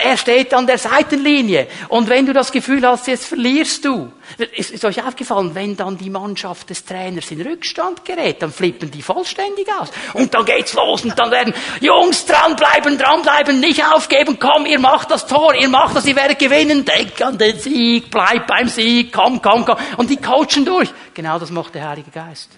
Er 0.03 0.17
steht 0.17 0.53
an 0.53 0.67
der 0.67 0.77
Seitenlinie. 0.77 1.67
Und 1.89 2.09
wenn 2.09 2.25
du 2.25 2.33
das 2.33 2.51
Gefühl 2.51 2.85
hast, 2.87 3.07
jetzt 3.07 3.25
verlierst 3.25 3.85
du. 3.85 4.11
Ist, 4.55 4.71
ist 4.71 4.85
euch 4.85 5.03
aufgefallen, 5.03 5.55
wenn 5.55 5.77
dann 5.77 5.97
die 5.97 6.09
Mannschaft 6.09 6.69
des 6.69 6.83
Trainers 6.83 7.31
in 7.31 7.41
Rückstand 7.41 8.03
gerät, 8.03 8.41
dann 8.41 8.51
flippen 8.51 8.91
die 8.91 9.01
vollständig 9.01 9.67
aus. 9.79 9.89
Und 10.13 10.33
dann 10.33 10.45
geht's 10.45 10.73
los 10.73 11.03
und 11.03 11.17
dann 11.17 11.31
werden, 11.31 11.53
Jungs, 11.79 12.25
dranbleiben, 12.25 12.97
dranbleiben, 12.97 13.59
nicht 13.59 13.83
aufgeben, 13.85 14.37
komm, 14.39 14.65
ihr 14.65 14.79
macht 14.79 15.11
das 15.11 15.25
Tor, 15.27 15.55
ihr 15.55 15.69
macht 15.69 15.95
das, 15.95 16.05
ihr 16.05 16.15
werdet 16.15 16.39
gewinnen, 16.39 16.83
denk 16.83 17.21
an 17.21 17.37
den 17.37 17.57
Sieg, 17.57 18.11
bleib 18.11 18.47
beim 18.47 18.67
Sieg, 18.67 19.13
komm, 19.13 19.41
komm, 19.41 19.65
komm. 19.65 19.77
Und 19.95 20.09
die 20.09 20.17
coachen 20.17 20.65
durch. 20.65 20.89
Genau 21.13 21.39
das 21.39 21.49
macht 21.49 21.75
der 21.75 21.87
Heilige 21.87 22.11
Geist. 22.11 22.49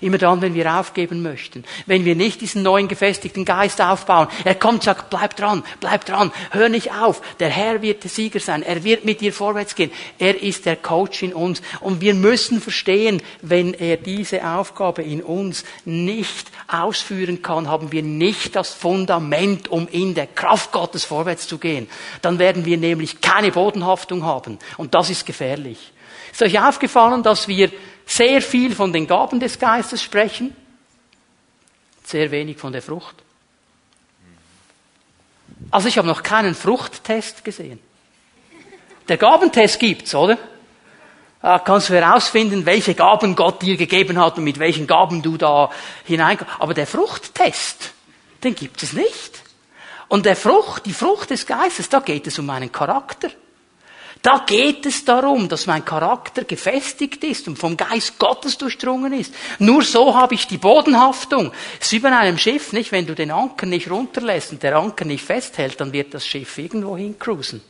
Immer 0.00 0.18
dann, 0.18 0.40
wenn 0.40 0.54
wir 0.54 0.78
aufgeben 0.78 1.22
möchten, 1.22 1.64
wenn 1.86 2.04
wir 2.04 2.14
nicht 2.14 2.40
diesen 2.40 2.62
neuen 2.62 2.88
gefestigten 2.88 3.44
Geist 3.44 3.80
aufbauen. 3.80 4.28
Er 4.44 4.54
kommt 4.54 4.84
sagt, 4.84 5.10
bleib 5.10 5.36
dran, 5.36 5.64
bleib 5.80 6.04
dran, 6.04 6.32
hör 6.50 6.68
nicht 6.68 6.92
auf. 6.92 7.20
Der 7.38 7.48
Herr 7.48 7.82
wird 7.82 8.04
der 8.04 8.10
Sieger 8.10 8.40
sein. 8.40 8.62
Er 8.62 8.84
wird 8.84 9.04
mit 9.04 9.20
dir 9.20 9.32
vorwärts 9.32 9.74
gehen. 9.74 9.90
Er 10.18 10.40
ist 10.42 10.66
der 10.66 10.76
Coach 10.76 11.22
in 11.22 11.34
uns. 11.34 11.60
Und 11.80 12.00
wir 12.00 12.14
müssen 12.14 12.60
verstehen, 12.60 13.22
wenn 13.42 13.74
er 13.74 13.96
diese 13.96 14.46
Aufgabe 14.46 15.02
in 15.02 15.22
uns 15.22 15.64
nicht 15.84 16.50
ausführen 16.68 17.42
kann, 17.42 17.68
haben 17.68 17.92
wir 17.92 18.02
nicht 18.02 18.56
das 18.56 18.72
Fundament, 18.72 19.68
um 19.68 19.88
in 19.88 20.14
der 20.14 20.26
Kraft 20.26 20.72
Gottes 20.72 21.04
vorwärts 21.04 21.46
zu 21.46 21.58
gehen. 21.58 21.88
Dann 22.22 22.38
werden 22.38 22.64
wir 22.64 22.76
nämlich 22.76 23.20
keine 23.20 23.50
Bodenhaftung 23.50 24.24
haben. 24.24 24.58
Und 24.76 24.94
das 24.94 25.10
ist 25.10 25.26
gefährlich. 25.26 25.92
Ist 26.32 26.42
euch 26.42 26.60
aufgefallen, 26.60 27.22
dass 27.22 27.48
wir 27.48 27.70
sehr 28.10 28.42
viel 28.42 28.74
von 28.74 28.92
den 28.92 29.06
Gaben 29.06 29.38
des 29.38 29.58
Geistes 29.58 30.02
sprechen, 30.02 30.54
sehr 32.04 32.32
wenig 32.32 32.58
von 32.58 32.72
der 32.72 32.82
Frucht. 32.82 33.14
Also 35.70 35.86
ich 35.86 35.96
habe 35.96 36.08
noch 36.08 36.24
keinen 36.24 36.56
Fruchttest 36.56 37.44
gesehen. 37.44 37.78
Der 39.08 39.16
Gabentest 39.16 39.78
gibt's, 39.78 40.12
oder? 40.14 40.38
Da 41.40 41.60
kannst 41.60 41.88
du 41.88 41.94
herausfinden, 41.94 42.66
welche 42.66 42.94
Gaben 42.94 43.36
Gott 43.36 43.62
dir 43.62 43.76
gegeben 43.76 44.18
hat 44.18 44.38
und 44.38 44.44
mit 44.44 44.58
welchen 44.58 44.88
Gaben 44.88 45.22
du 45.22 45.36
da 45.36 45.70
hineinkommst. 46.04 46.52
Aber 46.58 46.74
der 46.74 46.88
Fruchttest, 46.88 47.92
den 48.42 48.56
gibt 48.56 48.82
es 48.82 48.92
nicht. 48.92 49.40
Und 50.08 50.26
der 50.26 50.34
Frucht, 50.34 50.84
die 50.84 50.92
Frucht 50.92 51.30
des 51.30 51.46
Geistes, 51.46 51.88
da 51.88 52.00
geht 52.00 52.26
es 52.26 52.40
um 52.40 52.46
meinen 52.46 52.72
Charakter. 52.72 53.30
Da 54.22 54.44
geht 54.46 54.84
es 54.84 55.04
darum, 55.06 55.48
dass 55.48 55.66
mein 55.66 55.84
Charakter 55.84 56.44
gefestigt 56.44 57.24
ist 57.24 57.48
und 57.48 57.58
vom 57.58 57.76
Geist 57.76 58.18
Gottes 58.18 58.58
durchdrungen 58.58 59.14
ist. 59.14 59.34
Nur 59.58 59.82
so 59.82 60.14
habe 60.14 60.34
ich 60.34 60.46
die 60.46 60.58
Bodenhaftung. 60.58 61.52
Es 61.80 61.86
ist 61.86 61.92
wie 61.92 61.98
bei 62.00 62.14
einem 62.14 62.36
Schiff, 62.36 62.74
nicht? 62.74 62.92
Wenn 62.92 63.06
du 63.06 63.14
den 63.14 63.30
Anker 63.30 63.64
nicht 63.64 63.90
runterlässt 63.90 64.52
und 64.52 64.62
der 64.62 64.76
Anker 64.76 65.06
nicht 65.06 65.24
festhält, 65.24 65.80
dann 65.80 65.94
wird 65.94 66.12
das 66.12 66.26
Schiff 66.26 66.58
irgendwo 66.58 66.98
hin 66.98 67.18
cruisen. 67.18 67.62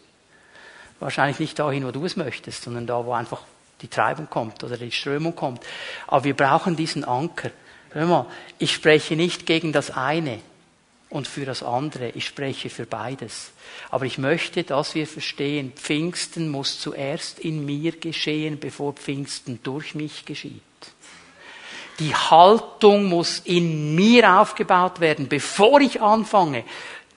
Wahrscheinlich 0.98 1.38
nicht 1.38 1.58
dahin, 1.58 1.86
wo 1.86 1.92
du 1.92 2.04
es 2.04 2.16
möchtest, 2.16 2.64
sondern 2.64 2.86
da, 2.86 3.04
wo 3.06 3.12
einfach 3.12 3.42
die 3.80 3.88
Treibung 3.88 4.28
kommt 4.28 4.64
oder 4.64 4.76
die 4.76 4.90
Strömung 4.90 5.36
kommt. 5.36 5.62
Aber 6.08 6.24
wir 6.24 6.34
brauchen 6.34 6.74
diesen 6.74 7.04
Anker. 7.04 7.50
Hör 7.92 8.06
mal, 8.06 8.26
ich 8.58 8.72
spreche 8.72 9.14
nicht 9.14 9.46
gegen 9.46 9.72
das 9.72 9.92
eine 9.92 10.40
und 11.10 11.26
für 11.26 11.44
das 11.44 11.62
andere. 11.62 12.10
Ich 12.10 12.24
spreche 12.24 12.70
für 12.70 12.86
beides. 12.86 13.50
Aber 13.90 14.06
ich 14.06 14.16
möchte, 14.16 14.62
dass 14.62 14.94
wir 14.94 15.06
verstehen, 15.06 15.72
Pfingsten 15.74 16.48
muss 16.48 16.80
zuerst 16.80 17.40
in 17.40 17.64
mir 17.64 17.92
geschehen, 17.92 18.58
bevor 18.58 18.94
Pfingsten 18.94 19.60
durch 19.62 19.94
mich 19.94 20.24
geschieht. 20.24 20.62
Die 21.98 22.14
Haltung 22.14 23.04
muss 23.04 23.40
in 23.40 23.94
mir 23.94 24.40
aufgebaut 24.40 25.00
werden, 25.00 25.28
bevor 25.28 25.80
ich 25.80 26.00
anfange, 26.00 26.64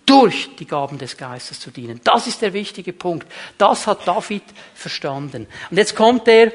durch 0.05 0.49
die 0.57 0.65
Gaben 0.65 0.97
des 0.97 1.15
Geistes 1.15 1.61
zu 1.61 1.71
dienen. 1.71 2.01
Das 2.03 2.27
ist 2.27 2.41
der 2.41 2.51
wichtige 2.51 2.91
Punkt. 2.91 3.25
Das 3.57 3.87
hat 3.87 4.05
David 4.05 4.43
verstanden. 4.75 5.47
Und 5.69 5.77
jetzt 5.77 5.95
kommt 5.95 6.27
er 6.27 6.51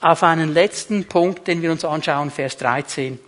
auf 0.00 0.22
einen 0.22 0.52
letzten 0.52 1.06
Punkt, 1.06 1.48
den 1.48 1.62
wir 1.62 1.72
uns 1.72 1.84
anschauen, 1.84 2.30
Vers 2.30 2.56
13. 2.58 3.18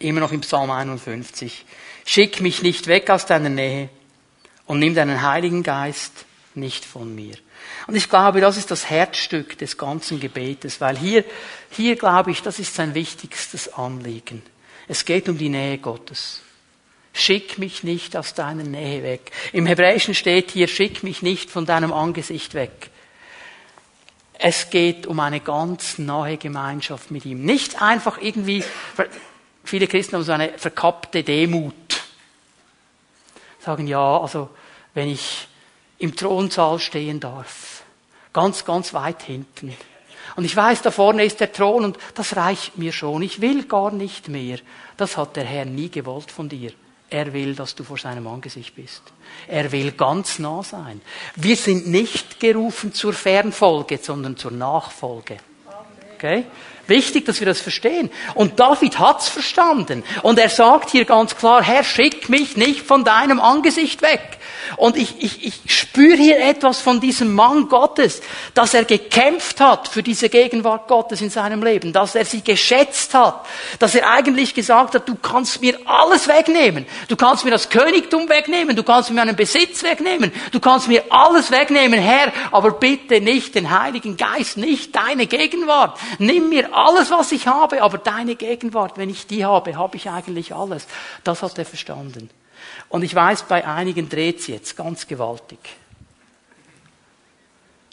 Immer 0.00 0.20
noch 0.20 0.32
im 0.32 0.40
Psalm 0.40 0.70
51. 0.70 1.64
Schick 2.06 2.40
mich 2.40 2.62
nicht 2.62 2.86
weg 2.86 3.10
aus 3.10 3.26
deiner 3.26 3.48
Nähe 3.50 3.90
und 4.66 4.78
nimm 4.78 4.94
deinen 4.94 5.22
Heiligen 5.22 5.64
Geist 5.64 6.24
nicht 6.54 6.84
von 6.84 7.12
mir. 7.14 7.34
Und 7.88 7.96
ich 7.96 8.08
glaube, 8.08 8.40
das 8.40 8.56
ist 8.56 8.70
das 8.70 8.88
Herzstück 8.88 9.58
des 9.58 9.76
ganzen 9.76 10.20
Gebetes, 10.20 10.80
weil 10.80 10.96
hier, 10.96 11.24
hier 11.70 11.96
glaube 11.96 12.30
ich, 12.30 12.42
das 12.42 12.60
ist 12.60 12.74
sein 12.74 12.94
wichtigstes 12.94 13.74
Anliegen. 13.74 14.42
Es 14.86 15.04
geht 15.04 15.28
um 15.28 15.36
die 15.36 15.48
Nähe 15.48 15.78
Gottes. 15.78 16.42
Schick 17.12 17.58
mich 17.58 17.82
nicht 17.82 18.16
aus 18.16 18.34
deiner 18.34 18.62
Nähe 18.62 19.02
weg. 19.02 19.32
Im 19.52 19.66
Hebräischen 19.66 20.14
steht 20.14 20.52
hier, 20.52 20.68
schick 20.68 21.02
mich 21.02 21.22
nicht 21.22 21.50
von 21.50 21.66
deinem 21.66 21.92
Angesicht 21.92 22.54
weg. 22.54 22.90
Es 24.38 24.70
geht 24.70 25.06
um 25.06 25.18
eine 25.18 25.40
ganz 25.40 25.98
nahe 25.98 26.36
Gemeinschaft 26.36 27.10
mit 27.10 27.24
ihm. 27.24 27.44
Nicht 27.44 27.82
einfach 27.82 28.18
irgendwie, 28.20 28.62
viele 29.64 29.88
Christen 29.88 30.16
haben 30.16 30.22
so 30.22 30.32
eine 30.32 30.52
verkappte 30.56 31.24
Demut 31.24 31.74
sagen, 33.66 33.86
ja, 33.86 34.18
also 34.20 34.48
wenn 34.94 35.08
ich 35.08 35.48
im 35.98 36.14
Thronsaal 36.14 36.78
stehen 36.78 37.20
darf, 37.20 37.82
ganz, 38.32 38.64
ganz 38.64 38.94
weit 38.94 39.22
hinten. 39.22 39.76
Und 40.36 40.44
ich 40.44 40.54
weiß, 40.54 40.82
da 40.82 40.90
vorne 40.90 41.24
ist 41.24 41.40
der 41.40 41.52
Thron 41.52 41.84
und 41.84 41.98
das 42.14 42.36
reicht 42.36 42.78
mir 42.78 42.92
schon. 42.92 43.22
Ich 43.22 43.40
will 43.40 43.64
gar 43.64 43.90
nicht 43.90 44.28
mehr. 44.28 44.58
Das 44.96 45.16
hat 45.16 45.36
der 45.36 45.44
Herr 45.44 45.64
nie 45.64 45.88
gewollt 45.88 46.30
von 46.30 46.48
dir. 46.48 46.72
Er 47.08 47.32
will, 47.32 47.54
dass 47.54 47.74
du 47.74 47.84
vor 47.84 47.98
seinem 47.98 48.26
Angesicht 48.26 48.74
bist. 48.74 49.02
Er 49.46 49.70
will 49.70 49.92
ganz 49.92 50.38
nah 50.38 50.62
sein. 50.62 51.00
Wir 51.36 51.56
sind 51.56 51.86
nicht 51.86 52.40
gerufen 52.40 52.92
zur 52.92 53.12
Fernfolge, 53.12 53.98
sondern 53.98 54.36
zur 54.36 54.50
Nachfolge. 54.50 55.38
Okay? 56.16 56.44
Wichtig, 56.86 57.24
dass 57.26 57.40
wir 57.40 57.46
das 57.46 57.60
verstehen. 57.60 58.10
Und 58.34 58.60
David 58.60 58.98
hat's 58.98 59.28
verstanden. 59.28 60.04
Und 60.22 60.38
er 60.38 60.48
sagt 60.48 60.90
hier 60.90 61.04
ganz 61.04 61.36
klar, 61.36 61.62
Herr, 61.62 61.82
schick 61.82 62.28
mich 62.28 62.56
nicht 62.56 62.80
von 62.80 63.04
deinem 63.04 63.40
Angesicht 63.40 64.02
weg. 64.02 64.35
Und 64.76 64.96
ich, 64.96 65.22
ich, 65.22 65.46
ich 65.46 65.74
spüre 65.74 66.16
hier 66.16 66.44
etwas 66.44 66.80
von 66.80 67.00
diesem 67.00 67.34
Mann 67.34 67.68
Gottes, 67.68 68.20
dass 68.54 68.74
er 68.74 68.84
gekämpft 68.84 69.60
hat 69.60 69.88
für 69.88 70.02
diese 70.02 70.28
Gegenwart 70.28 70.88
Gottes 70.88 71.20
in 71.20 71.30
seinem 71.30 71.62
Leben, 71.62 71.92
dass 71.92 72.14
er 72.14 72.24
sie 72.24 72.42
geschätzt 72.42 73.14
hat, 73.14 73.46
dass 73.78 73.94
er 73.94 74.10
eigentlich 74.10 74.54
gesagt 74.54 74.94
hat, 74.94 75.08
du 75.08 75.14
kannst 75.14 75.60
mir 75.60 75.78
alles 75.84 76.28
wegnehmen. 76.28 76.86
Du 77.08 77.16
kannst 77.16 77.44
mir 77.44 77.50
das 77.50 77.68
Königtum 77.68 78.28
wegnehmen, 78.28 78.76
du 78.76 78.82
kannst 78.82 79.10
mir 79.10 79.16
meinen 79.16 79.36
Besitz 79.36 79.82
wegnehmen, 79.82 80.32
du 80.52 80.60
kannst 80.60 80.88
mir 80.88 81.04
alles 81.10 81.50
wegnehmen, 81.50 82.00
Herr, 82.00 82.32
aber 82.50 82.72
bitte 82.72 83.20
nicht 83.20 83.54
den 83.54 83.70
Heiligen 83.70 84.16
Geist, 84.16 84.56
nicht 84.56 84.94
deine 84.94 85.26
Gegenwart. 85.26 85.98
Nimm 86.18 86.48
mir 86.48 86.74
alles, 86.74 87.10
was 87.10 87.32
ich 87.32 87.46
habe, 87.46 87.82
aber 87.82 87.98
deine 87.98 88.36
Gegenwart, 88.36 88.98
wenn 88.98 89.10
ich 89.10 89.26
die 89.26 89.44
habe, 89.44 89.76
habe 89.76 89.96
ich 89.96 90.10
eigentlich 90.10 90.54
alles. 90.54 90.86
Das 91.24 91.42
hat 91.42 91.58
er 91.58 91.64
verstanden. 91.64 92.30
Und 92.88 93.02
ich 93.02 93.14
weiß, 93.14 93.44
bei 93.44 93.66
einigen 93.66 94.08
dreht 94.08 94.40
es 94.40 94.46
jetzt 94.46 94.76
ganz 94.76 95.06
gewaltig. 95.06 95.58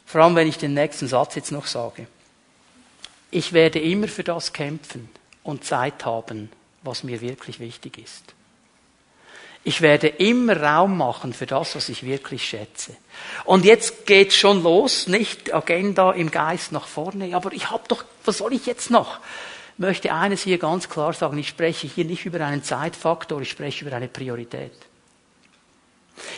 Vor 0.05 0.21
allem, 0.21 0.35
wenn 0.35 0.47
ich 0.47 0.57
den 0.57 0.73
nächsten 0.73 1.07
Satz 1.07 1.35
jetzt 1.35 1.51
noch 1.51 1.65
sage. 1.65 2.07
Ich 3.31 3.51
werde 3.53 3.79
immer 3.79 4.07
für 4.07 4.23
das 4.23 4.53
kämpfen 4.53 5.09
und 5.41 5.65
Zeit 5.65 6.05
haben, 6.05 6.51
was 6.83 7.03
mir 7.03 7.21
wirklich 7.21 7.59
wichtig 7.59 7.97
ist. 7.97 8.23
Ich 9.63 9.81
werde 9.81 10.07
immer 10.07 10.61
Raum 10.61 10.97
machen 10.97 11.33
für 11.33 11.45
das, 11.45 11.75
was 11.75 11.87
ich 11.87 12.05
wirklich 12.05 12.45
schätze. 12.45 12.95
Und 13.45 13.63
jetzt 13.63 14.05
geht's 14.05 14.35
schon 14.35 14.61
los, 14.61 15.07
nicht 15.07 15.53
Agenda 15.53 16.11
im 16.11 16.31
Geist 16.31 16.73
nach 16.73 16.85
vorne, 16.85 17.35
aber 17.35 17.53
ich 17.53 17.71
habe 17.71 17.83
doch, 17.87 18.03
was 18.25 18.39
soll 18.39 18.53
ich 18.53 18.65
jetzt 18.65 18.91
noch? 18.91 19.19
Möchte 19.77 20.13
eines 20.13 20.43
hier 20.43 20.57
ganz 20.57 20.89
klar 20.89 21.13
sagen. 21.13 21.37
Ich 21.37 21.49
spreche 21.49 21.87
hier 21.87 22.05
nicht 22.05 22.25
über 22.25 22.45
einen 22.45 22.63
Zeitfaktor, 22.63 23.41
ich 23.41 23.49
spreche 23.49 23.85
über 23.85 23.95
eine 23.95 24.07
Priorität. 24.07 24.73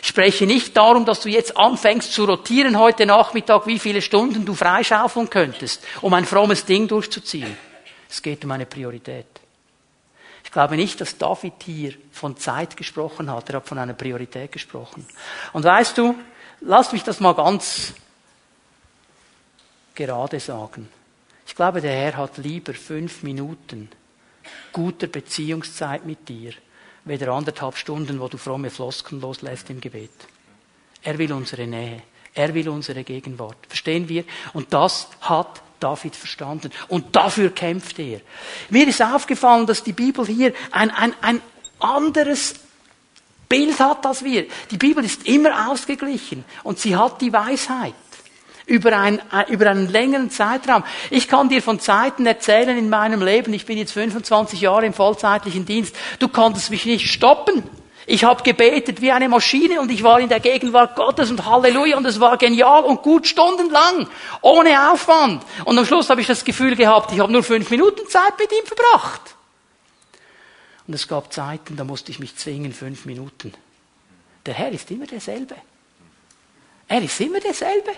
Ich 0.00 0.08
spreche 0.08 0.46
nicht 0.46 0.76
darum, 0.76 1.04
dass 1.04 1.20
du 1.20 1.28
jetzt 1.28 1.56
anfängst 1.56 2.12
zu 2.12 2.24
rotieren 2.24 2.78
heute 2.78 3.04
Nachmittag, 3.04 3.66
wie 3.66 3.78
viele 3.78 4.00
Stunden 4.00 4.46
du 4.46 4.54
freischaufeln 4.54 5.28
könntest, 5.28 5.84
um 6.00 6.14
ein 6.14 6.24
frommes 6.24 6.64
Ding 6.64 6.88
durchzuziehen. 6.88 7.56
Es 8.08 8.22
geht 8.22 8.44
um 8.44 8.50
eine 8.50 8.66
Priorität. 8.66 9.26
Ich 10.44 10.50
glaube 10.50 10.76
nicht, 10.76 11.00
dass 11.00 11.18
David 11.18 11.54
hier 11.64 11.94
von 12.12 12.36
Zeit 12.36 12.76
gesprochen 12.76 13.30
hat, 13.30 13.50
er 13.50 13.56
hat 13.56 13.68
von 13.68 13.78
einer 13.78 13.92
Priorität 13.92 14.52
gesprochen. 14.52 15.06
Und 15.52 15.64
weißt 15.64 15.98
du, 15.98 16.14
lass 16.60 16.92
mich 16.92 17.02
das 17.02 17.20
mal 17.20 17.34
ganz 17.34 17.92
gerade 19.94 20.40
sagen. 20.40 20.88
Ich 21.56 21.58
glaube, 21.58 21.80
der 21.80 21.92
Herr 21.92 22.18
hat 22.18 22.36
lieber 22.36 22.74
fünf 22.74 23.22
Minuten 23.22 23.88
guter 24.74 25.06
Beziehungszeit 25.06 26.04
mit 26.04 26.28
dir, 26.28 26.52
weder 27.06 27.32
anderthalb 27.32 27.78
Stunden, 27.78 28.20
wo 28.20 28.28
du 28.28 28.36
fromme 28.36 28.68
Flosken 28.68 29.22
loslässt 29.22 29.70
im 29.70 29.80
Gebet. 29.80 30.10
Er 31.02 31.16
will 31.16 31.32
unsere 31.32 31.66
Nähe. 31.66 32.02
Er 32.34 32.52
will 32.52 32.68
unsere 32.68 33.04
Gegenwart. 33.04 33.56
Verstehen 33.68 34.06
wir? 34.06 34.24
Und 34.52 34.74
das 34.74 35.08
hat 35.22 35.62
David 35.80 36.14
verstanden. 36.14 36.70
Und 36.88 37.16
dafür 37.16 37.48
kämpft 37.48 37.98
er. 38.00 38.20
Mir 38.68 38.86
ist 38.86 39.00
aufgefallen, 39.00 39.66
dass 39.66 39.82
die 39.82 39.94
Bibel 39.94 40.26
hier 40.26 40.52
ein, 40.72 40.90
ein, 40.90 41.14
ein 41.22 41.40
anderes 41.78 42.56
Bild 43.48 43.80
hat 43.80 44.04
als 44.04 44.22
wir. 44.22 44.44
Die 44.70 44.76
Bibel 44.76 45.02
ist 45.02 45.26
immer 45.26 45.70
ausgeglichen 45.70 46.44
und 46.64 46.78
sie 46.78 46.94
hat 46.94 47.22
die 47.22 47.32
Weisheit 47.32 47.94
über, 48.66 48.98
ein, 48.98 49.22
über 49.48 49.70
einen 49.70 49.88
längeren 49.88 50.30
Zeitraum. 50.30 50.84
Ich 51.10 51.28
kann 51.28 51.48
dir 51.48 51.62
von 51.62 51.78
Zeiten 51.78 52.26
erzählen 52.26 52.76
in 52.76 52.90
meinem 52.90 53.22
Leben, 53.22 53.54
ich 53.54 53.64
bin 53.64 53.78
jetzt 53.78 53.92
25 53.92 54.60
Jahre 54.60 54.84
im 54.84 54.92
vollzeitlichen 54.92 55.64
Dienst, 55.64 55.94
du 56.18 56.28
konntest 56.28 56.70
mich 56.70 56.84
nicht 56.84 57.10
stoppen. 57.10 57.62
Ich 58.08 58.22
habe 58.22 58.42
gebetet 58.44 59.00
wie 59.00 59.10
eine 59.10 59.28
Maschine 59.28 59.80
und 59.80 59.90
ich 59.90 60.04
war 60.04 60.20
in 60.20 60.28
der 60.28 60.38
Gegenwart 60.38 60.94
Gottes 60.94 61.28
und 61.30 61.44
Halleluja 61.44 61.96
und 61.96 62.06
es 62.06 62.20
war 62.20 62.36
genial 62.36 62.84
und 62.84 63.02
gut 63.02 63.26
stundenlang, 63.26 64.08
ohne 64.42 64.92
Aufwand. 64.92 65.44
Und 65.64 65.76
am 65.76 65.84
Schluss 65.84 66.08
habe 66.08 66.20
ich 66.20 66.26
das 66.28 66.44
Gefühl 66.44 66.76
gehabt, 66.76 67.12
ich 67.12 67.18
habe 67.18 67.32
nur 67.32 67.42
fünf 67.42 67.68
Minuten 67.70 68.08
Zeit 68.08 68.38
mit 68.38 68.52
ihm 68.52 68.64
verbracht. 68.64 69.22
Und 70.86 70.94
es 70.94 71.08
gab 71.08 71.32
Zeiten, 71.32 71.76
da 71.76 71.82
musste 71.82 72.12
ich 72.12 72.20
mich 72.20 72.36
zwingen, 72.36 72.72
fünf 72.72 73.06
Minuten. 73.06 73.52
Der 74.44 74.54
Herr 74.54 74.70
ist 74.70 74.88
immer 74.92 75.06
derselbe. 75.06 75.56
Er 76.86 77.02
ist 77.02 77.20
immer 77.20 77.40
derselbe 77.40 77.90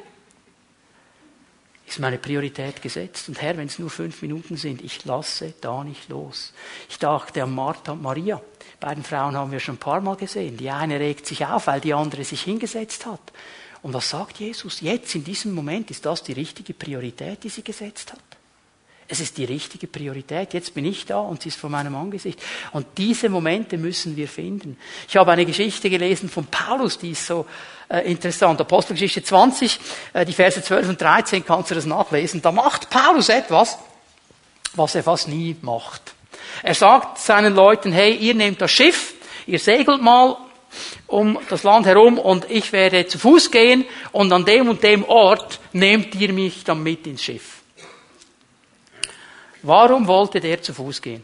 ist 1.91 1.99
meine 1.99 2.18
Priorität 2.18 2.82
gesetzt. 2.82 3.28
Und 3.28 3.41
Herr, 3.41 3.57
wenn 3.57 3.66
es 3.66 3.78
nur 3.78 3.91
fünf 3.91 4.22
Minuten 4.22 4.57
sind, 4.57 4.82
ich 4.82 5.05
lasse 5.05 5.55
da 5.61 5.84
nicht 5.84 6.09
los. 6.09 6.53
Ich 6.89 6.99
dachte 6.99 7.43
an 7.43 7.55
Martha 7.55 7.93
und 7.93 8.03
Maria. 8.03 8.41
Beiden 8.80 9.03
Frauen 9.03 9.36
haben 9.36 9.53
wir 9.53 9.61
schon 9.61 9.76
ein 9.76 9.78
paar 9.78 10.01
Mal 10.01 10.16
gesehen. 10.16 10.57
Die 10.57 10.70
eine 10.70 11.01
regt 11.01 11.26
sich 11.26 11.45
auf, 11.47 11.66
weil 11.66 11.80
die 11.80 11.95
andere 11.95 12.24
sich 12.24 12.43
hingesetzt 12.43 13.07
hat. 13.07 13.32
Und 13.82 13.95
was 13.95 14.11
sagt 14.11 14.39
Jesus? 14.39 14.80
Jetzt, 14.80 15.14
in 15.14 15.24
diesem 15.24 15.55
Moment, 15.55 15.91
ist 15.91 16.05
das 16.05 16.22
die 16.22 16.32
richtige 16.32 16.74
Priorität, 16.74 17.45
die 17.45 17.49
sie 17.49 17.62
gesetzt 17.62 18.12
hat. 18.12 18.28
Es 19.11 19.21
ist 19.21 19.39
die 19.39 19.47
richtige 19.47 19.87
Priorität. 19.87 20.53
Jetzt 20.53 20.75
bin 20.75 20.85
ich 20.85 21.07
da 21.07 21.19
und 21.19 21.41
sie 21.41 21.49
ist 21.49 21.59
vor 21.59 21.71
meinem 21.71 21.97
Angesicht. 21.97 22.41
Und 22.73 22.87
diese 22.99 23.31
Momente 23.31 23.79
müssen 23.79 24.17
wir 24.17 24.29
finden. 24.29 24.77
Ich 25.09 25.17
habe 25.17 25.33
eine 25.33 25.47
Geschichte 25.47 25.89
gelesen 25.89 26.29
von 26.29 26.45
Paulus, 26.45 26.99
die 26.99 27.13
ist 27.13 27.27
so 27.27 27.47
äh, 27.89 28.01
interessant. 28.11 28.61
Apostelgeschichte 28.61 29.23
20, 29.23 29.81
äh, 30.13 30.27
die 30.27 30.35
Verse 30.35 30.63
12 30.63 30.91
und 30.91 31.01
13 31.01 31.43
kannst 31.43 31.71
du 31.71 31.75
das 31.75 31.87
nachlesen. 31.87 32.43
Da 32.43 32.53
macht 32.53 32.91
Paulus 32.91 33.31
etwas, 33.31 33.79
was 34.75 34.95
er 34.95 35.03
fast 35.03 35.27
nie 35.27 35.57
macht. 35.63 36.15
Er 36.63 36.75
sagt 36.75 37.19
seinen 37.19 37.55
Leuten, 37.55 37.93
hey, 37.93 38.15
ihr 38.15 38.35
nehmt 38.35 38.61
das 38.61 38.71
Schiff, 38.71 39.15
ihr 39.47 39.59
segelt 39.59 40.03
mal 40.03 40.37
um 41.07 41.39
das 41.49 41.63
Land 41.63 41.87
herum 41.87 42.19
und 42.19 42.51
ich 42.51 42.73
werde 42.73 43.07
zu 43.07 43.19
Fuß 43.19 43.51
gehen 43.51 43.87
und 44.13 44.31
an 44.35 44.45
dem 44.45 44.69
und 44.69 44.83
dem 44.83 45.03
Ort 45.05 45.61
nehmt 45.73 46.15
ihr 46.15 46.35
mich 46.35 46.65
dann 46.65 46.83
mit 46.83 47.07
ins 47.07 47.23
Schiff. 47.23 47.58
Warum 49.63 50.07
wollte 50.07 50.41
der 50.41 50.63
zu 50.63 50.73
Fuß 50.73 51.03
gehen? 51.03 51.23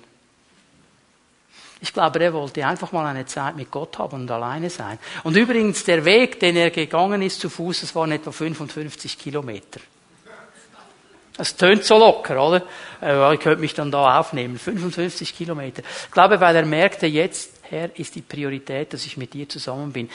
Ich 1.81 1.93
glaube, 1.93 2.19
er 2.19 2.33
wollte 2.33 2.67
einfach 2.67 2.93
mal 2.93 3.05
eine 3.07 3.27
Zeit 3.27 3.57
mit 3.57 3.71
Gott 3.71 3.99
haben 3.99 4.23
und 4.23 4.31
alleine 4.31 4.71
sein. 4.71 4.99
Und 5.23 5.37
übrigens, 5.37 5.85
der 5.85 6.05
Weg, 6.05 6.41
den 6.41 6.57
er 6.57 6.71
gegangen 6.71 7.21
ist 7.21 7.41
zu 7.41 7.51
Fuß, 7.51 7.83
das 7.83 7.95
waren 7.95 8.13
etwa 8.13 8.33
55 8.33 9.19
Kilometer. 9.19 9.81
Das 11.37 11.57
tönt 11.57 11.85
so 11.85 11.99
locker, 11.99 12.43
oder? 12.43 12.63
Äh, 13.03 13.35
ich 13.35 13.41
könnte 13.41 13.61
mich 13.61 13.75
dann 13.75 13.91
da 13.91 14.19
aufnehmen. 14.19 14.59
55 14.59 15.37
Kilometer. 15.37 15.83
Ich 16.07 16.11
glaube, 16.13 16.41
weil 16.41 16.55
er 16.55 16.65
merkte, 16.65 17.07
jetzt, 17.07 17.51
Herr, 17.63 17.91
ist 17.99 18.15
die 18.15 18.23
Priorität, 18.23 18.93
dass 18.93 19.05
ich 19.05 19.17
mit 19.17 19.35
dir 19.35 19.49
zusammen 19.49 19.93
bin. 19.93 20.09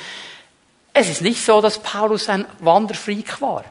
Es 0.94 1.10
ist 1.10 1.22
nicht 1.22 1.44
so, 1.44 1.62
dass 1.62 1.80
Paulus 1.80 2.30
ein 2.30 2.46
Wanderfreak 2.60 3.42
war. 3.42 3.66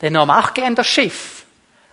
Der 0.00 0.10
nahm 0.10 0.30
auch 0.30 0.54
gern 0.54 0.74
das 0.74 0.86
Schiff. 0.86 1.44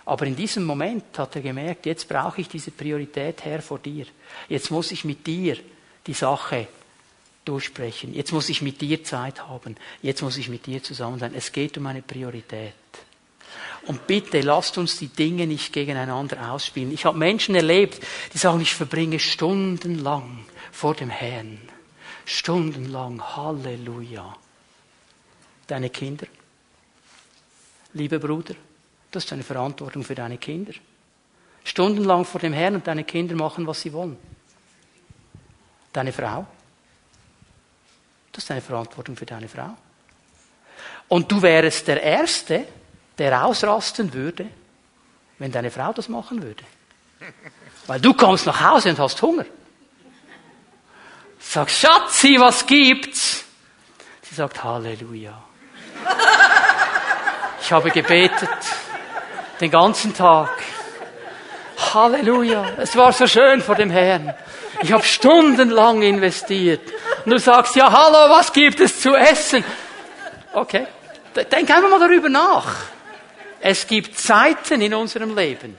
Aber 0.04 0.26
in 0.26 0.36
diesem 0.36 0.64
Moment 0.64 1.18
hat 1.18 1.36
er 1.36 1.42
gemerkt, 1.42 1.86
jetzt 1.86 2.08
brauche 2.08 2.40
ich 2.40 2.48
diese 2.48 2.70
Priorität 2.70 3.44
her 3.44 3.62
vor 3.62 3.78
dir. 3.78 4.06
Jetzt 4.48 4.70
muss 4.70 4.92
ich 4.92 5.04
mit 5.04 5.26
dir 5.26 5.56
die 6.06 6.14
Sache 6.14 6.68
durchsprechen. 7.44 8.14
Jetzt 8.14 8.32
muss 8.32 8.48
ich 8.48 8.62
mit 8.62 8.80
dir 8.80 9.04
Zeit 9.04 9.46
haben. 9.46 9.76
Jetzt 10.02 10.22
muss 10.22 10.36
ich 10.36 10.48
mit 10.48 10.66
dir 10.66 10.82
zusammen 10.82 11.18
sein. 11.18 11.34
Es 11.34 11.52
geht 11.52 11.76
um 11.78 11.86
eine 11.86 12.02
Priorität. 12.02 12.74
Und 13.86 14.06
bitte 14.06 14.40
lasst 14.40 14.78
uns 14.78 14.98
die 14.98 15.08
Dinge 15.08 15.46
nicht 15.46 15.72
gegeneinander 15.72 16.52
ausspielen. 16.52 16.92
Ich 16.92 17.04
habe 17.04 17.18
Menschen 17.18 17.54
erlebt, 17.54 18.04
die 18.32 18.38
sagen, 18.38 18.60
ich 18.60 18.74
verbringe 18.74 19.18
stundenlang 19.18 20.44
vor 20.70 20.94
dem 20.94 21.10
Herrn. 21.10 21.58
Stundenlang. 22.24 23.20
Halleluja. 23.36 24.36
Deine 25.66 25.90
Kinder. 25.90 26.26
Liebe 27.92 28.20
Bruder, 28.20 28.54
das 29.10 29.24
ist 29.24 29.32
eine 29.32 29.42
Verantwortung 29.42 30.04
für 30.04 30.14
deine 30.14 30.38
Kinder. 30.38 30.72
Stundenlang 31.64 32.24
vor 32.24 32.40
dem 32.40 32.52
Herrn 32.52 32.76
und 32.76 32.86
deine 32.86 33.04
Kinder 33.04 33.34
machen, 33.34 33.66
was 33.66 33.80
sie 33.80 33.92
wollen. 33.92 34.16
Deine 35.92 36.12
Frau. 36.12 36.46
Das 38.32 38.44
ist 38.44 38.50
eine 38.50 38.60
Verantwortung 38.60 39.16
für 39.16 39.26
deine 39.26 39.48
Frau. 39.48 39.76
Und 41.08 41.30
du 41.30 41.42
wärst 41.42 41.88
der 41.88 42.02
Erste, 42.02 42.66
der 43.18 43.44
ausrasten 43.44 44.12
würde, 44.12 44.46
wenn 45.38 45.50
deine 45.50 45.70
Frau 45.70 45.92
das 45.92 46.08
machen 46.08 46.42
würde. 46.42 46.62
Weil 47.86 48.00
du 48.00 48.14
kommst 48.14 48.46
nach 48.46 48.60
Hause 48.60 48.90
und 48.90 48.98
hast 48.98 49.20
Hunger. 49.20 49.44
Sag, 51.38 51.70
Schatzi, 51.70 52.36
was 52.38 52.64
gibt's? 52.64 53.44
Sie 54.22 54.34
sagt, 54.34 54.62
Halleluja. 54.62 55.42
Ich 57.60 57.72
habe 57.72 57.90
gebetet. 57.90 58.48
Den 59.60 59.70
ganzen 59.70 60.14
Tag. 60.14 60.50
Halleluja. 61.92 62.64
Es 62.78 62.96
war 62.96 63.12
so 63.12 63.26
schön 63.26 63.60
vor 63.60 63.74
dem 63.74 63.90
Herrn. 63.90 64.34
Ich 64.82 64.90
habe 64.92 65.04
stundenlang 65.04 66.00
investiert. 66.00 66.80
Und 67.24 67.32
du 67.32 67.38
sagst, 67.38 67.76
ja, 67.76 67.92
hallo, 67.92 68.30
was 68.34 68.52
gibt 68.52 68.80
es 68.80 69.00
zu 69.00 69.14
essen? 69.14 69.62
Okay. 70.54 70.86
Denk 71.34 71.70
einfach 71.70 71.90
mal 71.90 72.00
darüber 72.00 72.30
nach. 72.30 72.74
Es 73.60 73.86
gibt 73.86 74.18
Zeiten 74.18 74.80
in 74.80 74.94
unserem 74.94 75.36
Leben. 75.36 75.76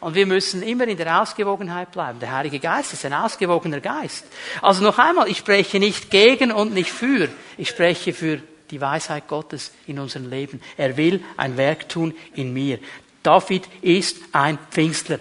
Und 0.00 0.14
wir 0.14 0.26
müssen 0.26 0.62
immer 0.62 0.84
in 0.84 0.96
der 0.96 1.20
Ausgewogenheit 1.20 1.90
bleiben. 1.92 2.18
Der 2.18 2.32
Heilige 2.32 2.58
Geist 2.58 2.94
ist 2.94 3.04
ein 3.04 3.12
ausgewogener 3.12 3.80
Geist. 3.80 4.24
Also 4.62 4.82
noch 4.82 4.98
einmal, 4.98 5.28
ich 5.28 5.38
spreche 5.38 5.78
nicht 5.78 6.10
gegen 6.10 6.50
und 6.50 6.72
nicht 6.72 6.90
für. 6.90 7.28
Ich 7.58 7.68
spreche 7.68 8.14
für 8.14 8.40
die 8.70 8.80
Weisheit 8.80 9.28
Gottes 9.28 9.72
in 9.86 9.98
unserem 9.98 10.28
Leben. 10.28 10.60
Er 10.76 10.96
will 10.96 11.22
ein 11.36 11.56
Werk 11.56 11.88
tun 11.88 12.14
in 12.34 12.52
mir. 12.52 12.78
David 13.22 13.64
ist 13.82 14.16
ein 14.32 14.58
Pfingstler. 14.70 15.18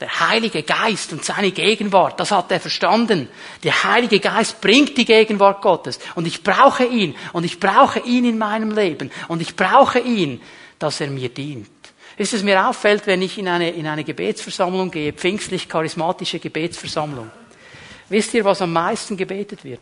Der 0.00 0.20
Heilige 0.20 0.62
Geist 0.62 1.12
und 1.12 1.24
seine 1.24 1.50
Gegenwart, 1.50 2.20
das 2.20 2.30
hat 2.30 2.52
er 2.52 2.60
verstanden. 2.60 3.28
Der 3.64 3.82
Heilige 3.82 4.20
Geist 4.20 4.60
bringt 4.60 4.96
die 4.96 5.04
Gegenwart 5.04 5.60
Gottes. 5.60 5.98
Und 6.14 6.26
ich 6.26 6.44
brauche 6.44 6.84
ihn. 6.84 7.16
Und 7.32 7.44
ich 7.44 7.58
brauche 7.58 7.98
ihn 8.00 8.24
in 8.24 8.38
meinem 8.38 8.70
Leben. 8.70 9.10
Und 9.26 9.42
ich 9.42 9.56
brauche 9.56 9.98
ihn, 9.98 10.40
dass 10.78 11.00
er 11.00 11.08
mir 11.08 11.30
dient. 11.30 11.68
Ist 12.16 12.32
es 12.32 12.42
mir 12.42 12.68
auffällt, 12.68 13.06
wenn 13.06 13.22
ich 13.22 13.38
in 13.38 13.48
eine, 13.48 13.70
in 13.70 13.86
eine 13.86 14.04
Gebetsversammlung 14.04 14.90
gehe, 14.90 15.12
pfingstlich-charismatische 15.12 16.38
Gebetsversammlung. 16.38 17.30
Wisst 18.08 18.34
ihr, 18.34 18.44
was 18.44 18.62
am 18.62 18.72
meisten 18.72 19.16
gebetet 19.16 19.64
wird? 19.64 19.80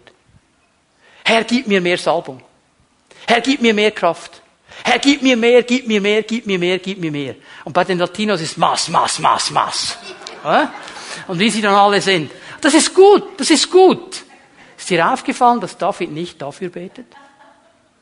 Herr, 1.25 1.45
gib 1.45 1.67
mir 1.67 1.81
mehr 1.81 1.99
Salbung. 1.99 2.43
Herr, 3.27 3.41
gib 3.41 3.61
mir 3.61 3.75
mehr 3.75 3.91
Kraft. 3.91 4.43
Herr, 4.85 4.99
gib 4.99 5.23
mir 5.23 5.37
mehr, 5.37 5.63
gib 5.63 5.87
mir 5.87 6.01
mehr, 6.01 6.23
gib 6.23 6.47
mir 6.47 6.59
mehr, 6.59 6.79
gib 6.79 6.99
mir 6.99 7.11
mehr. 7.11 7.35
Und 7.65 7.73
bei 7.73 7.85
den 7.85 7.99
Latinos 7.99 8.41
ist 8.41 8.57
Mass, 8.57 8.89
Mass, 8.89 9.19
Mass, 9.19 9.51
Mass. 9.51 9.99
Und 11.27 11.39
wie 11.39 11.51
sie 11.51 11.63
dann 11.63 11.75
alle 11.75 12.01
sind. 12.01 12.31
Das 12.61 12.75
ist 12.75 12.95
gut, 12.95 13.41
das 13.41 13.51
ist 13.51 13.71
gut. 13.71 14.23
Ist 14.77 14.91
dir 14.91 15.11
aufgefallen, 15.11 15.61
dass 15.61 15.77
David 15.77 16.13
nicht 16.13 16.41
dafür 16.41 16.69
betet? 16.69 17.07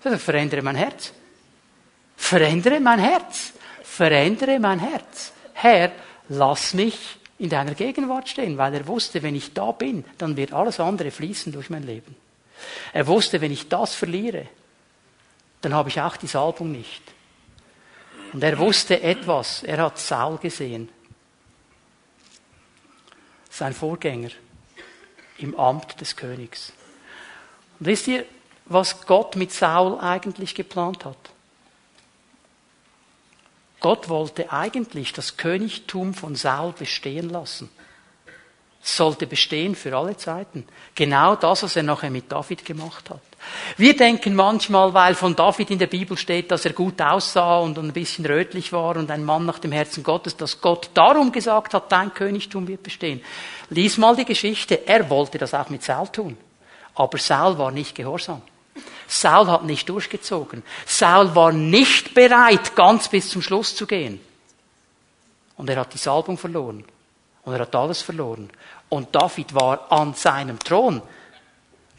Er 0.03 0.19
verändere 0.19 0.63
mein 0.63 0.77
Herz. 0.77 1.13
Verändere 2.17 2.81
mein 2.81 2.99
Herz. 2.99 3.53
Verändere 3.83 4.59
mein 4.59 4.79
Herz. 4.79 5.33
Herr, 5.55 5.93
lass 6.29 6.75
mich 6.75 6.99
in 7.39 7.49
deiner 7.49 7.75
Gegenwart 7.75 8.29
stehen, 8.29 8.59
weil 8.59 8.75
er 8.75 8.87
wusste, 8.87 9.23
wenn 9.23 9.35
ich 9.35 9.55
da 9.55 9.73
bin, 9.73 10.05
dann 10.19 10.37
wird 10.37 10.53
alles 10.53 10.81
andere 10.81 11.11
fließen 11.11 11.53
durch 11.53 11.71
mein 11.71 11.85
Leben. 11.85 12.15
Er 12.93 13.07
wusste, 13.07 13.41
wenn 13.41 13.53
ich 13.53 13.69
das 13.69 13.95
verliere, 13.95 14.47
dann 15.65 15.75
habe 15.75 15.89
ich 15.89 16.01
auch 16.01 16.17
die 16.17 16.27
Salbung 16.27 16.71
nicht. 16.71 17.03
Und 18.33 18.43
er 18.43 18.59
wusste 18.59 19.01
etwas, 19.01 19.63
er 19.63 19.79
hat 19.79 19.99
Saul 19.99 20.39
gesehen, 20.39 20.91
sein 23.49 23.73
Vorgänger 23.73 24.31
im 25.39 25.55
Amt 25.55 26.01
des 26.01 26.17
Königs. 26.17 26.73
Und 27.79 27.87
wisst 27.87 28.09
ihr, 28.09 28.27
was 28.67 29.07
Gott 29.07 29.37
mit 29.37 29.53
Saul 29.53 29.99
eigentlich 30.01 30.55
geplant 30.55 31.05
hat? 31.05 31.17
Gott 33.81 34.09
wollte 34.09 34.51
eigentlich 34.51 35.13
das 35.13 35.37
Königtum 35.37 36.15
von 36.15 36.35
Saul 36.35 36.73
bestehen 36.73 37.29
lassen. 37.29 37.71
Sollte 38.87 39.27
bestehen 39.27 39.75
für 39.75 39.97
alle 39.97 40.15
Zeiten. 40.15 40.67
Genau 40.95 41.37
das, 41.37 41.63
was 41.63 41.75
er 41.75 41.83
nachher 41.83 42.11
mit 42.11 42.31
David 42.31 42.67
gemacht 42.67 43.09
hat. 43.09 43.23
Wir 43.79 43.97
denken 43.97 44.35
manchmal, 44.35 44.93
weil 44.93 45.15
von 45.15 45.35
David 45.35 45.71
in 45.71 45.79
der 45.79 45.87
Bibel 45.87 46.19
steht, 46.19 46.51
dass 46.51 46.67
er 46.67 46.75
gut 46.75 47.01
aussah 47.01 47.61
und 47.61 47.79
ein 47.79 47.95
bisschen 47.95 48.27
rötlich 48.27 48.75
war 48.75 48.97
und 48.97 49.11
ein 49.11 49.25
Mann 49.25 49.47
nach 49.47 49.59
dem 49.59 49.73
Herzen 49.73 50.03
Gottes, 50.03 50.37
dass 50.37 50.61
Gott 50.61 50.91
darum 50.93 51.33
gesagt 51.33 51.73
hat, 51.73 51.91
dein 51.91 52.13
Königtum 52.13 52.69
wird 52.69 52.83
bestehen. 52.83 53.23
Lies 53.71 53.97
mal 53.97 54.17
die 54.17 54.27
Geschichte. 54.27 54.87
Er 54.87 55.09
wollte 55.09 55.39
das 55.39 55.55
auch 55.55 55.71
mit 55.71 55.83
Saul 55.83 56.09
tun. 56.09 56.37
Aber 56.95 57.17
Saul 57.17 57.57
war 57.57 57.71
nicht 57.71 57.95
gehorsam. 57.95 58.43
Saul 59.07 59.47
hat 59.47 59.65
nicht 59.65 59.89
durchgezogen. 59.89 60.63
Saul 60.85 61.35
war 61.35 61.53
nicht 61.53 62.13
bereit, 62.13 62.77
ganz 62.77 63.09
bis 63.09 63.31
zum 63.31 63.41
Schluss 63.41 63.75
zu 63.75 63.87
gehen. 63.87 64.21
Und 65.57 65.71
er 65.71 65.77
hat 65.77 65.95
die 65.95 65.99
Salbung 65.99 66.37
verloren. 66.37 66.85
Und 67.45 67.53
er 67.55 67.61
hat 67.61 67.75
alles 67.75 68.03
verloren. 68.03 68.51
Und 68.89 69.15
David 69.15 69.55
war 69.55 69.91
an 69.93 70.15
seinem 70.15 70.59
Thron. 70.59 71.03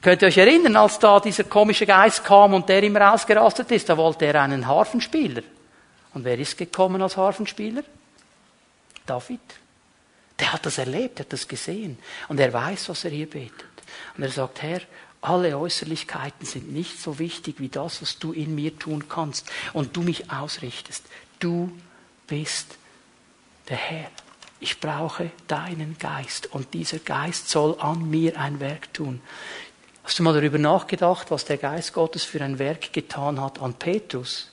Könnt 0.02 0.22
ihr 0.22 0.28
euch 0.28 0.38
erinnern, 0.38 0.76
als 0.76 1.00
da 1.00 1.20
dieser 1.20 1.46
komische 1.46 1.86
Geist 1.86 2.24
kam 2.24 2.54
und 2.54 2.70
der 2.70 2.84
immer 2.84 3.14
ausgerastet 3.14 3.72
ist, 3.72 3.90
da 3.90 3.98
wollte 3.98 4.26
er 4.26 4.42
einen 4.42 4.68
Harfenspieler. 4.68 5.42
Und 6.14 6.24
wer 6.24 6.38
ist 6.38 6.58
gekommen 6.58 7.02
als 7.02 7.18
Harfenspieler? 7.18 7.84
David. 9.06 9.42
Der 10.40 10.54
hat 10.54 10.66
das 10.66 10.78
erlebt, 10.78 11.20
er 11.20 11.26
hat 11.26 11.34
das 11.34 11.48
gesehen. 11.48 11.98
Und 12.28 12.40
er 12.40 12.52
weiß, 12.52 12.90
was 12.90 13.06
er 13.06 13.12
hier 13.12 13.30
betet. 13.30 13.66
Und 14.16 14.24
er 14.24 14.30
sagt, 14.30 14.62
Herr, 14.62 14.82
alle 15.22 15.58
Äußerlichkeiten 15.58 16.46
sind 16.46 16.72
nicht 16.72 17.02
so 17.02 17.18
wichtig 17.20 17.56
wie 17.60 17.70
das, 17.70 18.02
was 18.02 18.20
du 18.20 18.32
in 18.32 18.54
mir 18.54 18.78
tun 18.78 19.10
kannst 19.10 19.52
und 19.74 19.96
du 19.96 20.02
mich 20.02 20.32
ausrichtest. 20.32 21.04
Du 21.40 21.72
bist 22.28 22.78
der 23.70 23.78
Herr. 23.78 24.12
Ich 24.66 24.80
brauche 24.80 25.30
deinen 25.48 25.96
Geist 26.00 26.52
und 26.52 26.74
dieser 26.74 26.98
Geist 26.98 27.50
soll 27.50 27.80
an 27.80 28.10
mir 28.10 28.40
ein 28.40 28.60
Werk 28.60 28.92
tun. 28.96 29.22
Hast 30.04 30.18
du 30.18 30.24
mal 30.24 30.34
darüber 30.34 30.58
nachgedacht, 30.58 31.30
was 31.30 31.46
der 31.46 31.58
Geist 31.58 31.94
Gottes 31.94 32.24
für 32.24 32.44
ein 32.44 32.58
Werk 32.58 32.92
getan 32.92 33.40
hat 33.40 33.62
an 33.62 33.76
Petrus, 33.76 34.50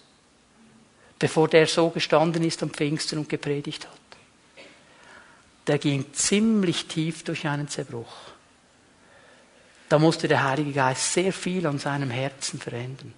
bevor 1.19 1.49
der 1.49 1.67
so 1.67 1.89
gestanden 1.89 2.45
ist 2.45 2.63
am 2.63 2.69
Pfingsten 2.69 3.21
und 3.21 3.31
gepredigt 3.31 3.89
hat? 3.89 4.67
Der 5.67 5.79
ging 5.79 6.05
ziemlich 6.13 6.89
tief 6.89 7.25
durch 7.25 7.47
einen 7.49 7.69
Zerbruch. 7.69 8.15
Da 9.89 9.99
musste 9.99 10.29
der 10.29 10.45
Heilige 10.45 10.73
Geist 10.73 11.11
sehr 11.15 11.33
viel 11.33 11.67
an 11.67 11.79
seinem 11.79 12.11
Herzen 12.11 12.61
verändern. 12.61 13.15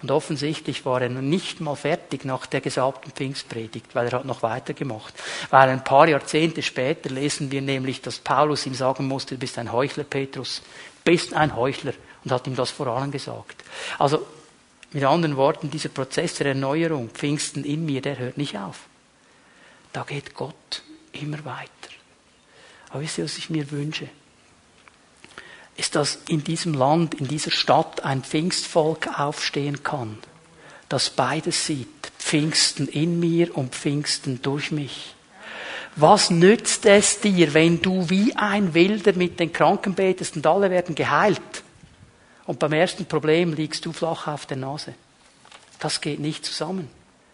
Und 0.00 0.12
offensichtlich 0.12 0.84
war 0.84 1.02
er 1.02 1.08
noch 1.08 1.22
nicht 1.22 1.60
mal 1.60 1.74
fertig 1.74 2.24
nach 2.24 2.46
der 2.46 2.60
gesalbten 2.60 3.10
Pfingstpredigt, 3.10 3.94
weil 3.94 4.06
er 4.06 4.18
hat 4.18 4.24
noch 4.24 4.42
weitergemacht. 4.42 5.12
Weil 5.50 5.70
ein 5.70 5.82
paar 5.82 6.08
Jahrzehnte 6.08 6.62
später 6.62 7.10
lesen 7.10 7.50
wir 7.50 7.62
nämlich, 7.62 8.00
dass 8.00 8.20
Paulus 8.20 8.66
ihm 8.66 8.74
sagen 8.74 9.08
musste, 9.08 9.34
du 9.34 9.40
bist 9.40 9.58
ein 9.58 9.72
Heuchler, 9.72 10.04
Petrus, 10.04 10.62
bist 11.04 11.34
ein 11.34 11.56
Heuchler 11.56 11.94
und 12.22 12.30
hat 12.30 12.46
ihm 12.46 12.54
das 12.54 12.70
vor 12.70 12.86
allem 12.86 13.10
gesagt. 13.10 13.64
Also 13.98 14.24
mit 14.92 15.04
anderen 15.04 15.36
Worten, 15.36 15.70
dieser 15.70 15.88
Prozess 15.88 16.34
der 16.34 16.46
Erneuerung, 16.46 17.10
Pfingsten 17.10 17.64
in 17.64 17.84
mir, 17.84 18.00
der 18.00 18.18
hört 18.18 18.38
nicht 18.38 18.56
auf. 18.56 18.86
Da 19.92 20.04
geht 20.04 20.34
Gott 20.34 20.82
immer 21.12 21.44
weiter. 21.44 21.68
Aber 22.90 23.00
wisst 23.00 23.18
ihr, 23.18 23.24
was 23.24 23.36
ich 23.36 23.50
mir 23.50 23.70
wünsche? 23.70 24.08
Ist, 25.78 25.94
dass 25.94 26.18
in 26.28 26.44
diesem 26.44 26.74
Land, 26.74 27.14
in 27.14 27.28
dieser 27.28 27.52
Stadt 27.52 28.04
ein 28.04 28.22
Pfingstvolk 28.22 29.18
aufstehen 29.18 29.82
kann, 29.82 30.18
das 30.88 31.10
beides 31.10 31.66
sieht, 31.66 31.88
Pfingsten 32.18 32.88
in 32.88 33.20
mir 33.20 33.56
und 33.56 33.74
Pfingsten 33.74 34.42
durch 34.42 34.72
mich. 34.72 35.14
Was 35.94 36.30
nützt 36.30 36.84
es 36.86 37.20
dir, 37.20 37.54
wenn 37.54 37.80
du 37.80 38.10
wie 38.10 38.34
ein 38.36 38.74
Wilder 38.74 39.12
mit 39.14 39.38
den 39.40 39.52
Kranken 39.52 39.94
betest 39.94 40.36
und 40.36 40.46
alle 40.46 40.70
werden 40.70 40.94
geheilt 40.94 41.40
und 42.46 42.58
beim 42.58 42.72
ersten 42.72 43.06
Problem 43.06 43.52
liegst 43.52 43.86
du 43.86 43.92
flach 43.92 44.26
auf 44.26 44.46
der 44.46 44.56
Nase? 44.56 44.94
Das 45.78 46.00
geht 46.00 46.18
nicht 46.18 46.44
zusammen. 46.44 46.88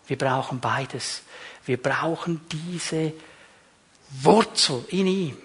Wir 0.06 0.18
brauchen 0.18 0.60
beides. 0.60 1.22
Wir 1.64 1.78
brauchen 1.78 2.42
diese 2.50 3.12
Wurzel 4.22 4.84
in 4.88 5.06
ihm 5.06 5.36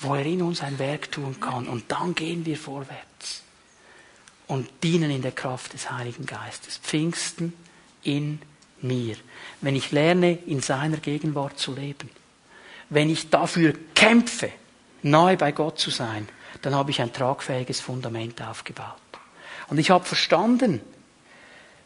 wo 0.00 0.14
er 0.14 0.24
in 0.24 0.42
uns 0.42 0.62
ein 0.62 0.78
Werk 0.78 1.10
tun 1.10 1.38
kann. 1.40 1.68
Und 1.68 1.90
dann 1.90 2.14
gehen 2.14 2.46
wir 2.46 2.56
vorwärts 2.56 3.42
und 4.46 4.68
dienen 4.82 5.10
in 5.10 5.22
der 5.22 5.32
Kraft 5.32 5.74
des 5.74 5.90
Heiligen 5.90 6.26
Geistes. 6.26 6.78
Pfingsten 6.78 7.52
in 8.02 8.40
mir. 8.80 9.16
Wenn 9.60 9.76
ich 9.76 9.90
lerne, 9.90 10.38
in 10.46 10.60
seiner 10.60 10.98
Gegenwart 10.98 11.58
zu 11.58 11.74
leben, 11.74 12.10
wenn 12.90 13.10
ich 13.10 13.28
dafür 13.28 13.74
kämpfe, 13.94 14.50
nahe 15.02 15.36
bei 15.36 15.52
Gott 15.52 15.78
zu 15.78 15.90
sein, 15.90 16.28
dann 16.62 16.74
habe 16.74 16.90
ich 16.90 17.00
ein 17.00 17.12
tragfähiges 17.12 17.80
Fundament 17.80 18.40
aufgebaut. 18.42 18.96
Und 19.68 19.78
ich 19.78 19.90
habe 19.90 20.04
verstanden, 20.04 20.80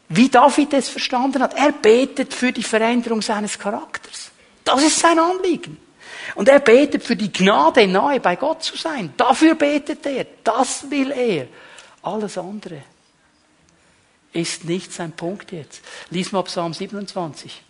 wie 0.08 0.28
David 0.28 0.74
es 0.74 0.88
verstanden 0.88 1.42
hat. 1.42 1.54
Er 1.54 1.72
betet 1.72 2.34
für 2.34 2.52
die 2.52 2.62
Veränderung 2.62 3.22
seines 3.22 3.58
Charakters. 3.58 4.30
Das 4.62 4.82
ist 4.82 4.98
sein 4.98 5.18
Anliegen. 5.18 5.78
Und 6.34 6.48
er 6.48 6.60
betet 6.60 7.02
für 7.02 7.16
die 7.16 7.32
Gnade, 7.32 7.86
nahe 7.86 8.20
bei 8.20 8.36
Gott 8.36 8.62
zu 8.62 8.76
sein. 8.76 9.14
Dafür 9.16 9.54
betet 9.54 10.06
er. 10.06 10.26
Das 10.44 10.90
will 10.90 11.10
er. 11.10 11.46
Alles 12.02 12.38
andere 12.38 12.82
ist 14.32 14.64
nicht 14.64 14.92
sein 14.92 15.12
Punkt 15.12 15.52
jetzt. 15.52 15.82
Lies 16.10 16.32
mal 16.32 16.42
Psalm 16.42 16.72
27. 16.72 17.62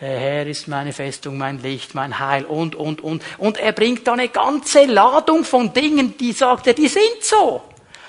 Der 0.00 0.18
Herr 0.18 0.46
ist 0.46 0.66
meine 0.66 0.92
Festung, 0.92 1.38
mein 1.38 1.62
Licht, 1.62 1.94
mein 1.94 2.18
Heil 2.18 2.44
und, 2.44 2.74
und, 2.74 3.00
und. 3.00 3.22
Und 3.38 3.58
er 3.58 3.72
bringt 3.72 4.06
da 4.06 4.14
eine 4.14 4.28
ganze 4.28 4.84
Ladung 4.84 5.44
von 5.44 5.72
Dingen, 5.72 6.16
die 6.16 6.32
sagt 6.32 6.66
er, 6.66 6.74
die 6.74 6.88
sind 6.88 7.22
so. 7.22 7.62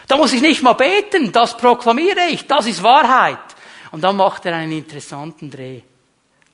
Da 0.07 0.17
muss 0.17 0.34
ich 0.34 0.41
nicht 0.41 0.63
mal 0.63 0.74
beten, 0.74 1.32
das 1.32 1.55
proklamiere 1.55 2.28
ich, 2.32 2.47
das 2.47 2.65
ist 2.65 2.82
Wahrheit. 2.82 3.38
Und 3.91 4.03
dann 4.03 4.17
macht 4.17 4.45
er 4.45 4.55
einen 4.55 4.71
interessanten 4.71 5.51
Dreh. 5.51 5.82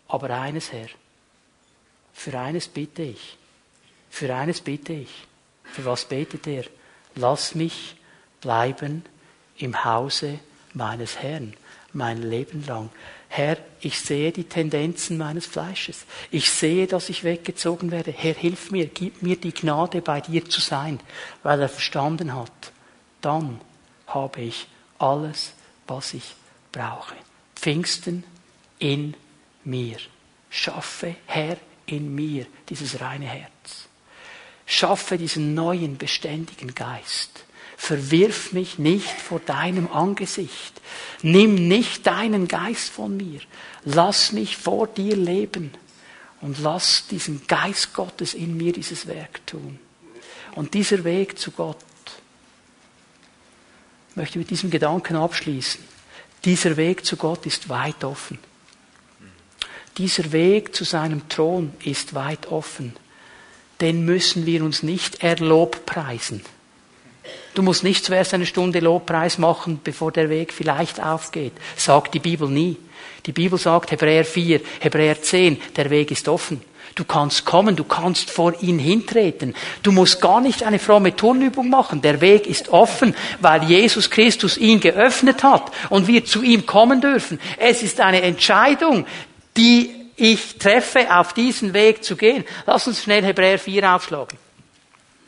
Aber 0.09 0.29
eines, 0.29 0.71
Herr, 0.73 0.89
für 2.19 2.37
eines 2.37 2.67
bitte 2.67 3.03
ich. 3.03 3.37
Für 4.09 4.35
eines 4.35 4.59
bitte 4.59 4.91
ich. 4.91 5.25
Für 5.63 5.85
was 5.85 6.03
betet 6.03 6.47
er? 6.47 6.65
Lass 7.15 7.55
mich 7.55 7.95
bleiben 8.41 9.05
im 9.57 9.85
Hause 9.85 10.39
meines 10.73 11.19
Herrn 11.19 11.53
mein 11.93 12.21
Leben 12.21 12.65
lang. 12.67 12.89
Herr, 13.29 13.57
ich 13.79 14.01
sehe 14.01 14.33
die 14.33 14.43
Tendenzen 14.43 15.17
meines 15.17 15.45
Fleisches. 15.45 16.05
Ich 16.29 16.51
sehe, 16.51 16.87
dass 16.87 17.07
ich 17.07 17.23
weggezogen 17.23 17.89
werde. 17.89 18.11
Herr, 18.11 18.33
hilf 18.35 18.69
mir, 18.69 18.87
gib 18.87 19.21
mir 19.21 19.37
die 19.37 19.53
Gnade, 19.53 20.01
bei 20.01 20.19
dir 20.19 20.43
zu 20.43 20.59
sein, 20.59 20.99
weil 21.41 21.61
er 21.61 21.69
verstanden 21.69 22.35
hat. 22.35 22.73
Dann 23.21 23.61
habe 24.07 24.41
ich 24.41 24.67
alles, 24.97 25.53
was 25.87 26.13
ich 26.13 26.35
brauche. 26.73 27.15
Pfingsten 27.55 28.25
in 28.77 29.15
mir. 29.63 29.97
Schaffe, 30.49 31.15
Herr, 31.25 31.57
in 31.91 32.13
mir 32.13 32.45
dieses 32.69 33.01
reine 33.01 33.25
Herz. 33.25 33.87
Schaffe 34.65 35.17
diesen 35.17 35.53
neuen, 35.53 35.97
beständigen 35.97 36.75
Geist. 36.75 37.45
Verwirf 37.77 38.51
mich 38.51 38.77
nicht 38.77 39.09
vor 39.09 39.39
deinem 39.39 39.91
Angesicht. 39.91 40.81
Nimm 41.21 41.67
nicht 41.67 42.05
deinen 42.05 42.47
Geist 42.47 42.89
von 42.89 43.15
mir. 43.17 43.39
Lass 43.85 44.31
mich 44.31 44.57
vor 44.57 44.87
dir 44.87 45.15
leben. 45.15 45.71
Und 46.41 46.59
lass 46.59 47.07
diesen 47.07 47.47
Geist 47.47 47.93
Gottes 47.93 48.33
in 48.33 48.57
mir 48.57 48.73
dieses 48.73 49.07
Werk 49.07 49.45
tun. 49.47 49.79
Und 50.55 50.73
dieser 50.73 51.03
Weg 51.03 51.39
zu 51.39 51.51
Gott, 51.51 51.77
möchte 54.15 54.37
mit 54.37 54.49
diesem 54.49 54.69
Gedanken 54.69 55.15
abschließen. 55.15 55.83
Dieser 56.45 56.77
Weg 56.77 57.05
zu 57.05 57.17
Gott 57.17 57.45
ist 57.45 57.69
weit 57.69 58.03
offen. 58.03 58.37
Dieser 59.99 60.31
Weg 60.31 60.73
zu 60.73 60.85
seinem 60.85 61.27
Thron 61.27 61.73
ist 61.83 62.15
weit 62.15 62.47
offen. 62.47 62.93
Den 63.81 64.05
müssen 64.05 64.45
wir 64.45 64.63
uns 64.63 64.81
nicht 64.81 65.21
erlob 65.23 65.85
preisen. 65.85 66.41
Du 67.53 67.63
musst 67.63 67.83
nicht 67.83 68.05
zuerst 68.05 68.33
eine 68.33 68.45
Stunde 68.45 68.79
Lobpreis 68.79 69.37
machen, 69.37 69.81
bevor 69.83 70.13
der 70.13 70.29
Weg 70.29 70.53
vielleicht 70.53 71.03
aufgeht. 71.03 71.51
Sagt 71.75 72.13
die 72.13 72.19
Bibel 72.19 72.47
nie. 72.47 72.77
Die 73.25 73.33
Bibel 73.33 73.59
sagt, 73.59 73.91
Hebräer 73.91 74.23
4, 74.23 74.61
Hebräer 74.79 75.21
10, 75.21 75.61
der 75.75 75.89
Weg 75.89 76.11
ist 76.11 76.29
offen. 76.29 76.61
Du 76.95 77.05
kannst 77.05 77.45
kommen, 77.45 77.75
du 77.75 77.83
kannst 77.83 78.29
vor 78.29 78.61
ihn 78.61 78.79
hintreten. 78.79 79.55
Du 79.83 79.91
musst 79.91 80.21
gar 80.21 80.41
nicht 80.41 80.63
eine 80.63 80.79
fromme 80.79 81.15
Turnübung 81.15 81.69
machen. 81.69 82.01
Der 82.01 82.19
Weg 82.19 82.47
ist 82.47 82.69
offen, 82.69 83.15
weil 83.39 83.63
Jesus 83.63 84.09
Christus 84.09 84.57
ihn 84.57 84.79
geöffnet 84.79 85.43
hat 85.43 85.71
und 85.89 86.07
wir 86.07 86.25
zu 86.25 86.41
ihm 86.41 86.65
kommen 86.65 86.99
dürfen. 86.99 87.39
Es 87.57 87.83
ist 87.83 88.01
eine 88.01 88.21
Entscheidung, 88.21 89.05
die 89.57 89.95
ich 90.15 90.57
treffe, 90.57 91.15
auf 91.15 91.33
diesen 91.33 91.73
Weg 91.73 92.03
zu 92.03 92.15
gehen. 92.15 92.43
Lass 92.65 92.87
uns 92.87 93.03
schnell 93.03 93.23
Hebräer 93.23 93.57
4 93.57 93.95
aufschlagen. 93.95 94.37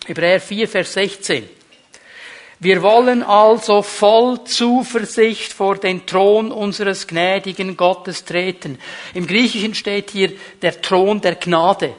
Hebräer 0.05 0.41
4, 0.41 0.67
Vers 0.67 0.93
16. 0.93 1.47
Wir 2.59 2.83
wollen 2.83 3.23
also 3.23 3.81
voll 3.81 4.43
Zuversicht 4.43 5.51
vor 5.51 5.77
den 5.77 6.05
Thron 6.05 6.51
unseres 6.51 7.07
gnädigen 7.07 7.75
Gottes 7.75 8.23
treten. 8.23 8.77
Im 9.15 9.25
Griechischen 9.25 9.73
steht 9.73 10.11
hier 10.11 10.33
der 10.61 10.79
Thron 10.79 11.21
der 11.21 11.35
Gnade. 11.35 11.95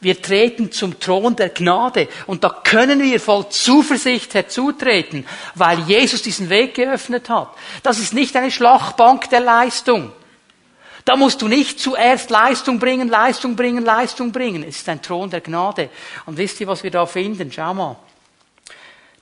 Wir 0.00 0.20
treten 0.20 0.72
zum 0.72 0.98
Thron 0.98 1.36
der 1.36 1.50
Gnade 1.50 2.08
und 2.26 2.42
da 2.42 2.48
können 2.64 3.00
wir 3.00 3.20
voll 3.20 3.48
Zuversicht 3.50 4.34
herzutreten, 4.34 5.24
weil 5.54 5.78
Jesus 5.80 6.22
diesen 6.22 6.50
Weg 6.50 6.74
geöffnet 6.74 7.28
hat. 7.28 7.54
Das 7.84 8.00
ist 8.00 8.12
nicht 8.12 8.34
eine 8.34 8.50
Schlachtbank 8.50 9.30
der 9.30 9.40
Leistung. 9.40 10.10
Da 11.04 11.16
musst 11.16 11.42
du 11.42 11.48
nicht 11.48 11.80
zuerst 11.80 12.30
Leistung 12.30 12.78
bringen, 12.78 13.08
Leistung 13.08 13.56
bringen, 13.56 13.84
Leistung 13.84 14.30
bringen. 14.30 14.62
Es 14.62 14.78
ist 14.78 14.88
ein 14.88 15.02
Thron 15.02 15.30
der 15.30 15.40
Gnade. 15.40 15.90
Und 16.26 16.36
wisst 16.36 16.60
ihr, 16.60 16.66
was 16.66 16.82
wir 16.82 16.90
da 16.90 17.06
finden? 17.06 17.50
Schau 17.50 17.74
mal 17.74 17.96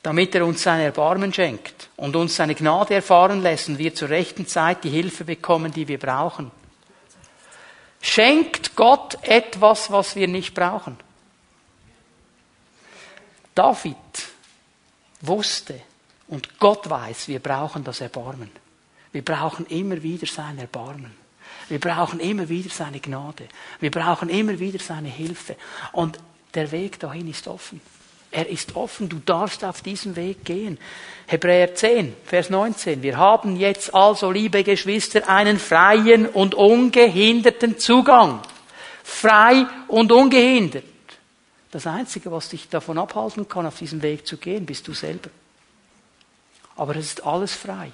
damit 0.02 0.34
er 0.34 0.46
uns 0.46 0.62
sein 0.62 0.80
Erbarmen 0.80 1.32
schenkt 1.32 1.88
und 1.96 2.16
uns 2.16 2.36
seine 2.36 2.54
Gnade 2.54 2.94
erfahren 2.94 3.42
lässt 3.42 3.68
und 3.68 3.78
wir 3.78 3.94
zur 3.94 4.08
rechten 4.08 4.46
Zeit 4.46 4.84
die 4.84 4.90
Hilfe 4.90 5.24
bekommen, 5.24 5.72
die 5.72 5.86
wir 5.88 5.98
brauchen. 5.98 6.50
Schenkt 8.00 8.76
Gott 8.76 9.18
etwas, 9.22 9.90
was 9.90 10.16
wir 10.16 10.26
nicht 10.26 10.54
brauchen? 10.54 10.96
David 13.54 13.96
wusste 15.20 15.82
und 16.28 16.58
Gott 16.58 16.88
weiß, 16.88 17.28
wir 17.28 17.40
brauchen 17.40 17.84
das 17.84 18.00
Erbarmen. 18.00 18.50
Wir 19.12 19.22
brauchen 19.22 19.66
immer 19.66 20.02
wieder 20.02 20.26
sein 20.26 20.58
Erbarmen. 20.58 21.19
Wir 21.70 21.78
brauchen 21.78 22.18
immer 22.18 22.48
wieder 22.48 22.68
seine 22.68 22.98
Gnade. 22.98 23.46
Wir 23.78 23.92
brauchen 23.92 24.28
immer 24.28 24.58
wieder 24.58 24.80
seine 24.80 25.08
Hilfe. 25.08 25.54
Und 25.92 26.18
der 26.52 26.72
Weg 26.72 26.98
dahin 26.98 27.30
ist 27.30 27.46
offen. 27.46 27.80
Er 28.32 28.48
ist 28.48 28.74
offen, 28.76 29.08
du 29.08 29.20
darfst 29.24 29.64
auf 29.64 29.80
diesem 29.80 30.16
Weg 30.16 30.44
gehen. 30.44 30.78
Hebräer 31.26 31.74
10, 31.74 32.14
Vers 32.24 32.50
19. 32.50 33.02
Wir 33.02 33.16
haben 33.16 33.56
jetzt 33.56 33.94
also, 33.94 34.32
liebe 34.32 34.64
Geschwister, 34.64 35.28
einen 35.28 35.58
freien 35.58 36.26
und 36.26 36.54
ungehinderten 36.54 37.78
Zugang. 37.78 38.40
Frei 39.04 39.66
und 39.86 40.10
ungehindert. 40.10 40.84
Das 41.70 41.86
Einzige, 41.86 42.32
was 42.32 42.48
dich 42.48 42.68
davon 42.68 42.98
abhalten 42.98 43.48
kann, 43.48 43.66
auf 43.66 43.78
diesem 43.78 44.02
Weg 44.02 44.26
zu 44.26 44.36
gehen, 44.38 44.66
bist 44.66 44.88
du 44.88 44.92
selber. 44.92 45.30
Aber 46.76 46.96
es 46.96 47.06
ist 47.06 47.24
alles 47.24 47.54
frei 47.54 47.92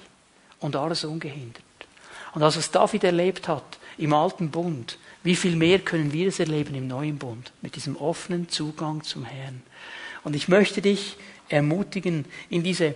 und 0.59 0.75
alles 0.75 1.03
ungehindert. 1.03 1.66
Und 2.37 2.41
das, 2.41 2.55
was 2.55 2.69
David 2.69 3.03
erlebt 3.03 3.47
hat 3.47 3.79
im 3.97 4.13
alten 4.13 4.51
Bund, 4.51 4.99
wie 5.23 5.35
viel 5.35 5.55
mehr 5.55 5.79
können 5.79 6.13
wir 6.13 6.27
es 6.27 6.39
erleben 6.39 6.75
im 6.75 6.87
neuen 6.87 7.17
Bund, 7.17 7.51
mit 7.63 7.75
diesem 7.75 7.95
offenen 7.95 8.47
Zugang 8.47 9.01
zum 9.01 9.25
Herrn. 9.25 9.63
Und 10.23 10.35
ich 10.35 10.47
möchte 10.47 10.83
dich 10.83 11.17
ermutigen, 11.49 12.25
in 12.51 12.61
diese, 12.61 12.93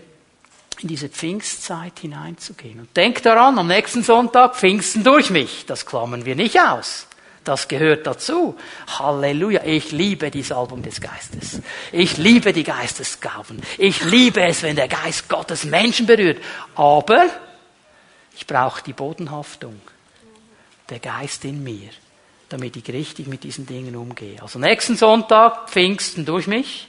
in 0.82 0.90
diese 0.90 1.10
Pfingstzeit 1.10 1.98
hineinzugehen. 1.98 2.82
Und 2.82 2.96
denk 2.96 3.24
daran, 3.24 3.58
am 3.58 3.66
nächsten 3.66 4.04
Sonntag 4.04 4.58
Pfingsten 4.58 5.04
durch 5.04 5.32
mich. 5.32 5.66
Das 5.66 5.88
klammern 5.88 6.24
wir 6.24 6.36
nicht 6.36 6.60
aus. 6.62 7.08
Das 7.44 7.68
gehört 7.68 8.06
dazu. 8.06 8.56
Halleluja. 9.00 9.64
Ich 9.66 9.92
liebe 9.92 10.30
die 10.30 10.44
Salbung 10.44 10.84
des 10.84 11.02
Geistes. 11.02 11.62
Ich 11.92 12.18
liebe 12.18 12.54
die 12.54 12.64
Geistesgaben. 12.64 13.60
Ich 13.80 14.04
liebe 14.04 14.44
es, 14.44 14.62
wenn 14.62 14.76
der 14.76 14.88
Geist 14.88 15.30
Gottes 15.30 15.64
Menschen 15.64 16.06
berührt. 16.06 16.38
Aber 16.76 17.28
ich 18.36 18.48
brauche 18.48 18.84
die 18.84 18.94
Bodenhaftung. 18.94 19.80
Der 20.90 21.00
Geist 21.00 21.46
in 21.46 21.64
mir, 21.64 21.90
damit 22.50 22.76
ich 22.76 22.88
richtig 22.90 23.28
mit 23.28 23.44
diesen 23.44 23.66
Dingen 23.66 23.96
umgehe. 23.96 24.42
Also 24.42 24.60
nächsten 24.60 24.98
Sonntag 24.98 25.70
Pfingsten 25.70 26.26
durch 26.26 26.48
mich. 26.48 26.88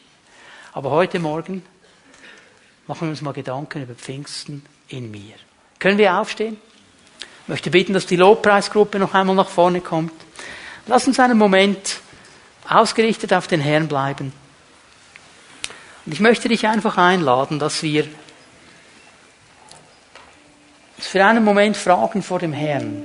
Aber 0.73 0.91
heute 0.91 1.19
Morgen 1.19 1.65
machen 2.87 3.03
wir 3.03 3.11
uns 3.11 3.23
mal 3.23 3.33
Gedanken 3.33 3.83
über 3.83 3.95
Pfingsten 3.95 4.65
in 4.89 5.11
mir. 5.11 5.35
Können 5.79 5.99
wir 5.99 6.17
aufstehen? 6.19 6.57
Ich 7.43 7.49
möchte 7.49 7.71
bitten, 7.71 7.93
dass 7.93 8.07
die 8.07 8.17
Lobpreisgruppe 8.17 8.99
noch 8.99 9.15
einmal 9.15 9.37
nach 9.37 9.49
vorne 9.49 9.81
kommt. 9.81 10.13
Lass 10.87 11.07
uns 11.07 11.21
einen 11.21 11.39
Moment 11.39 12.01
ausgerichtet 12.69 13.33
auf 13.33 13.47
den 13.47 13.61
Herrn 13.61 13.89
bleiben. 13.89 14.33
Und 16.05 16.13
ich 16.13 16.21
möchte 16.21 16.49
dich 16.49 16.67
einfach 16.67 16.97
einladen, 16.99 17.59
dass 17.59 17.83
wir 17.83 18.09
uns 21.03 21.09
für 21.09 21.25
einen 21.25 21.43
Moment 21.43 21.77
fragen 21.77 22.23
vor 22.23 22.39
dem 22.39 22.53
Herrn. 22.53 23.03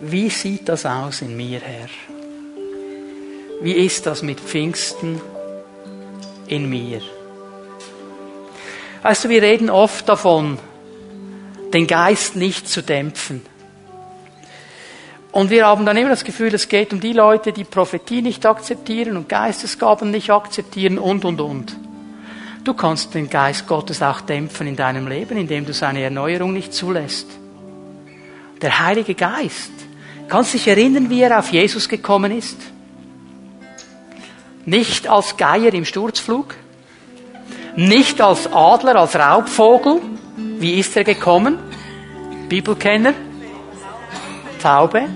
Wie 0.00 0.28
sieht 0.28 0.68
das 0.68 0.84
aus 0.84 1.22
in 1.22 1.36
mir, 1.36 1.60
Herr? 1.60 1.88
Wie 3.62 3.74
ist 3.74 4.04
das 4.04 4.20
mit 4.22 4.40
Pfingsten 4.40 5.20
in 6.48 6.68
mir. 6.68 7.00
Weißt 9.02 9.24
du, 9.24 9.28
wir 9.28 9.40
reden 9.40 9.70
oft 9.70 10.08
davon, 10.08 10.58
den 11.72 11.86
Geist 11.86 12.34
nicht 12.34 12.68
zu 12.68 12.82
dämpfen. 12.82 13.42
Und 15.30 15.50
wir 15.50 15.66
haben 15.66 15.86
dann 15.86 15.96
immer 15.96 16.10
das 16.10 16.24
Gefühl, 16.24 16.52
es 16.54 16.68
geht 16.68 16.92
um 16.92 17.00
die 17.00 17.12
Leute, 17.12 17.52
die 17.52 17.64
Prophetie 17.64 18.20
nicht 18.20 18.44
akzeptieren 18.46 19.16
und 19.16 19.28
Geistesgaben 19.28 20.10
nicht 20.10 20.30
akzeptieren 20.30 20.98
und, 20.98 21.24
und, 21.24 21.40
und. 21.40 21.76
Du 22.64 22.72
kannst 22.72 23.12
den 23.12 23.28
Geist 23.28 23.66
Gottes 23.66 24.00
auch 24.00 24.22
dämpfen 24.22 24.66
in 24.66 24.74
deinem 24.74 25.06
Leben, 25.06 25.36
indem 25.36 25.66
du 25.66 25.74
seine 25.74 26.00
Erneuerung 26.00 26.54
nicht 26.54 26.72
zulässt. 26.72 27.28
Der 28.62 28.80
Heilige 28.80 29.14
Geist. 29.14 29.70
Kannst 30.28 30.54
dich 30.54 30.66
erinnern, 30.66 31.10
wie 31.10 31.20
er 31.20 31.38
auf 31.38 31.52
Jesus 31.52 31.86
gekommen 31.90 32.32
ist? 32.32 32.56
Nicht 34.64 35.06
als 35.06 35.36
Geier 35.36 35.74
im 35.74 35.84
Sturzflug, 35.84 36.54
nicht 37.76 38.22
als 38.22 38.50
Adler, 38.50 38.96
als 38.96 39.14
Raubvogel. 39.14 40.00
Wie 40.36 40.78
ist 40.78 40.96
er 40.96 41.04
gekommen? 41.04 41.58
Bibelkenner? 42.48 43.12
Taube. 44.62 45.06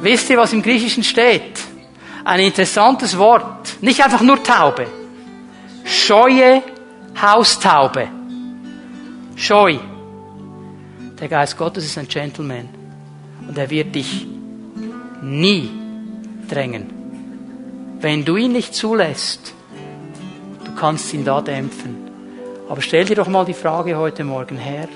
Wisst 0.00 0.30
ihr, 0.30 0.38
was 0.38 0.54
im 0.54 0.62
Griechischen 0.62 1.04
steht? 1.04 1.60
Ein 2.24 2.40
interessantes 2.40 3.18
Wort. 3.18 3.82
Nicht 3.82 4.02
einfach 4.02 4.22
nur 4.22 4.42
Taube. 4.42 4.86
Scheue 5.84 6.62
Haustaube. 7.20 8.08
Scheu. 9.34 9.78
Der 11.20 11.28
Geist 11.28 11.58
Gottes 11.58 11.84
ist 11.84 11.98
ein 11.98 12.06
Gentleman. 12.06 12.68
Und 13.46 13.58
er 13.58 13.68
wird 13.70 13.94
dich 13.94 14.26
nie 15.20 15.70
drängen. 16.48 17.98
Wenn 18.00 18.24
du 18.24 18.36
ihn 18.36 18.52
nicht 18.52 18.72
zulässt, 18.74 19.52
du 20.64 20.74
kannst 20.76 21.12
ihn 21.12 21.24
da 21.24 21.40
dämpfen. 21.40 22.08
Aber 22.68 22.82
stell 22.82 23.04
dir 23.04 23.16
doch 23.16 23.28
mal 23.28 23.44
die 23.44 23.54
Frage 23.54 23.96
heute 23.96 24.22
Morgen, 24.22 24.56
Herr, 24.56 24.88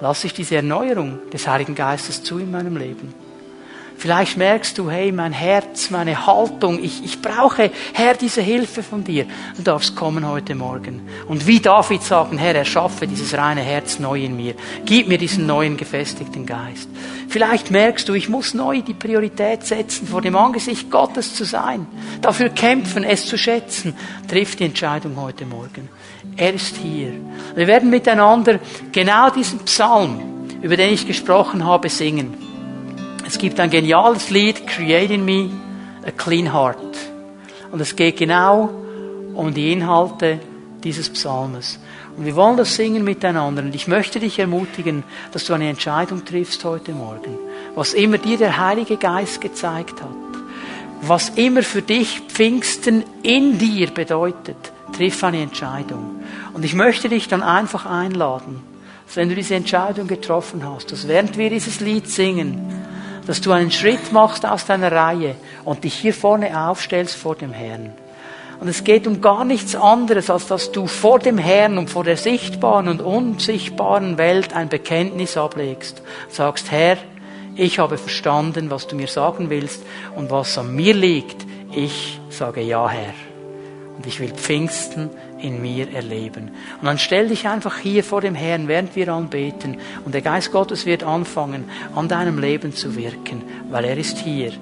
lasse 0.00 0.28
ich 0.28 0.34
diese 0.34 0.56
Erneuerung 0.56 1.18
des 1.32 1.48
Heiligen 1.48 1.74
Geistes 1.74 2.22
zu 2.22 2.38
in 2.38 2.52
meinem 2.52 2.76
Leben? 2.76 3.12
Vielleicht 3.96 4.36
merkst 4.36 4.78
du, 4.78 4.90
hey, 4.90 5.12
mein 5.12 5.32
Herz, 5.32 5.90
meine 5.90 6.26
Haltung, 6.26 6.82
ich, 6.82 7.04
ich 7.04 7.22
brauche, 7.22 7.70
Herr, 7.92 8.14
diese 8.14 8.42
Hilfe 8.42 8.82
von 8.82 9.04
dir. 9.04 9.26
Du 9.56 9.62
darfst 9.62 9.94
kommen 9.94 10.26
heute 10.26 10.54
Morgen. 10.54 11.08
Und 11.28 11.46
wie 11.46 11.60
David 11.60 12.02
sagen, 12.02 12.38
Herr, 12.38 12.54
erschaffe 12.54 13.06
dieses 13.06 13.36
reine 13.36 13.60
Herz 13.60 13.98
neu 13.98 14.24
in 14.24 14.36
mir. 14.36 14.54
Gib 14.84 15.06
mir 15.08 15.18
diesen 15.18 15.46
neuen 15.46 15.76
gefestigten 15.76 16.46
Geist. 16.46 16.88
Vielleicht 17.28 17.70
merkst 17.70 18.08
du, 18.08 18.14
ich 18.14 18.28
muss 18.28 18.54
neu 18.54 18.82
die 18.82 18.94
Priorität 18.94 19.64
setzen, 19.64 20.06
vor 20.06 20.20
dem 20.20 20.36
Angesicht 20.36 20.90
Gottes 20.90 21.34
zu 21.34 21.44
sein. 21.44 21.86
Dafür 22.20 22.48
kämpfen, 22.48 23.04
es 23.04 23.26
zu 23.26 23.38
schätzen. 23.38 23.94
Triff 24.28 24.56
die 24.56 24.64
Entscheidung 24.64 25.16
heute 25.16 25.46
Morgen. 25.46 25.88
Er 26.36 26.54
ist 26.54 26.76
hier. 26.76 27.12
Wir 27.54 27.66
werden 27.66 27.90
miteinander 27.90 28.58
genau 28.90 29.30
diesen 29.30 29.60
Psalm, 29.60 30.48
über 30.60 30.76
den 30.76 30.92
ich 30.92 31.06
gesprochen 31.06 31.64
habe, 31.64 31.88
singen. 31.88 32.51
Es 33.32 33.38
gibt 33.38 33.58
ein 33.60 33.70
geniales 33.70 34.28
Lied, 34.28 34.66
Create 34.66 35.10
in 35.10 35.24
Me 35.24 35.48
a 36.06 36.10
Clean 36.10 36.52
Heart. 36.52 36.98
Und 37.70 37.80
es 37.80 37.96
geht 37.96 38.18
genau 38.18 38.68
um 39.32 39.54
die 39.54 39.72
Inhalte 39.72 40.38
dieses 40.84 41.08
Psalmes. 41.08 41.78
Und 42.14 42.26
wir 42.26 42.36
wollen 42.36 42.58
das 42.58 42.76
singen 42.76 43.02
miteinander. 43.04 43.62
Und 43.62 43.74
ich 43.74 43.88
möchte 43.88 44.20
dich 44.20 44.38
ermutigen, 44.38 45.02
dass 45.32 45.46
du 45.46 45.54
eine 45.54 45.70
Entscheidung 45.70 46.26
triffst 46.26 46.62
heute 46.64 46.92
Morgen. 46.92 47.38
Was 47.74 47.94
immer 47.94 48.18
dir 48.18 48.36
der 48.36 48.58
Heilige 48.58 48.98
Geist 48.98 49.40
gezeigt 49.40 50.02
hat. 50.02 50.10
Was 51.00 51.30
immer 51.30 51.62
für 51.62 51.80
dich 51.80 52.20
Pfingsten 52.28 53.02
in 53.22 53.56
dir 53.56 53.92
bedeutet. 53.92 54.58
Triff 54.94 55.24
eine 55.24 55.40
Entscheidung. 55.40 56.20
Und 56.52 56.66
ich 56.66 56.74
möchte 56.74 57.08
dich 57.08 57.28
dann 57.28 57.42
einfach 57.42 57.86
einladen, 57.86 58.60
dass 59.06 59.16
wenn 59.16 59.30
du 59.30 59.34
diese 59.34 59.54
Entscheidung 59.54 60.06
getroffen 60.06 60.68
hast, 60.68 60.92
dass 60.92 61.08
während 61.08 61.38
wir 61.38 61.48
dieses 61.48 61.80
Lied 61.80 62.10
singen, 62.10 62.82
dass 63.26 63.40
du 63.40 63.52
einen 63.52 63.70
Schritt 63.70 64.12
machst 64.12 64.44
aus 64.46 64.66
deiner 64.66 64.92
Reihe 64.92 65.36
und 65.64 65.84
dich 65.84 65.94
hier 65.94 66.14
vorne 66.14 66.68
aufstellst 66.68 67.16
vor 67.16 67.36
dem 67.36 67.52
Herrn. 67.52 67.92
Und 68.60 68.68
es 68.68 68.84
geht 68.84 69.08
um 69.08 69.20
gar 69.20 69.44
nichts 69.44 69.74
anderes, 69.74 70.30
als 70.30 70.46
dass 70.46 70.70
du 70.70 70.86
vor 70.86 71.18
dem 71.18 71.36
Herrn 71.36 71.78
und 71.78 71.90
vor 71.90 72.04
der 72.04 72.16
sichtbaren 72.16 72.86
und 72.86 73.02
unsichtbaren 73.02 74.18
Welt 74.18 74.54
ein 74.54 74.68
Bekenntnis 74.68 75.36
ablegst. 75.36 76.00
Sagst, 76.28 76.70
Herr, 76.70 76.96
ich 77.56 77.80
habe 77.80 77.98
verstanden, 77.98 78.70
was 78.70 78.86
du 78.86 78.94
mir 78.94 79.08
sagen 79.08 79.50
willst 79.50 79.82
und 80.14 80.30
was 80.30 80.56
an 80.58 80.74
mir 80.74 80.94
liegt. 80.94 81.44
Ich 81.72 82.20
sage 82.30 82.60
ja, 82.60 82.88
Herr. 82.88 83.14
Und 83.96 84.06
ich 84.06 84.20
will 84.20 84.30
Pfingsten 84.30 85.10
in 85.42 85.60
mir 85.60 85.92
erleben. 85.92 86.50
Und 86.80 86.86
dann 86.86 86.98
stell 86.98 87.28
dich 87.28 87.46
einfach 87.48 87.78
hier 87.78 88.04
vor 88.04 88.20
dem 88.20 88.34
Herrn, 88.34 88.68
während 88.68 88.96
wir 88.96 89.08
anbeten. 89.08 89.76
Und 90.04 90.14
der 90.14 90.22
Geist 90.22 90.52
Gottes 90.52 90.86
wird 90.86 91.02
anfangen, 91.02 91.64
an 91.94 92.08
deinem 92.08 92.38
Leben 92.38 92.74
zu 92.74 92.96
wirken, 92.96 93.42
weil 93.70 93.84
er 93.84 93.96
ist 93.96 94.18
hier. 94.18 94.52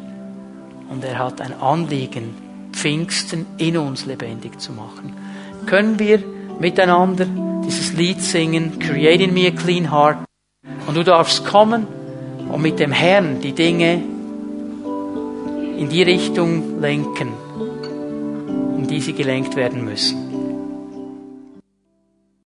Und 0.88 1.04
er 1.04 1.18
hat 1.18 1.40
ein 1.40 1.52
Anliegen, 1.60 2.34
Pfingsten 2.72 3.46
in 3.58 3.76
uns 3.76 4.06
lebendig 4.06 4.60
zu 4.60 4.72
machen. 4.72 5.14
Können 5.66 5.98
wir 5.98 6.22
miteinander 6.58 7.26
dieses 7.64 7.92
Lied 7.92 8.20
singen, 8.20 8.78
Create 8.78 9.20
in 9.20 9.34
me 9.34 9.46
a 9.46 9.50
clean 9.50 9.90
heart. 9.90 10.18
Und 10.86 10.96
du 10.96 11.04
darfst 11.04 11.44
kommen 11.44 11.86
und 12.50 12.62
mit 12.62 12.80
dem 12.80 12.92
Herrn 12.92 13.40
die 13.40 13.52
Dinge 13.52 14.02
in 15.78 15.88
die 15.88 16.02
Richtung 16.02 16.80
lenken, 16.80 17.28
in 18.76 18.86
die 18.86 19.00
sie 19.00 19.12
gelenkt 19.12 19.56
werden 19.56 19.84
müssen. 19.84 20.29